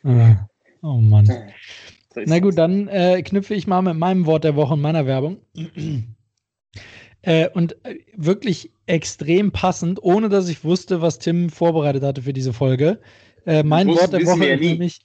Ah. 0.03 0.47
oh 0.83 0.97
Mann. 0.97 1.25
So 1.25 2.21
Na 2.25 2.37
gut, 2.37 2.59
dann 2.59 2.87
äh, 2.87 3.23
knüpfe 3.23 3.55
ich 3.55 3.65
mal 3.65 3.81
mit 3.81 3.95
meinem 3.95 4.27
Wort 4.27 4.43
der 4.43 4.55
Woche 4.55 4.73
und 4.73 4.81
meiner 4.81 5.07
Werbung. 5.07 5.39
äh, 7.23 7.49
und 7.49 7.83
äh, 7.85 8.01
wirklich 8.15 8.71
extrem 8.85 9.51
passend, 9.51 10.01
ohne 10.03 10.29
dass 10.29 10.47
ich 10.47 10.63
wusste, 10.63 11.01
was 11.01 11.17
Tim 11.17 11.49
vorbereitet 11.49 12.03
hatte 12.03 12.21
für 12.21 12.33
diese 12.33 12.53
Folge. 12.53 13.01
Äh, 13.47 13.63
mein 13.63 13.87
Wort 13.87 14.13
der 14.13 14.25
Woche 14.27 14.45
ist 14.45 14.61
nämlich, 14.61 14.99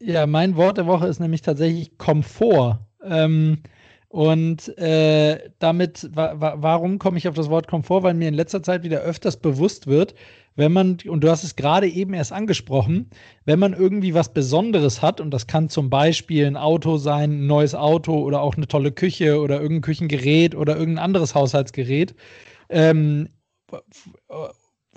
ja, 0.00 0.26
mein 0.28 0.54
Wort 0.54 0.78
der 0.78 0.86
Woche 0.86 1.08
ist 1.08 1.18
nämlich 1.18 1.42
tatsächlich 1.42 1.98
Komfort. 1.98 2.83
Ähm, 3.06 3.58
und 4.08 4.78
äh, 4.78 5.50
damit, 5.58 6.08
wa 6.14 6.54
warum 6.58 7.00
komme 7.00 7.18
ich 7.18 7.26
auf 7.26 7.34
das 7.34 7.50
Wort 7.50 7.66
Komfort? 7.66 8.04
Weil 8.04 8.14
mir 8.14 8.28
in 8.28 8.34
letzter 8.34 8.62
Zeit 8.62 8.84
wieder 8.84 9.00
öfters 9.00 9.36
bewusst 9.36 9.88
wird, 9.88 10.14
wenn 10.56 10.72
man, 10.72 10.98
und 11.08 11.22
du 11.22 11.30
hast 11.30 11.42
es 11.42 11.56
gerade 11.56 11.88
eben 11.88 12.14
erst 12.14 12.32
angesprochen, 12.32 13.10
wenn 13.44 13.58
man 13.58 13.72
irgendwie 13.72 14.14
was 14.14 14.32
Besonderes 14.32 15.02
hat, 15.02 15.20
und 15.20 15.32
das 15.32 15.48
kann 15.48 15.68
zum 15.68 15.90
Beispiel 15.90 16.46
ein 16.46 16.56
Auto 16.56 16.96
sein, 16.96 17.32
ein 17.32 17.46
neues 17.48 17.74
Auto 17.74 18.16
oder 18.16 18.40
auch 18.40 18.56
eine 18.56 18.68
tolle 18.68 18.92
Küche 18.92 19.40
oder 19.40 19.60
irgendein 19.60 19.82
Küchengerät 19.82 20.54
oder 20.54 20.76
irgendein 20.76 21.04
anderes 21.04 21.34
Haushaltsgerät, 21.34 22.14
ähm, 22.68 23.30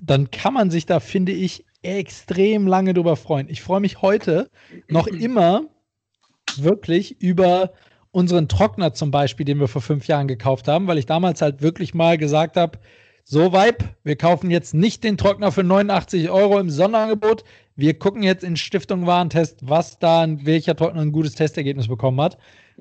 dann 0.03 0.29
kann 0.29 0.53
man 0.53 0.69
sich 0.69 0.85
da, 0.85 0.99
finde 0.99 1.31
ich, 1.31 1.65
extrem 1.81 2.67
lange 2.67 2.93
drüber 2.93 3.15
freuen. 3.15 3.49
Ich 3.49 3.63
freue 3.63 3.79
mich 3.79 4.01
heute 4.03 4.51
noch 4.89 5.07
immer 5.07 5.63
wirklich 6.57 7.19
über 7.19 7.73
unseren 8.17 8.47
Trockner 8.47 8.95
zum 8.95 9.11
Beispiel, 9.11 9.45
den 9.45 9.59
wir 9.59 9.67
vor 9.67 9.83
fünf 9.83 10.07
Jahren 10.07 10.27
gekauft 10.27 10.67
haben, 10.67 10.87
weil 10.87 10.97
ich 10.97 11.05
damals 11.05 11.39
halt 11.39 11.61
wirklich 11.61 11.93
mal 11.93 12.17
gesagt 12.17 12.57
habe, 12.57 12.79
so 13.23 13.53
Vibe, 13.53 13.85
wir 14.03 14.15
kaufen 14.15 14.49
jetzt 14.49 14.73
nicht 14.73 15.03
den 15.03 15.17
Trockner 15.17 15.51
für 15.51 15.63
89 15.63 16.31
Euro 16.31 16.57
im 16.57 16.71
Sonderangebot. 16.71 17.43
Wir 17.75 17.93
gucken 17.93 18.23
jetzt 18.23 18.43
in 18.43 18.55
Stiftung 18.55 19.05
Warentest, 19.05 19.59
was 19.69 19.99
da, 19.99 20.25
welcher 20.27 20.75
Trockner 20.75 21.03
ein 21.03 21.11
gutes 21.11 21.35
Testergebnis 21.35 21.89
bekommen 21.89 22.19
hat. 22.19 22.39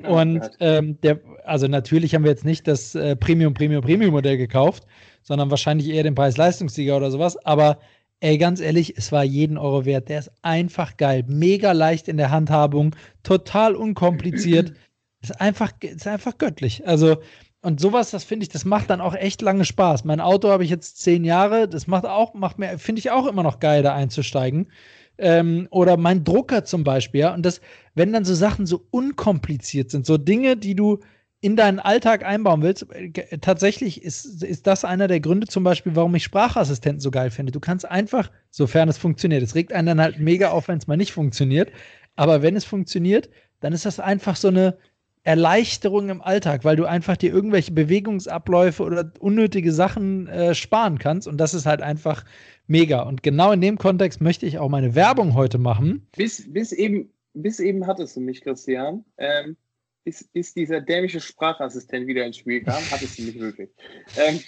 Und 0.08 0.40
ähm, 0.60 0.98
der, 1.02 1.20
also 1.44 1.68
natürlich 1.68 2.14
haben 2.14 2.24
wir 2.24 2.30
jetzt 2.30 2.46
nicht 2.46 2.66
das 2.66 2.94
äh, 2.94 3.14
Premium, 3.14 3.52
Premium, 3.52 3.82
Premium 3.82 4.12
Modell 4.12 4.38
gekauft, 4.38 4.86
sondern 5.22 5.50
wahrscheinlich 5.50 5.88
eher 5.88 6.02
den 6.02 6.14
Preis-Leistungssieger 6.14 6.96
oder 6.96 7.10
sowas. 7.10 7.36
Aber 7.44 7.78
ey, 8.20 8.38
ganz 8.38 8.60
ehrlich, 8.60 8.94
es 8.96 9.12
war 9.12 9.24
jeden 9.24 9.58
Euro 9.58 9.84
wert. 9.84 10.08
Der 10.08 10.20
ist 10.20 10.30
einfach 10.40 10.96
geil, 10.96 11.24
mega 11.26 11.72
leicht 11.72 12.08
in 12.08 12.16
der 12.16 12.30
Handhabung, 12.30 12.96
total 13.22 13.74
unkompliziert. 13.74 14.72
ist 15.22 15.40
einfach, 15.40 15.72
ist 15.80 16.06
einfach 16.06 16.38
göttlich. 16.38 16.86
Also, 16.86 17.16
und 17.62 17.80
sowas, 17.80 18.10
das 18.10 18.24
finde 18.24 18.44
ich, 18.44 18.48
das 18.48 18.64
macht 18.64 18.90
dann 18.90 19.00
auch 19.00 19.14
echt 19.14 19.42
lange 19.42 19.64
Spaß. 19.64 20.04
Mein 20.04 20.20
Auto 20.20 20.48
habe 20.48 20.64
ich 20.64 20.70
jetzt 20.70 21.00
zehn 21.00 21.24
Jahre, 21.24 21.68
das 21.68 21.86
macht 21.86 22.04
auch, 22.04 22.34
macht 22.34 22.58
mir, 22.58 22.78
finde 22.78 23.00
ich 23.00 23.10
auch 23.10 23.26
immer 23.26 23.42
noch 23.42 23.58
geil, 23.58 23.82
da 23.82 23.94
einzusteigen. 23.94 24.70
Ähm, 25.18 25.66
oder 25.70 25.96
mein 25.96 26.24
Drucker 26.24 26.64
zum 26.64 26.84
Beispiel, 26.84 27.22
ja. 27.22 27.34
Und 27.34 27.44
das, 27.44 27.60
wenn 27.94 28.12
dann 28.12 28.24
so 28.24 28.34
Sachen 28.34 28.66
so 28.66 28.86
unkompliziert 28.90 29.90
sind, 29.90 30.06
so 30.06 30.18
Dinge, 30.18 30.56
die 30.56 30.74
du 30.74 31.00
in 31.40 31.56
deinen 31.56 31.78
Alltag 31.78 32.24
einbauen 32.24 32.62
willst, 32.62 32.86
äh, 32.90 33.38
tatsächlich 33.38 34.02
ist, 34.02 34.42
ist 34.42 34.66
das 34.66 34.84
einer 34.84 35.08
der 35.08 35.20
Gründe 35.20 35.46
zum 35.46 35.64
Beispiel, 35.64 35.94
warum 35.94 36.14
ich 36.14 36.24
Sprachassistenten 36.24 37.00
so 37.00 37.10
geil 37.10 37.30
finde. 37.30 37.52
Du 37.52 37.60
kannst 37.60 37.88
einfach, 37.88 38.30
sofern 38.50 38.88
es 38.88 38.98
funktioniert, 38.98 39.42
es 39.42 39.54
regt 39.54 39.72
einen 39.72 39.86
dann 39.86 40.00
halt 40.00 40.18
mega 40.18 40.50
auf, 40.50 40.68
wenn 40.68 40.78
es 40.78 40.86
mal 40.86 40.96
nicht 40.96 41.12
funktioniert, 41.12 41.70
aber 42.16 42.42
wenn 42.42 42.56
es 42.56 42.64
funktioniert, 42.64 43.28
dann 43.60 43.72
ist 43.72 43.86
das 43.86 44.00
einfach 44.00 44.36
so 44.36 44.48
eine, 44.48 44.78
Erleichterung 45.26 46.08
im 46.08 46.22
Alltag, 46.22 46.64
weil 46.64 46.76
du 46.76 46.84
einfach 46.84 47.16
dir 47.16 47.32
irgendwelche 47.32 47.72
Bewegungsabläufe 47.72 48.82
oder 48.84 49.10
unnötige 49.18 49.72
Sachen 49.72 50.28
äh, 50.28 50.54
sparen 50.54 50.98
kannst. 50.98 51.26
Und 51.26 51.38
das 51.38 51.52
ist 51.52 51.66
halt 51.66 51.82
einfach 51.82 52.24
mega. 52.68 53.02
Und 53.02 53.24
genau 53.24 53.50
in 53.50 53.60
dem 53.60 53.76
Kontext 53.76 54.20
möchte 54.20 54.46
ich 54.46 54.58
auch 54.58 54.68
meine 54.68 54.94
Werbung 54.94 55.34
heute 55.34 55.58
machen. 55.58 56.06
Bis, 56.16 56.44
bis, 56.52 56.70
eben, 56.70 57.10
bis 57.34 57.58
eben 57.58 57.88
hattest 57.88 58.14
du 58.14 58.20
mich, 58.20 58.40
Christian. 58.40 59.04
Ähm, 59.18 59.56
bis, 60.04 60.22
bis 60.28 60.54
dieser 60.54 60.80
dämische 60.80 61.20
Sprachassistent 61.20 62.06
wieder 62.06 62.24
ins 62.24 62.36
Spiel 62.36 62.62
kam, 62.62 62.80
hattest 62.92 63.18
du 63.18 63.22
mich 63.24 63.40
wirklich. 63.40 63.70
Ähm, 64.16 64.38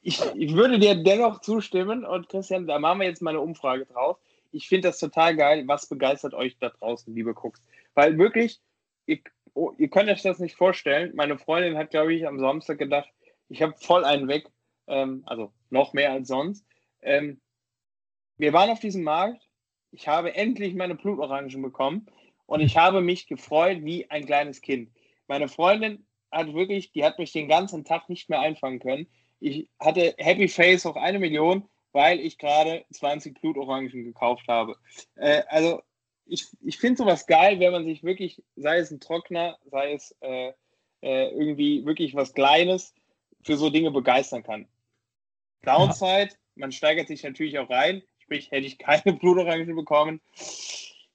ich, 0.00 0.18
ich 0.34 0.54
würde 0.54 0.78
dir 0.78 0.94
dennoch 0.94 1.42
zustimmen 1.42 2.06
und 2.06 2.30
Christian, 2.30 2.66
da 2.66 2.78
machen 2.78 3.00
wir 3.00 3.06
jetzt 3.06 3.20
mal 3.20 3.32
eine 3.32 3.40
Umfrage 3.40 3.84
drauf. 3.84 4.16
ich 4.50 4.66
finde 4.66 4.88
das 4.88 4.98
total 4.98 5.36
geil. 5.36 5.64
Was 5.66 5.86
begeistert 5.86 6.32
euch 6.32 6.56
da 6.58 6.70
draußen, 6.70 7.14
liebe 7.14 7.34
Cooks? 7.34 7.62
Weil 7.92 8.16
wirklich, 8.16 8.60
ihr, 9.04 9.18
oh, 9.54 9.72
ihr 9.78 9.88
könnt 9.88 10.10
euch 10.10 10.22
das 10.22 10.38
nicht 10.38 10.56
vorstellen. 10.56 11.12
Meine 11.14 11.38
Freundin 11.38 11.76
hat, 11.76 11.90
glaube 11.90 12.14
ich, 12.14 12.26
am 12.26 12.38
Samstag 12.38 12.78
gedacht, 12.78 13.08
ich 13.48 13.62
habe 13.62 13.74
voll 13.78 14.04
einen 14.04 14.28
weg. 14.28 14.46
Ähm, 14.86 15.22
also 15.26 15.52
noch 15.70 15.92
mehr 15.92 16.12
als 16.12 16.28
sonst. 16.28 16.66
Ähm, 17.02 17.40
wir 18.36 18.52
waren 18.52 18.70
auf 18.70 18.80
diesem 18.80 19.02
Markt. 19.02 19.42
Ich 19.92 20.08
habe 20.08 20.34
endlich 20.34 20.74
meine 20.74 20.94
Blutorangen 20.94 21.62
bekommen 21.62 22.06
und 22.46 22.60
ich 22.60 22.76
habe 22.76 23.00
mich 23.00 23.26
gefreut 23.26 23.78
wie 23.82 24.08
ein 24.10 24.24
kleines 24.24 24.60
Kind. 24.60 24.90
Meine 25.26 25.48
Freundin 25.48 26.06
hat 26.30 26.52
wirklich, 26.54 26.92
die 26.92 27.04
hat 27.04 27.18
mich 27.18 27.32
den 27.32 27.48
ganzen 27.48 27.84
Tag 27.84 28.08
nicht 28.08 28.30
mehr 28.30 28.40
einfangen 28.40 28.78
können. 28.78 29.08
Ich 29.40 29.68
hatte 29.80 30.14
Happy 30.18 30.48
Face 30.48 30.86
auf 30.86 30.96
eine 30.96 31.18
Million, 31.18 31.68
weil 31.92 32.20
ich 32.20 32.38
gerade 32.38 32.84
20 32.92 33.40
Blutorangen 33.40 33.90
gekauft 33.90 34.46
habe. 34.48 34.76
Äh, 35.16 35.42
also 35.48 35.82
ich, 36.30 36.46
ich 36.62 36.78
finde 36.78 36.98
sowas 36.98 37.26
geil, 37.26 37.58
wenn 37.60 37.72
man 37.72 37.84
sich 37.84 38.04
wirklich, 38.04 38.42
sei 38.56 38.78
es 38.78 38.90
ein 38.90 39.00
Trockner, 39.00 39.58
sei 39.70 39.92
es 39.92 40.14
äh, 40.20 40.52
äh, 41.02 41.28
irgendwie 41.30 41.84
wirklich 41.84 42.14
was 42.14 42.32
Kleines, 42.32 42.94
für 43.42 43.56
so 43.56 43.70
Dinge 43.70 43.90
begeistern 43.90 44.42
kann. 44.42 44.66
Downside, 45.64 46.30
ja. 46.30 46.36
man 46.56 46.72
steigert 46.72 47.08
sich 47.08 47.22
natürlich 47.22 47.58
auch 47.58 47.68
rein. 47.70 48.02
Sprich, 48.18 48.50
hätte 48.50 48.66
ich 48.66 48.78
keine 48.78 49.12
Blutorangen 49.20 49.74
bekommen. 49.74 50.20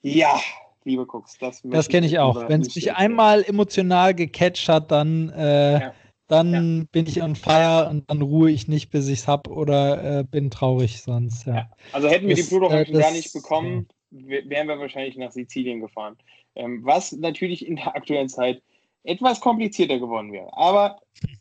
Ja, 0.01 0.39
liebe 0.83 1.05
Cooks, 1.05 1.37
das 1.39 1.61
Das 1.63 1.87
kenne 1.87 2.07
ich 2.07 2.19
auch. 2.19 2.49
Wenn 2.49 2.61
es 2.61 2.75
mich 2.75 2.93
einmal 2.93 3.43
emotional 3.43 4.13
gecatcht 4.13 4.67
hat, 4.67 4.91
dann, 4.91 5.29
äh, 5.29 5.79
ja. 5.79 5.93
dann 6.27 6.53
ja. 6.53 6.83
bin 6.91 7.07
ich 7.07 7.21
on 7.21 7.35
fire 7.35 7.89
und 7.89 8.09
dann 8.09 8.21
ruhe 8.21 8.51
ich 8.51 8.67
nicht, 8.67 8.89
bis 8.89 9.07
ich 9.07 9.19
es 9.19 9.27
habe 9.27 9.49
oder 9.51 10.19
äh, 10.19 10.23
bin 10.23 10.51
traurig 10.51 11.01
sonst. 11.01 11.45
Ja. 11.45 11.69
Also 11.91 12.09
hätten 12.09 12.27
wir 12.27 12.35
das, 12.35 12.45
die 12.45 12.49
Blutorangen 12.49 12.95
äh, 12.95 12.99
gar 12.99 13.11
nicht 13.11 13.33
bekommen, 13.33 13.87
wären 14.23 14.67
wir 14.67 14.79
wahrscheinlich 14.79 15.17
nach 15.17 15.31
Sizilien 15.31 15.81
gefahren. 15.81 16.17
Ähm, 16.55 16.81
was 16.83 17.11
natürlich 17.11 17.67
in 17.67 17.75
der 17.75 17.95
aktuellen 17.95 18.29
Zeit 18.29 18.61
etwas 19.03 19.39
komplizierter 19.39 19.99
geworden 19.99 20.31
wäre. 20.31 20.49
Aber 20.53 20.99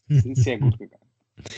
es 0.08 0.24
ist 0.24 0.44
sehr 0.44 0.58
gut 0.58 0.78
gegangen. 0.78 1.02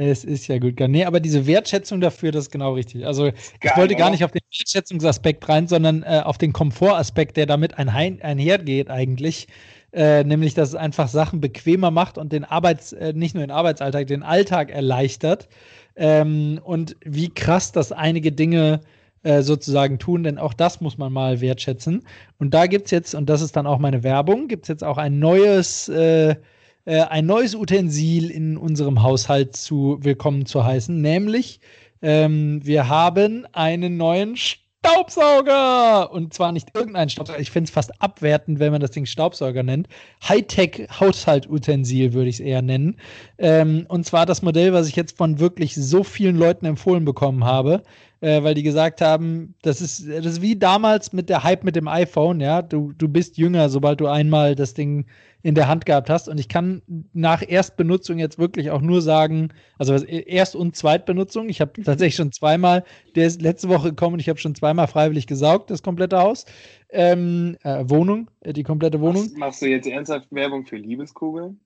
Es 0.00 0.22
ist 0.22 0.46
ja 0.46 0.58
gut 0.58 0.76
gegangen. 0.76 0.92
Nee, 0.92 1.06
aber 1.06 1.18
diese 1.18 1.44
Wertschätzung 1.48 2.00
dafür, 2.00 2.30
das 2.30 2.44
ist 2.44 2.50
genau 2.52 2.74
richtig. 2.74 3.04
Also 3.04 3.24
Geil, 3.24 3.34
ich 3.64 3.76
wollte 3.76 3.96
gar 3.96 4.06
oder? 4.06 4.10
nicht 4.12 4.22
auf 4.22 4.30
den 4.30 4.42
Wertschätzungsaspekt 4.56 5.48
rein, 5.48 5.66
sondern 5.66 6.04
äh, 6.04 6.22
auf 6.24 6.38
den 6.38 6.52
Komfortaspekt, 6.52 7.36
der 7.36 7.46
damit 7.46 7.76
einher, 7.78 8.16
einhergeht 8.24 8.90
eigentlich. 8.90 9.48
Äh, 9.92 10.22
nämlich, 10.22 10.54
dass 10.54 10.68
es 10.68 10.74
einfach 10.76 11.08
Sachen 11.08 11.40
bequemer 11.40 11.90
macht 11.90 12.16
und 12.16 12.30
den 12.30 12.44
Arbeits, 12.44 12.92
äh, 12.92 13.12
nicht 13.12 13.34
nur 13.34 13.42
den 13.42 13.50
Arbeitsalltag, 13.50 14.06
den 14.06 14.22
Alltag 14.22 14.70
erleichtert. 14.70 15.48
Ähm, 15.96 16.60
und 16.62 16.94
wie 17.04 17.30
krass, 17.30 17.72
dass 17.72 17.90
einige 17.90 18.30
Dinge 18.30 18.74
äh, 18.74 18.97
sozusagen 19.22 19.98
tun, 19.98 20.22
denn 20.22 20.38
auch 20.38 20.54
das 20.54 20.80
muss 20.80 20.96
man 20.96 21.12
mal 21.12 21.40
wertschätzen. 21.40 22.04
Und 22.38 22.54
da 22.54 22.66
gibt 22.66 22.86
es 22.86 22.90
jetzt, 22.92 23.14
und 23.14 23.28
das 23.28 23.42
ist 23.42 23.56
dann 23.56 23.66
auch 23.66 23.78
meine 23.78 24.02
Werbung, 24.02 24.48
gibt 24.48 24.64
es 24.64 24.68
jetzt 24.68 24.84
auch 24.84 24.96
ein 24.98 25.18
neues, 25.18 25.88
äh, 25.88 26.36
äh, 26.84 27.00
ein 27.02 27.26
neues 27.26 27.54
Utensil 27.54 28.30
in 28.30 28.56
unserem 28.56 29.02
Haushalt 29.02 29.56
zu 29.56 29.98
willkommen 30.00 30.46
zu 30.46 30.64
heißen, 30.64 31.00
nämlich 31.00 31.60
ähm, 32.00 32.60
wir 32.64 32.88
haben 32.88 33.46
einen 33.52 33.96
neuen 33.96 34.36
Staubsauger! 34.36 36.12
Und 36.12 36.32
zwar 36.32 36.52
nicht 36.52 36.68
irgendeinen 36.74 37.10
Staubsauger. 37.10 37.40
Ich 37.40 37.50
finde 37.50 37.68
es 37.68 37.70
fast 37.72 38.00
abwertend, 38.00 38.60
wenn 38.60 38.72
man 38.72 38.80
das 38.80 38.92
Ding 38.92 39.06
Staubsauger 39.06 39.62
nennt. 39.62 39.88
Hightech-Haushaltutensil 40.26 42.12
würde 42.12 42.30
ich 42.30 42.36
es 42.36 42.40
eher 42.40 42.62
nennen. 42.62 42.96
Ähm, 43.38 43.86
und 43.88 44.06
zwar 44.06 44.26
das 44.26 44.42
Modell, 44.42 44.72
was 44.72 44.88
ich 44.88 44.96
jetzt 44.96 45.16
von 45.16 45.40
wirklich 45.40 45.74
so 45.74 46.04
vielen 46.04 46.36
Leuten 46.36 46.66
empfohlen 46.66 47.04
bekommen 47.04 47.44
habe 47.44 47.82
äh, 48.20 48.42
weil 48.42 48.54
die 48.54 48.62
gesagt 48.62 49.00
haben, 49.00 49.54
das 49.62 49.80
ist, 49.80 50.08
das 50.08 50.26
ist 50.26 50.42
wie 50.42 50.56
damals 50.56 51.12
mit 51.12 51.28
der 51.28 51.44
Hype 51.44 51.64
mit 51.64 51.76
dem 51.76 51.88
iPhone, 51.88 52.40
ja. 52.40 52.62
Du, 52.62 52.92
du 52.92 53.08
bist 53.08 53.38
jünger, 53.38 53.68
sobald 53.68 54.00
du 54.00 54.06
einmal 54.06 54.54
das 54.54 54.74
Ding 54.74 55.06
in 55.42 55.54
der 55.54 55.68
Hand 55.68 55.86
gehabt 55.86 56.10
hast. 56.10 56.28
Und 56.28 56.38
ich 56.38 56.48
kann 56.48 56.82
nach 57.12 57.42
Erstbenutzung 57.46 58.18
jetzt 58.18 58.38
wirklich 58.38 58.70
auch 58.70 58.80
nur 58.80 59.02
sagen, 59.02 59.50
also 59.78 59.94
Erst- 59.94 60.56
und 60.56 60.74
Zweitbenutzung. 60.74 61.48
Ich 61.48 61.60
habe 61.60 61.80
tatsächlich 61.82 62.16
schon 62.16 62.32
zweimal, 62.32 62.84
der 63.14 63.26
ist 63.26 63.40
letzte 63.40 63.68
Woche 63.68 63.90
gekommen 63.90 64.14
und 64.14 64.20
ich 64.20 64.28
habe 64.28 64.40
schon 64.40 64.54
zweimal 64.54 64.88
freiwillig 64.88 65.26
gesaugt, 65.26 65.70
das 65.70 65.82
komplette 65.82 66.18
Haus. 66.18 66.44
Ähm, 66.90 67.56
äh, 67.62 67.84
Wohnung, 67.88 68.30
äh, 68.40 68.52
die 68.52 68.64
komplette 68.64 69.00
Wohnung. 69.00 69.22
Machst, 69.22 69.38
machst, 69.38 69.62
du 69.62 69.66
jetzt 69.66 69.86
ernsthaft 69.86 70.32
Werbung 70.32 70.66
für 70.66 70.76
Liebeskugeln? 70.76 71.60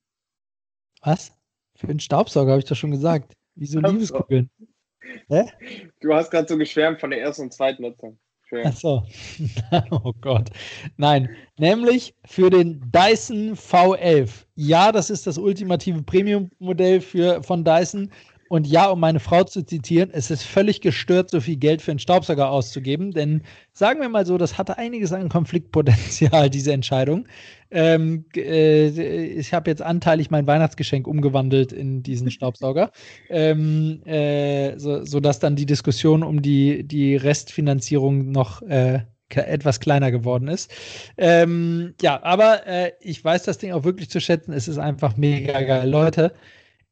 Was? 1.00 1.32
Für 1.76 1.88
einen 1.88 2.00
Staubsauger, 2.00 2.52
habe 2.52 2.60
ich 2.60 2.66
doch 2.66 2.76
schon 2.76 2.90
gesagt. 2.90 3.34
Wieso 3.54 3.80
Liebeskugeln? 3.80 4.50
Hä? 5.28 5.44
Du 6.00 6.14
hast 6.14 6.30
gerade 6.30 6.48
so 6.48 6.56
geschwärmt 6.56 7.00
von 7.00 7.10
der 7.10 7.20
ersten 7.20 7.42
und 7.42 7.52
zweiten 7.52 7.82
Nutzung. 7.82 8.18
Schön. 8.48 8.66
Ach 8.66 8.76
so. 8.76 9.02
oh 9.90 10.12
Gott. 10.20 10.50
Nein, 10.98 11.30
nämlich 11.58 12.14
für 12.26 12.50
den 12.50 12.82
Dyson 12.92 13.54
V11. 13.54 14.44
Ja, 14.56 14.92
das 14.92 15.08
ist 15.08 15.26
das 15.26 15.38
ultimative 15.38 16.02
Premium-Modell 16.02 17.00
von 17.40 17.64
Dyson. 17.64 18.12
Und 18.52 18.66
ja, 18.66 18.90
um 18.90 19.00
meine 19.00 19.18
Frau 19.18 19.44
zu 19.44 19.62
zitieren, 19.62 20.10
es 20.12 20.30
ist 20.30 20.42
völlig 20.42 20.82
gestört, 20.82 21.30
so 21.30 21.40
viel 21.40 21.56
Geld 21.56 21.80
für 21.80 21.90
einen 21.90 21.98
Staubsauger 21.98 22.50
auszugeben. 22.50 23.10
Denn 23.12 23.40
sagen 23.72 24.02
wir 24.02 24.10
mal 24.10 24.26
so, 24.26 24.36
das 24.36 24.58
hatte 24.58 24.76
einiges 24.76 25.10
an 25.14 25.30
Konfliktpotenzial, 25.30 26.50
diese 26.50 26.70
Entscheidung. 26.74 27.26
Ähm, 27.70 28.26
äh, 28.36 28.88
ich 28.88 29.54
habe 29.54 29.70
jetzt 29.70 29.80
anteilig 29.80 30.30
mein 30.30 30.46
Weihnachtsgeschenk 30.46 31.06
umgewandelt 31.06 31.72
in 31.72 32.02
diesen 32.02 32.30
Staubsauger, 32.30 32.90
ähm, 33.30 34.02
äh, 34.04 34.78
so, 34.78 35.02
sodass 35.02 35.38
dann 35.38 35.56
die 35.56 35.64
Diskussion 35.64 36.22
um 36.22 36.42
die, 36.42 36.86
die 36.86 37.16
Restfinanzierung 37.16 38.32
noch 38.32 38.60
äh, 38.60 39.00
etwas 39.30 39.80
kleiner 39.80 40.10
geworden 40.10 40.48
ist. 40.48 40.70
Ähm, 41.16 41.94
ja, 42.02 42.22
aber 42.22 42.66
äh, 42.66 42.92
ich 43.00 43.24
weiß 43.24 43.44
das 43.44 43.56
Ding 43.56 43.72
auch 43.72 43.84
wirklich 43.84 44.10
zu 44.10 44.20
schätzen. 44.20 44.52
Es 44.52 44.68
ist 44.68 44.76
einfach 44.76 45.16
mega 45.16 45.58
geil. 45.62 45.88
Leute, 45.88 46.34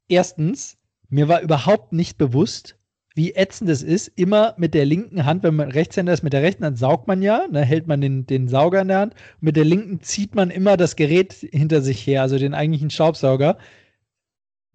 erstens, 0.09 0.80
mir 1.11 1.29
war 1.29 1.43
überhaupt 1.43 1.93
nicht 1.93 2.19
bewusst, 2.19 2.77
wie 3.15 3.35
ätzend 3.35 3.69
es 3.69 3.83
ist, 3.83 4.09
immer 4.17 4.55
mit 4.57 4.73
der 4.73 4.87
linken 4.87 5.27
Hand, 5.27 5.43
wenn 5.43 5.57
man 5.57 5.71
Rechtshänder 5.71 6.13
ist, 6.13 6.23
mit 6.23 6.33
der 6.33 6.43
rechten 6.43 6.65
Hand 6.65 6.79
saugt 6.79 7.09
man 7.09 7.23
ja, 7.23 7.47
ne, 7.51 7.65
hält 7.65 7.87
man 7.87 8.01
den, 8.01 8.25
den 8.25 8.49
Sauger 8.49 8.81
in 8.81 8.89
der 8.89 9.01
Hand, 9.01 9.15
mit 9.41 9.57
der 9.57 9.65
linken 9.65 10.01
zieht 10.01 10.35
man 10.35 10.51
immer 10.51 10.77
das 10.77 10.97
Gerät 10.97 11.33
hinter 11.33 11.83
sich 11.83 12.07
her, 12.07 12.23
also 12.23 12.39
den 12.39 12.55
eigentlichen 12.55 12.91
Staubsauger. 12.91 13.59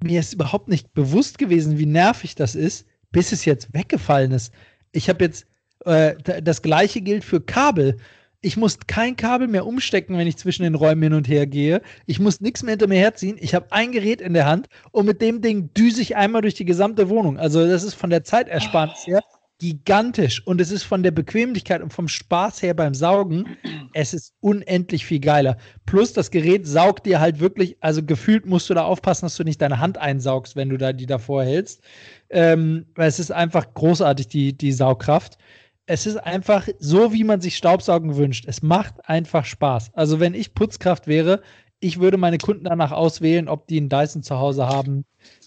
Mir 0.04 0.20
ist 0.20 0.34
überhaupt 0.34 0.68
nicht 0.68 0.94
bewusst 0.94 1.38
gewesen, 1.38 1.80
wie 1.80 1.86
nervig 1.86 2.36
das 2.36 2.56
ist, 2.56 2.86
bis 3.12 3.32
es 3.32 3.46
jetzt 3.46 3.74
weggefallen 3.74 4.34
ist. 4.34 4.54
Ich 4.92 5.08
habe 5.08 5.24
jetzt, 5.24 5.48
äh, 5.86 6.16
das 6.42 6.62
gleiche 6.62 7.00
gilt 7.02 7.24
für 7.24 7.40
Kabel. 7.40 7.98
Ich 8.46 8.58
muss 8.58 8.78
kein 8.86 9.16
Kabel 9.16 9.48
mehr 9.48 9.66
umstecken, 9.66 10.20
wenn 10.20 10.28
ich 10.28 10.38
zwischen 10.38 10.62
den 10.62 10.76
Räumen 10.76 11.02
hin 11.02 11.14
und 11.14 11.28
her 11.28 11.48
gehe. 11.48 11.82
Ich 12.06 12.20
muss 12.20 12.42
nichts 12.42 12.62
mehr 12.62 12.74
hinter 12.74 12.86
mir 12.86 13.00
herziehen. 13.00 13.38
Ich 13.40 13.56
habe 13.56 13.72
ein 13.72 13.92
Gerät 13.92 14.22
in 14.22 14.36
der 14.36 14.46
Hand 14.46 14.68
und 14.92 15.08
mit 15.08 15.20
dem 15.20 15.42
Ding 15.42 15.74
düse 15.74 16.00
ich 16.00 16.16
einmal 16.16 16.44
durch 16.44 16.54
die 16.54 16.64
gesamte 16.64 17.10
Wohnung. 17.10 17.40
Also 17.40 17.66
das 17.66 17.84
ist 17.84 17.96
von 17.96 18.12
der 18.12 18.24
Zeitersparnis 18.24 19.08
her 19.08 19.22
gigantisch 19.58 20.46
und 20.46 20.62
es 20.62 20.70
ist 20.70 20.84
von 20.84 21.02
der 21.02 21.10
Bequemlichkeit 21.10 21.82
und 21.82 21.92
vom 21.92 22.08
Spaß 22.08 22.62
her 22.62 22.76
beim 22.76 22.94
Saugen, 22.94 23.58
es 23.94 24.14
ist 24.14 24.34
unendlich 24.42 25.06
viel 25.06 25.22
geiler. 25.22 25.58
Plus 25.88 26.14
das 26.14 26.30
Gerät 26.30 26.68
saugt 26.68 27.08
dir 27.08 27.20
halt 27.20 27.40
wirklich, 27.40 27.78
also 27.80 28.04
gefühlt 28.04 28.46
musst 28.46 28.70
du 28.70 28.76
da 28.76 28.84
aufpassen, 28.84 29.26
dass 29.26 29.38
du 29.38 29.44
nicht 29.44 29.62
deine 29.62 29.80
Hand 29.80 29.98
einsaugst, 29.98 30.56
wenn 30.56 30.70
du 30.70 30.78
da 30.78 30.94
die 30.94 31.08
davor 31.08 31.44
hältst. 31.46 31.82
Ähm, 32.30 32.86
weil 32.94 33.08
es 33.08 33.18
ist 33.18 33.32
einfach 33.32 33.74
großartig, 33.74 34.28
die, 34.28 34.56
die 34.56 34.72
Saugkraft 34.72 35.40
es 35.88 36.06
ist 36.06 36.18
einfach 36.18 36.68
so, 36.80 37.14
wie 37.14 37.24
man 37.24 37.42
sich 37.42 37.58
Staubsaugen 37.58 38.16
wünscht. 38.16 38.46
Es 38.48 38.62
macht 38.62 39.08
einfach 39.08 39.46
Spaß. 39.46 39.92
Also, 39.94 40.20
wenn 40.20 40.34
ich 40.34 40.54
Putzkraft 40.54 41.08
wäre, 41.08 41.42
ich 41.80 42.00
würde 42.00 42.18
meine 42.18 42.38
Kunden 42.38 42.66
danach 42.66 42.92
auswählen, 42.92 43.48
ob 43.48 43.68
die 43.68 43.78
einen 43.78 43.90
Dyson 43.90 44.24
zu 44.24 44.40
Hause 44.40 44.68
haben 44.68 45.06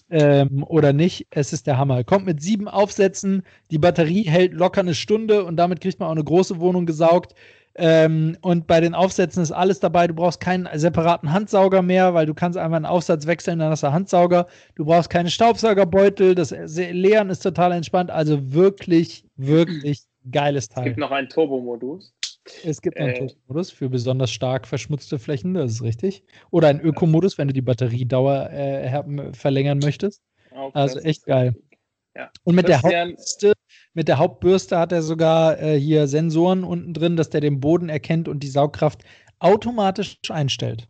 ähm, 0.09 0.63
oder 0.63 0.93
nicht. 0.93 1.27
Es 1.31 1.53
ist 1.53 1.67
der 1.67 1.77
Hammer. 1.77 2.03
Kommt 2.03 2.25
mit 2.25 2.41
sieben 2.41 2.67
Aufsätzen, 2.67 3.43
die 3.71 3.79
Batterie 3.79 4.23
hält 4.23 4.53
locker 4.53 4.81
eine 4.81 4.95
Stunde 4.95 5.43
und 5.43 5.57
damit 5.57 5.81
kriegt 5.81 5.99
man 5.99 6.07
auch 6.07 6.13
eine 6.13 6.23
große 6.23 6.59
Wohnung 6.59 6.85
gesaugt. 6.85 7.35
Ähm, 7.75 8.37
und 8.41 8.67
bei 8.67 8.81
den 8.81 8.93
Aufsätzen 8.93 9.43
ist 9.43 9.51
alles 9.51 9.79
dabei. 9.79 10.07
Du 10.07 10.13
brauchst 10.13 10.39
keinen 10.41 10.67
separaten 10.73 11.31
Handsauger 11.31 11.81
mehr, 11.81 12.13
weil 12.13 12.25
du 12.25 12.33
kannst 12.33 12.57
einfach 12.57 12.75
einen 12.75 12.85
Aufsatz 12.85 13.25
wechseln, 13.25 13.59
dann 13.59 13.71
hast 13.71 13.83
du 13.83 13.91
Handsauger. 13.91 14.47
Du 14.75 14.85
brauchst 14.85 15.09
keine 15.09 15.29
Staubsaugerbeutel. 15.29 16.35
Das 16.35 16.51
Leeren 16.51 17.29
ist 17.29 17.39
total 17.41 17.71
entspannt. 17.71 18.11
Also 18.11 18.53
wirklich, 18.53 19.23
wirklich 19.37 20.08
Geiles 20.31 20.67
Teil. 20.69 20.83
Es 20.83 20.89
gibt 20.89 20.99
noch 20.99 21.11
einen 21.11 21.29
Turbo-Modus. 21.29 22.13
Es 22.63 22.81
gibt 22.81 22.97
einen 22.97 23.09
äh, 23.09 23.19
Turbo-Modus 23.19 23.71
für 23.71 23.89
besonders 23.89 24.31
stark 24.31 24.67
verschmutzte 24.67 25.19
Flächen, 25.19 25.53
das 25.53 25.73
ist 25.73 25.83
richtig. 25.83 26.23
Oder 26.51 26.69
einen 26.69 26.81
Ökomodus, 26.81 27.37
wenn 27.37 27.47
du 27.47 27.53
die 27.53 27.61
Batteriedauer 27.61 28.49
äh, 28.51 29.33
verlängern 29.33 29.79
möchtest. 29.79 30.21
also 30.73 30.99
echt 30.99 31.25
geil. 31.25 31.55
Ja. 32.15 32.31
Und 32.43 32.55
mit 32.55 32.67
der, 32.67 32.81
Hauptbürste, 32.81 33.53
mit 33.93 34.07
der 34.07 34.17
Hauptbürste 34.17 34.77
hat 34.77 34.91
er 34.91 35.01
sogar 35.01 35.61
äh, 35.61 35.79
hier 35.79 36.07
Sensoren 36.07 36.63
unten 36.63 36.93
drin, 36.93 37.15
dass 37.15 37.29
der 37.29 37.41
den 37.41 37.59
Boden 37.59 37.87
erkennt 37.87 38.27
und 38.27 38.41
die 38.41 38.47
Saugkraft 38.47 39.03
automatisch 39.39 40.17
einstellt. 40.29 40.87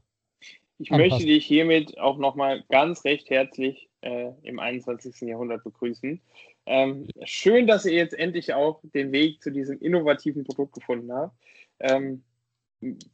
Ich 0.80 0.92
Anpassen. 0.92 1.12
möchte 1.12 1.28
dich 1.28 1.46
hiermit 1.46 2.00
auch 2.00 2.18
nochmal 2.18 2.64
ganz 2.70 3.04
recht 3.04 3.30
herzlich 3.30 3.90
äh, 4.02 4.32
im 4.44 4.60
21. 4.60 5.22
Jahrhundert 5.22 5.64
begrüßen. 5.64 6.22
Ähm, 6.70 7.08
schön, 7.24 7.66
dass 7.66 7.84
ihr 7.86 7.94
jetzt 7.94 8.14
endlich 8.14 8.54
auch 8.54 8.80
den 8.94 9.12
Weg 9.12 9.42
zu 9.42 9.50
diesem 9.50 9.80
innovativen 9.80 10.44
Produkt 10.44 10.74
gefunden 10.74 11.12
habt. 11.12 11.36
Ähm, 11.80 12.22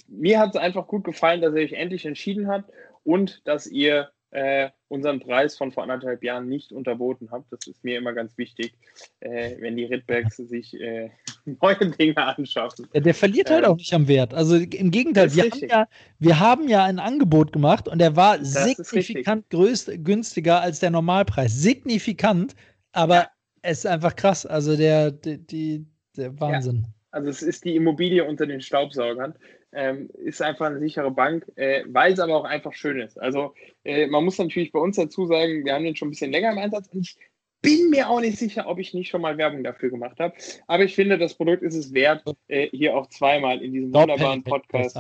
mir 0.10 0.40
hat 0.40 0.50
es 0.50 0.62
einfach 0.62 0.88
gut 0.88 1.06
gefallen, 1.06 1.42
dass 1.42 1.56
ihr 1.56 1.62
euch 1.62 1.72
endlich 1.72 2.06
entschieden 2.06 2.50
habt 2.50 2.70
und 3.04 3.42
dass 3.48 3.66
ihr 3.66 4.12
äh, 4.32 4.72
unseren 4.90 5.22
Preis 5.22 5.58
von 5.58 5.72
vor 5.72 5.84
anderthalb 5.84 6.22
Jahren 6.22 6.50
nicht 6.50 6.74
unterboten 6.74 7.30
habt. 7.32 7.50
Das 7.54 7.66
ist 7.66 7.82
mir 7.86 7.98
immer 7.98 8.12
ganz 8.12 8.38
wichtig, 8.38 8.74
äh, 9.22 9.56
wenn 9.62 9.78
die 9.78 9.86
Ritbacks 9.86 10.36
sich 10.36 10.78
äh, 10.78 11.10
neue 11.46 11.78
Dinge 11.92 12.18
anschaffen. 12.18 12.90
Ja, 12.94 13.00
der 13.00 13.14
verliert 13.14 13.50
halt 13.50 13.64
ähm, 13.64 13.72
auch 13.72 13.78
nicht 13.78 13.94
am 13.94 14.10
Wert. 14.10 14.34
Also 14.34 14.58
im 14.58 14.92
Gegenteil, 14.92 15.34
wir 15.34 15.44
haben, 15.44 15.68
ja, 15.70 15.88
wir 16.20 16.40
haben 16.42 16.68
ja 16.68 16.84
ein 16.84 17.00
Angebot 17.00 17.54
gemacht 17.54 17.88
und 17.88 18.00
der 18.00 18.18
war 18.18 18.38
das 18.38 18.52
signifikant 18.52 19.50
größt, 19.50 20.04
günstiger 20.04 20.60
als 20.60 20.82
der 20.82 20.92
Normalpreis. 20.92 21.54
Signifikant, 21.54 22.54
aber 22.92 23.16
ja. 23.16 23.30
Es 23.66 23.80
ist 23.80 23.88
einfach 23.88 24.16
krass. 24.16 24.46
Also 24.46 24.78
der, 24.78 25.12
die, 25.12 25.38
die 25.46 25.86
der 26.16 26.40
Wahnsinn. 26.40 26.84
Ja. 26.84 26.90
Also 27.12 27.30
es 27.30 27.42
ist 27.42 27.64
die 27.66 27.76
Immobilie 27.76 28.24
unter 28.24 28.46
den 28.46 28.62
Staubsaugern 28.62 29.36
ähm, 29.76 30.10
ist 30.14 30.42
einfach 30.42 30.68
eine 30.68 30.80
sichere 30.80 31.12
Bank, 31.12 31.46
äh, 31.56 31.84
weil 31.88 32.14
es 32.14 32.20
aber 32.20 32.36
auch 32.36 32.46
einfach 32.46 32.74
schön 32.74 33.00
ist. 33.00 33.20
Also 33.20 33.54
äh, 33.84 34.08
man 34.08 34.24
muss 34.24 34.38
natürlich 34.38 34.72
bei 34.72 34.80
uns 34.80 34.96
dazu 34.96 35.26
sagen, 35.26 35.66
wir 35.66 35.74
haben 35.74 35.84
den 35.84 35.96
schon 35.96 36.08
ein 36.08 36.12
bisschen 36.12 36.32
länger 36.32 36.52
im 36.52 36.58
Einsatz 36.58 36.88
und 36.88 37.02
ich 37.02 37.18
bin 37.62 37.90
mir 37.90 38.10
auch 38.10 38.22
nicht 38.22 38.38
sicher, 38.38 38.68
ob 38.68 38.80
ich 38.80 38.94
nicht 38.94 39.10
schon 39.10 39.22
mal 39.22 39.38
Werbung 39.38 39.64
dafür 39.64 39.90
gemacht 39.90 40.20
habe. 40.20 40.34
Aber 40.68 40.84
ich 40.84 40.96
finde, 40.96 41.18
das 41.18 41.36
Produkt 41.36 41.64
ist 41.64 41.76
es 41.76 41.94
wert, 41.94 42.24
äh, 42.48 42.70
hier 42.70 42.96
auch 42.96 43.08
zweimal 43.08 43.62
in 43.62 43.74
diesem 43.74 43.94
wunderbaren 43.94 44.44
Podcast 44.44 45.00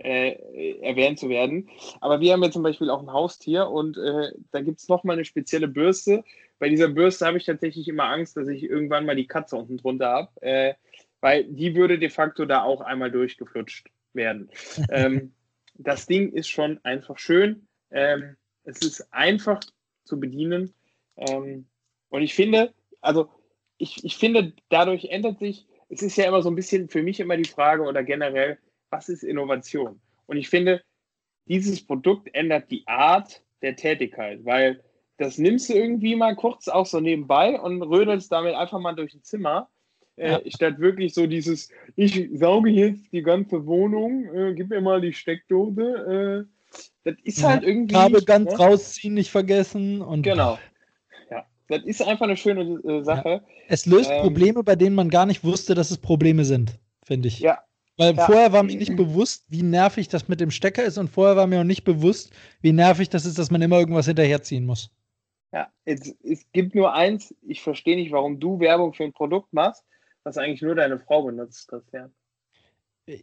äh, 0.00 0.80
erwähnt 0.80 1.18
zu 1.18 1.28
werden. 1.28 1.68
Aber 2.00 2.20
wir 2.20 2.32
haben 2.32 2.42
ja 2.42 2.50
zum 2.50 2.62
Beispiel 2.62 2.90
auch 2.90 3.02
ein 3.02 3.12
Haustier 3.12 3.68
und 3.68 3.96
äh, 3.96 4.32
da 4.50 4.60
gibt 4.60 4.78
es 4.80 4.88
nochmal 4.88 5.16
eine 5.16 5.24
spezielle 5.24 5.68
Bürste. 5.68 6.24
Bei 6.58 6.68
dieser 6.68 6.88
Bürste 6.88 7.26
habe 7.26 7.38
ich 7.38 7.44
tatsächlich 7.44 7.88
immer 7.88 8.04
Angst, 8.04 8.36
dass 8.36 8.48
ich 8.48 8.64
irgendwann 8.64 9.06
mal 9.06 9.16
die 9.16 9.26
Katze 9.26 9.56
unten 9.56 9.76
drunter 9.76 10.08
habe, 10.08 10.42
äh, 10.42 10.74
weil 11.20 11.44
die 11.44 11.74
würde 11.74 11.98
de 11.98 12.10
facto 12.10 12.44
da 12.44 12.62
auch 12.62 12.80
einmal 12.80 13.10
durchgeflutscht 13.10 13.88
werden. 14.12 14.50
ähm, 14.90 15.32
das 15.74 16.06
Ding 16.06 16.32
ist 16.32 16.48
schon 16.48 16.80
einfach 16.84 17.18
schön. 17.18 17.66
Ähm, 17.90 18.36
es 18.64 18.82
ist 18.82 19.12
einfach 19.12 19.60
zu 20.04 20.18
bedienen. 20.20 20.74
Ähm, 21.16 21.66
und 22.10 22.22
ich 22.22 22.34
finde, 22.34 22.74
also 23.00 23.28
ich, 23.78 24.04
ich 24.04 24.16
finde, 24.16 24.52
dadurch 24.68 25.06
ändert 25.06 25.38
sich, 25.38 25.66
es 25.88 26.02
ist 26.02 26.16
ja 26.16 26.26
immer 26.26 26.42
so 26.42 26.50
ein 26.50 26.56
bisschen 26.56 26.88
für 26.88 27.02
mich 27.02 27.20
immer 27.20 27.36
die 27.36 27.48
Frage 27.48 27.82
oder 27.82 28.02
generell, 28.02 28.58
was 28.90 29.08
ist 29.08 29.22
Innovation? 29.22 30.00
Und 30.26 30.36
ich 30.36 30.48
finde, 30.48 30.82
dieses 31.46 31.84
Produkt 31.84 32.28
ändert 32.34 32.70
die 32.70 32.86
Art 32.86 33.42
der 33.62 33.76
Tätigkeit, 33.76 34.44
weil 34.44 34.82
das 35.16 35.38
nimmst 35.38 35.68
du 35.68 35.74
irgendwie 35.74 36.14
mal 36.14 36.36
kurz 36.36 36.68
auch 36.68 36.86
so 36.86 37.00
nebenbei 37.00 37.58
und 37.60 37.82
rödelst 37.82 38.30
damit 38.30 38.54
einfach 38.54 38.78
mal 38.78 38.94
durch 38.94 39.14
ein 39.14 39.22
Zimmer 39.22 39.68
äh, 40.18 40.50
statt 40.50 40.78
wirklich 40.78 41.14
so 41.14 41.26
dieses, 41.26 41.70
ich 41.96 42.28
sauge 42.34 42.70
jetzt 42.70 43.12
die 43.12 43.22
ganze 43.22 43.66
Wohnung, 43.66 44.24
äh, 44.34 44.54
gib 44.54 44.70
mir 44.70 44.80
mal 44.80 45.00
die 45.00 45.12
Steckdose. 45.12 46.46
Äh, 46.46 46.78
das 47.04 47.14
ist 47.22 47.40
ja, 47.40 47.50
halt 47.50 47.62
irgendwie. 47.64 47.94
Kabel 47.94 48.22
ganz 48.22 48.50
ne? 48.52 48.58
rausziehen, 48.58 49.14
nicht 49.14 49.30
vergessen. 49.30 50.02
Und 50.02 50.22
genau. 50.22 50.58
Ja, 51.30 51.46
das 51.68 51.84
ist 51.84 52.02
einfach 52.02 52.24
eine 52.24 52.36
schöne 52.36 52.80
äh, 52.84 53.02
Sache. 53.02 53.28
Ja. 53.28 53.40
Es 53.68 53.86
löst 53.86 54.10
ähm, 54.10 54.22
Probleme, 54.22 54.62
bei 54.64 54.76
denen 54.76 54.96
man 54.96 55.08
gar 55.08 55.26
nicht 55.26 55.44
wusste, 55.44 55.74
dass 55.74 55.90
es 55.90 55.98
Probleme 55.98 56.44
sind, 56.44 56.78
finde 57.04 57.28
ich. 57.28 57.38
Ja, 57.40 57.58
weil 57.98 58.14
ja. 58.14 58.24
vorher 58.24 58.52
war 58.52 58.62
mir 58.62 58.76
nicht 58.76 58.96
bewusst, 58.96 59.44
wie 59.48 59.62
nervig 59.62 60.08
das 60.08 60.28
mit 60.28 60.40
dem 60.40 60.50
Stecker 60.50 60.84
ist 60.84 60.96
und 60.96 61.10
vorher 61.10 61.36
war 61.36 61.46
mir 61.46 61.60
auch 61.60 61.64
nicht 61.64 61.84
bewusst, 61.84 62.32
wie 62.62 62.72
nervig 62.72 63.10
das 63.10 63.26
ist, 63.26 63.38
dass 63.38 63.50
man 63.50 63.60
immer 63.60 63.78
irgendwas 63.78 64.06
hinterherziehen 64.06 64.64
muss. 64.64 64.90
Ja, 65.52 65.68
es, 65.84 66.14
es 66.22 66.44
gibt 66.52 66.74
nur 66.74 66.94
eins, 66.94 67.34
ich 67.42 67.60
verstehe 67.60 67.96
nicht, 67.96 68.12
warum 68.12 68.38
du 68.38 68.60
Werbung 68.60 68.94
für 68.94 69.04
ein 69.04 69.12
Produkt 69.12 69.52
machst, 69.52 69.84
was 70.22 70.38
eigentlich 70.38 70.62
nur 70.62 70.76
deine 70.76 70.98
Frau 70.98 71.22
benutzt, 71.22 71.68
Christian. 71.68 72.12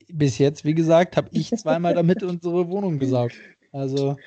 Bis 0.08 0.40
jetzt, 0.40 0.66
wie 0.66 0.74
gesagt, 0.74 1.16
habe 1.16 1.30
ich 1.32 1.52
zweimal 1.52 1.94
damit 1.96 2.22
unsere 2.24 2.68
Wohnung 2.68 3.00
gesaugt. 3.00 3.36
Also, 3.72 4.18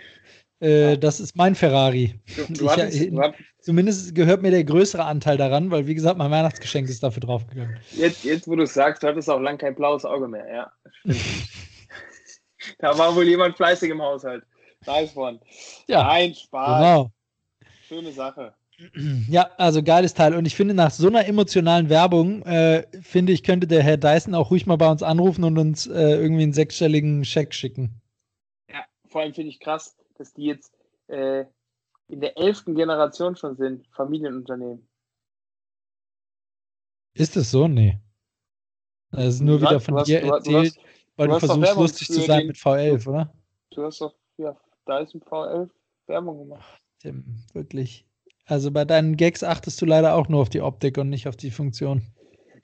äh, 0.60 0.98
das 0.98 1.20
ist 1.20 1.36
mein 1.36 1.54
Ferrari. 1.54 2.18
Du, 2.36 2.52
du 2.52 2.70
hattest, 2.70 3.00
ich, 3.00 3.12
äh, 3.12 3.32
zumindest 3.60 4.14
gehört 4.14 4.42
mir 4.42 4.50
der 4.50 4.64
größere 4.64 5.04
Anteil 5.04 5.36
daran, 5.36 5.70
weil, 5.70 5.86
wie 5.86 5.94
gesagt, 5.94 6.18
mein 6.18 6.30
Weihnachtsgeschenk 6.30 6.88
ist 6.88 7.02
dafür 7.02 7.20
draufgegangen. 7.20 7.78
Jetzt, 7.92 8.24
jetzt 8.24 8.48
wo 8.48 8.56
du 8.56 8.64
es 8.64 8.74
sagst, 8.74 9.02
du 9.02 9.06
hattest 9.06 9.30
auch 9.30 9.40
lang 9.40 9.58
kein 9.58 9.74
blaues 9.74 10.04
Auge 10.04 10.28
mehr. 10.28 10.46
Ja, 10.48 10.72
da 12.78 12.98
war 12.98 13.14
wohl 13.14 13.28
jemand 13.28 13.56
fleißig 13.56 13.90
im 13.90 14.02
Haushalt. 14.02 14.44
Nice 14.86 15.16
one. 15.16 15.40
Ja, 15.86 16.04
Nein, 16.04 16.34
Spaß. 16.34 16.78
Genau. 16.78 17.10
Schöne 17.86 18.12
Sache. 18.12 18.54
Ja, 19.28 19.50
also 19.58 19.82
geiles 19.82 20.14
Teil. 20.14 20.34
Und 20.34 20.46
ich 20.46 20.54
finde, 20.54 20.72
nach 20.72 20.92
so 20.92 21.08
einer 21.08 21.26
emotionalen 21.26 21.88
Werbung, 21.88 22.42
äh, 22.42 22.84
finde 23.02 23.32
ich, 23.32 23.42
könnte 23.42 23.66
der 23.66 23.82
Herr 23.82 23.96
Dyson 23.96 24.36
auch 24.36 24.52
ruhig 24.52 24.66
mal 24.66 24.76
bei 24.76 24.88
uns 24.88 25.02
anrufen 25.02 25.42
und 25.42 25.58
uns 25.58 25.88
äh, 25.88 26.12
irgendwie 26.14 26.44
einen 26.44 26.52
sechsstelligen 26.52 27.24
Scheck 27.24 27.54
schicken. 27.54 28.00
Ja, 28.70 28.84
vor 29.08 29.22
allem 29.22 29.34
finde 29.34 29.50
ich 29.50 29.58
krass, 29.58 29.96
dass 30.18 30.32
die 30.32 30.44
jetzt 30.44 30.72
äh, 31.08 31.44
in 32.08 32.20
der 32.20 32.36
elften 32.36 32.74
Generation 32.74 33.36
schon 33.36 33.56
sind, 33.56 33.86
Familienunternehmen. 33.88 34.88
Ist 37.14 37.36
es 37.36 37.50
so? 37.50 37.68
Nee. 37.68 37.98
Das 39.10 39.34
ist 39.34 39.40
nur 39.40 39.58
du 39.58 39.66
wieder 39.66 39.80
von 39.80 40.02
dir 40.04 40.22
erzählt, 40.22 40.46
du 40.46 40.58
hast, 40.58 40.78
weil 41.16 41.28
du, 41.28 41.34
du 41.34 41.40
versuchst, 41.40 41.76
lustig 41.76 42.08
zu 42.08 42.20
sein 42.20 42.46
mit 42.46 42.56
V11, 42.56 43.08
oder? 43.08 43.32
Du 43.70 43.84
hast 43.84 44.00
doch, 44.00 44.14
ja, 44.36 44.56
Dyson 44.86 45.20
V11 45.22 45.70
Werbung 46.06 46.38
gemacht. 46.38 46.80
Tim, 47.00 47.24
wirklich. 47.52 48.06
Also 48.46 48.70
bei 48.70 48.84
deinen 48.84 49.16
Gags 49.16 49.42
achtest 49.42 49.80
du 49.80 49.86
leider 49.86 50.14
auch 50.14 50.28
nur 50.28 50.40
auf 50.40 50.48
die 50.48 50.62
Optik 50.62 50.98
und 50.98 51.10
nicht 51.10 51.28
auf 51.28 51.36
die 51.36 51.50
Funktion. 51.50 52.02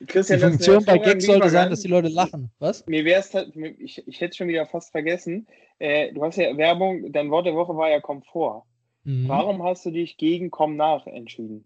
Christian, 0.06 0.40
die 0.40 0.46
Funktion 0.46 0.84
bei 0.84 0.98
Gags 0.98 1.26
sollte 1.26 1.50
sein, 1.50 1.70
dass 1.70 1.80
die 1.80 1.88
Leute 1.88 2.08
lachen. 2.08 2.50
Was? 2.58 2.86
Mir 2.86 3.04
wäre 3.04 3.20
es 3.20 3.32
halt, 3.34 3.54
ich, 3.78 4.06
ich 4.06 4.20
hätte 4.20 4.36
schon 4.36 4.48
wieder 4.48 4.66
fast 4.66 4.90
vergessen. 4.90 5.46
Äh, 5.78 6.12
du 6.12 6.22
hast 6.22 6.36
ja 6.36 6.56
Werbung, 6.56 7.12
dein 7.12 7.30
Wort 7.30 7.46
der 7.46 7.54
Woche 7.54 7.76
war 7.76 7.90
ja 7.90 8.00
Komfort. 8.00 8.64
Mhm. 9.04 9.28
Warum 9.28 9.62
hast 9.62 9.84
du 9.86 9.90
dich 9.90 10.16
gegen 10.16 10.50
Komm 10.50 10.76
nach 10.76 11.06
entschieden? 11.06 11.64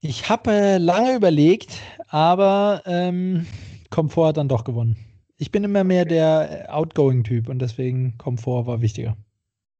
Ich 0.00 0.28
habe 0.28 0.50
äh, 0.50 0.78
lange 0.78 1.16
überlegt, 1.16 1.80
aber 2.08 2.82
ähm, 2.86 3.46
Komfort 3.90 4.28
hat 4.28 4.36
dann 4.36 4.48
doch 4.48 4.64
gewonnen. 4.64 4.96
Ich 5.38 5.50
bin 5.50 5.64
immer 5.64 5.84
mehr 5.84 6.04
der 6.04 6.66
Outgoing-Typ 6.68 7.48
und 7.48 7.58
deswegen 7.60 8.16
Komfort 8.18 8.66
war 8.66 8.80
wichtiger. 8.80 9.16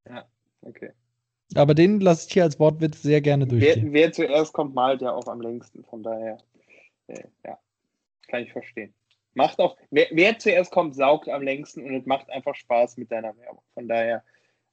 Ja, 0.09 0.27
okay. 0.63 0.91
Aber 1.55 1.75
den 1.75 2.01
lasse 2.01 2.27
ich 2.27 2.35
hier 2.35 2.43
als 2.43 2.59
Wortwitz 2.59 3.03
sehr 3.03 3.21
gerne 3.21 3.47
durchgehen. 3.47 3.93
Wer, 3.93 3.93
wer 3.93 4.13
zuerst 4.13 4.53
kommt, 4.53 4.75
malt 4.75 5.01
ja 5.01 5.13
auch 5.13 5.27
am 5.29 5.41
längsten. 5.41 5.85
Von 5.85 6.03
daher, 6.03 6.39
äh, 7.07 7.23
ja, 7.45 7.59
kann 8.29 8.43
ich 8.43 8.53
verstehen. 8.53 8.93
Macht 9.35 9.59
auch, 9.61 9.77
wer, 9.91 10.07
wer, 10.13 10.39
zuerst 10.39 10.73
kommt, 10.73 10.95
saugt 10.95 11.29
am 11.29 11.43
längsten 11.43 11.85
und 11.85 11.95
es 11.95 12.07
macht 12.07 12.31
einfach 12.31 12.55
Spaß 12.55 12.97
mit 12.97 13.13
deiner 13.13 13.37
Werbung. 13.37 13.63
Von 13.75 13.87
daher, 13.87 14.25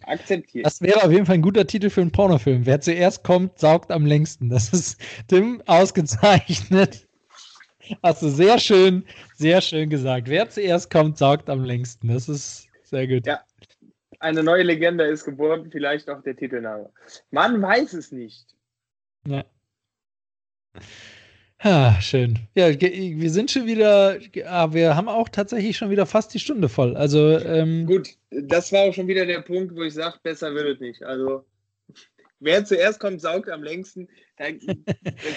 akzeptiert. 0.05 0.65
Das 0.65 0.81
wäre 0.81 1.03
auf 1.03 1.11
jeden 1.11 1.25
Fall 1.25 1.35
ein 1.35 1.41
guter 1.41 1.67
Titel 1.67 1.89
für 1.89 2.01
einen 2.01 2.11
Pornofilm. 2.11 2.65
Wer 2.65 2.81
zuerst 2.81 3.23
kommt, 3.23 3.59
saugt 3.59 3.91
am 3.91 4.05
längsten. 4.05 4.49
Das 4.49 4.69
ist 4.73 4.99
Tim 5.27 5.61
ausgezeichnet. 5.65 7.07
Hast 8.01 8.21
du 8.21 8.29
sehr 8.29 8.59
schön, 8.59 9.05
sehr 9.35 9.61
schön 9.61 9.89
gesagt. 9.89 10.29
Wer 10.29 10.49
zuerst 10.49 10.89
kommt, 10.89 11.17
saugt 11.17 11.49
am 11.49 11.63
längsten. 11.63 12.07
Das 12.07 12.29
ist 12.29 12.67
sehr 12.83 13.07
gut. 13.07 13.25
Ja, 13.25 13.41
eine 14.23 14.41
neue 14.41 14.63
Legende 14.63 15.03
ist 15.03 15.25
geboren, 15.25 15.69
vielleicht 15.71 16.09
auch 16.09 16.21
der 16.23 16.35
Titelname. 16.35 16.89
Man 17.31 17.61
weiß 17.61 17.93
es 17.93 18.11
nicht. 18.11 18.47
Ja. 19.27 19.43
Ah, 21.59 21.99
schön. 22.01 22.39
Ja, 22.55 22.69
wir 22.79 23.29
sind 23.29 23.51
schon 23.51 23.67
wieder, 23.67 24.19
ah, 24.45 24.73
wir 24.73 24.95
haben 24.95 25.07
auch 25.07 25.29
tatsächlich 25.29 25.77
schon 25.77 25.89
wieder 25.89 26.05
fast 26.05 26.33
die 26.33 26.39
Stunde 26.39 26.67
voll. 26.67 26.95
Also 26.97 27.37
ähm, 27.39 27.85
gut, 27.85 28.17
das 28.31 28.71
war 28.73 28.81
auch 28.81 28.93
schon 28.93 29.07
wieder 29.07 29.25
der 29.25 29.41
Punkt, 29.41 29.75
wo 29.75 29.83
ich 29.83 29.93
sage, 29.93 30.17
besser 30.23 30.53
wird 30.53 30.75
es 30.75 30.79
nicht. 30.81 31.03
Also 31.03 31.45
wer 32.43 32.65
zuerst 32.65 32.99
kommt, 32.99 33.21
saugt 33.21 33.49
am 33.49 33.63
längsten. 33.63 34.07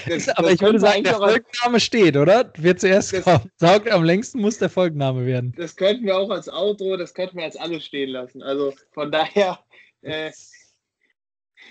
Das, 0.08 0.28
Aber 0.30 0.48
das 0.48 0.54
ich 0.54 0.60
würde 0.62 0.80
sagen, 0.80 1.04
der 1.04 1.14
Folgenname 1.14 1.80
steht, 1.80 2.16
oder? 2.16 2.50
Wer 2.56 2.76
zuerst 2.76 3.12
kommt, 3.22 3.50
saugt 3.56 3.90
am 3.90 4.02
längsten, 4.02 4.40
muss 4.40 4.58
der 4.58 4.70
Folgenname 4.70 5.26
werden. 5.26 5.54
Das 5.56 5.76
könnten 5.76 6.06
wir 6.06 6.16
auch 6.16 6.30
als 6.30 6.48
Outro, 6.48 6.96
das 6.96 7.12
könnten 7.12 7.36
wir 7.36 7.44
als 7.44 7.56
alles 7.56 7.84
stehen 7.84 8.10
lassen. 8.10 8.42
Also 8.42 8.72
von 8.92 9.12
daher. 9.12 9.60
Äh, 10.02 10.32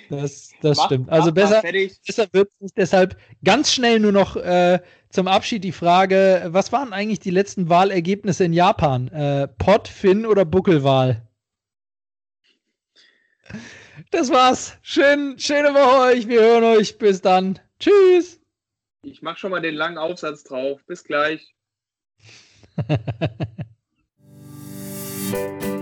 das, 0.09 0.51
das 0.61 0.77
mach, 0.77 0.85
stimmt. 0.85 1.09
Also 1.09 1.31
besser, 1.31 1.61
besser 1.61 2.27
wird 2.31 2.49
es. 2.59 2.73
Deshalb 2.73 3.17
ganz 3.43 3.73
schnell 3.73 3.99
nur 3.99 4.11
noch 4.11 4.35
äh, 4.35 4.79
zum 5.09 5.27
Abschied 5.27 5.63
die 5.63 5.71
Frage: 5.71 6.45
Was 6.47 6.71
waren 6.71 6.93
eigentlich 6.93 7.19
die 7.19 7.31
letzten 7.31 7.69
Wahlergebnisse 7.69 8.45
in 8.45 8.53
Japan? 8.53 9.07
Äh, 9.07 9.47
Pott, 9.47 9.87
Finn 9.87 10.25
oder 10.25 10.45
Buckelwahl? 10.45 11.27
Das 14.11 14.29
war's. 14.29 14.77
Schön, 14.81 15.37
schöne 15.39 15.73
Woche 15.73 16.13
euch. 16.13 16.27
Wir 16.27 16.41
hören 16.41 16.63
euch. 16.63 16.97
Bis 16.97 17.21
dann. 17.21 17.59
Tschüss. 17.79 18.39
Ich 19.03 19.21
mache 19.21 19.37
schon 19.37 19.51
mal 19.51 19.61
den 19.61 19.75
langen 19.75 19.97
Aufsatz 19.97 20.43
drauf. 20.43 20.81
Bis 20.85 21.03
gleich. 21.03 21.53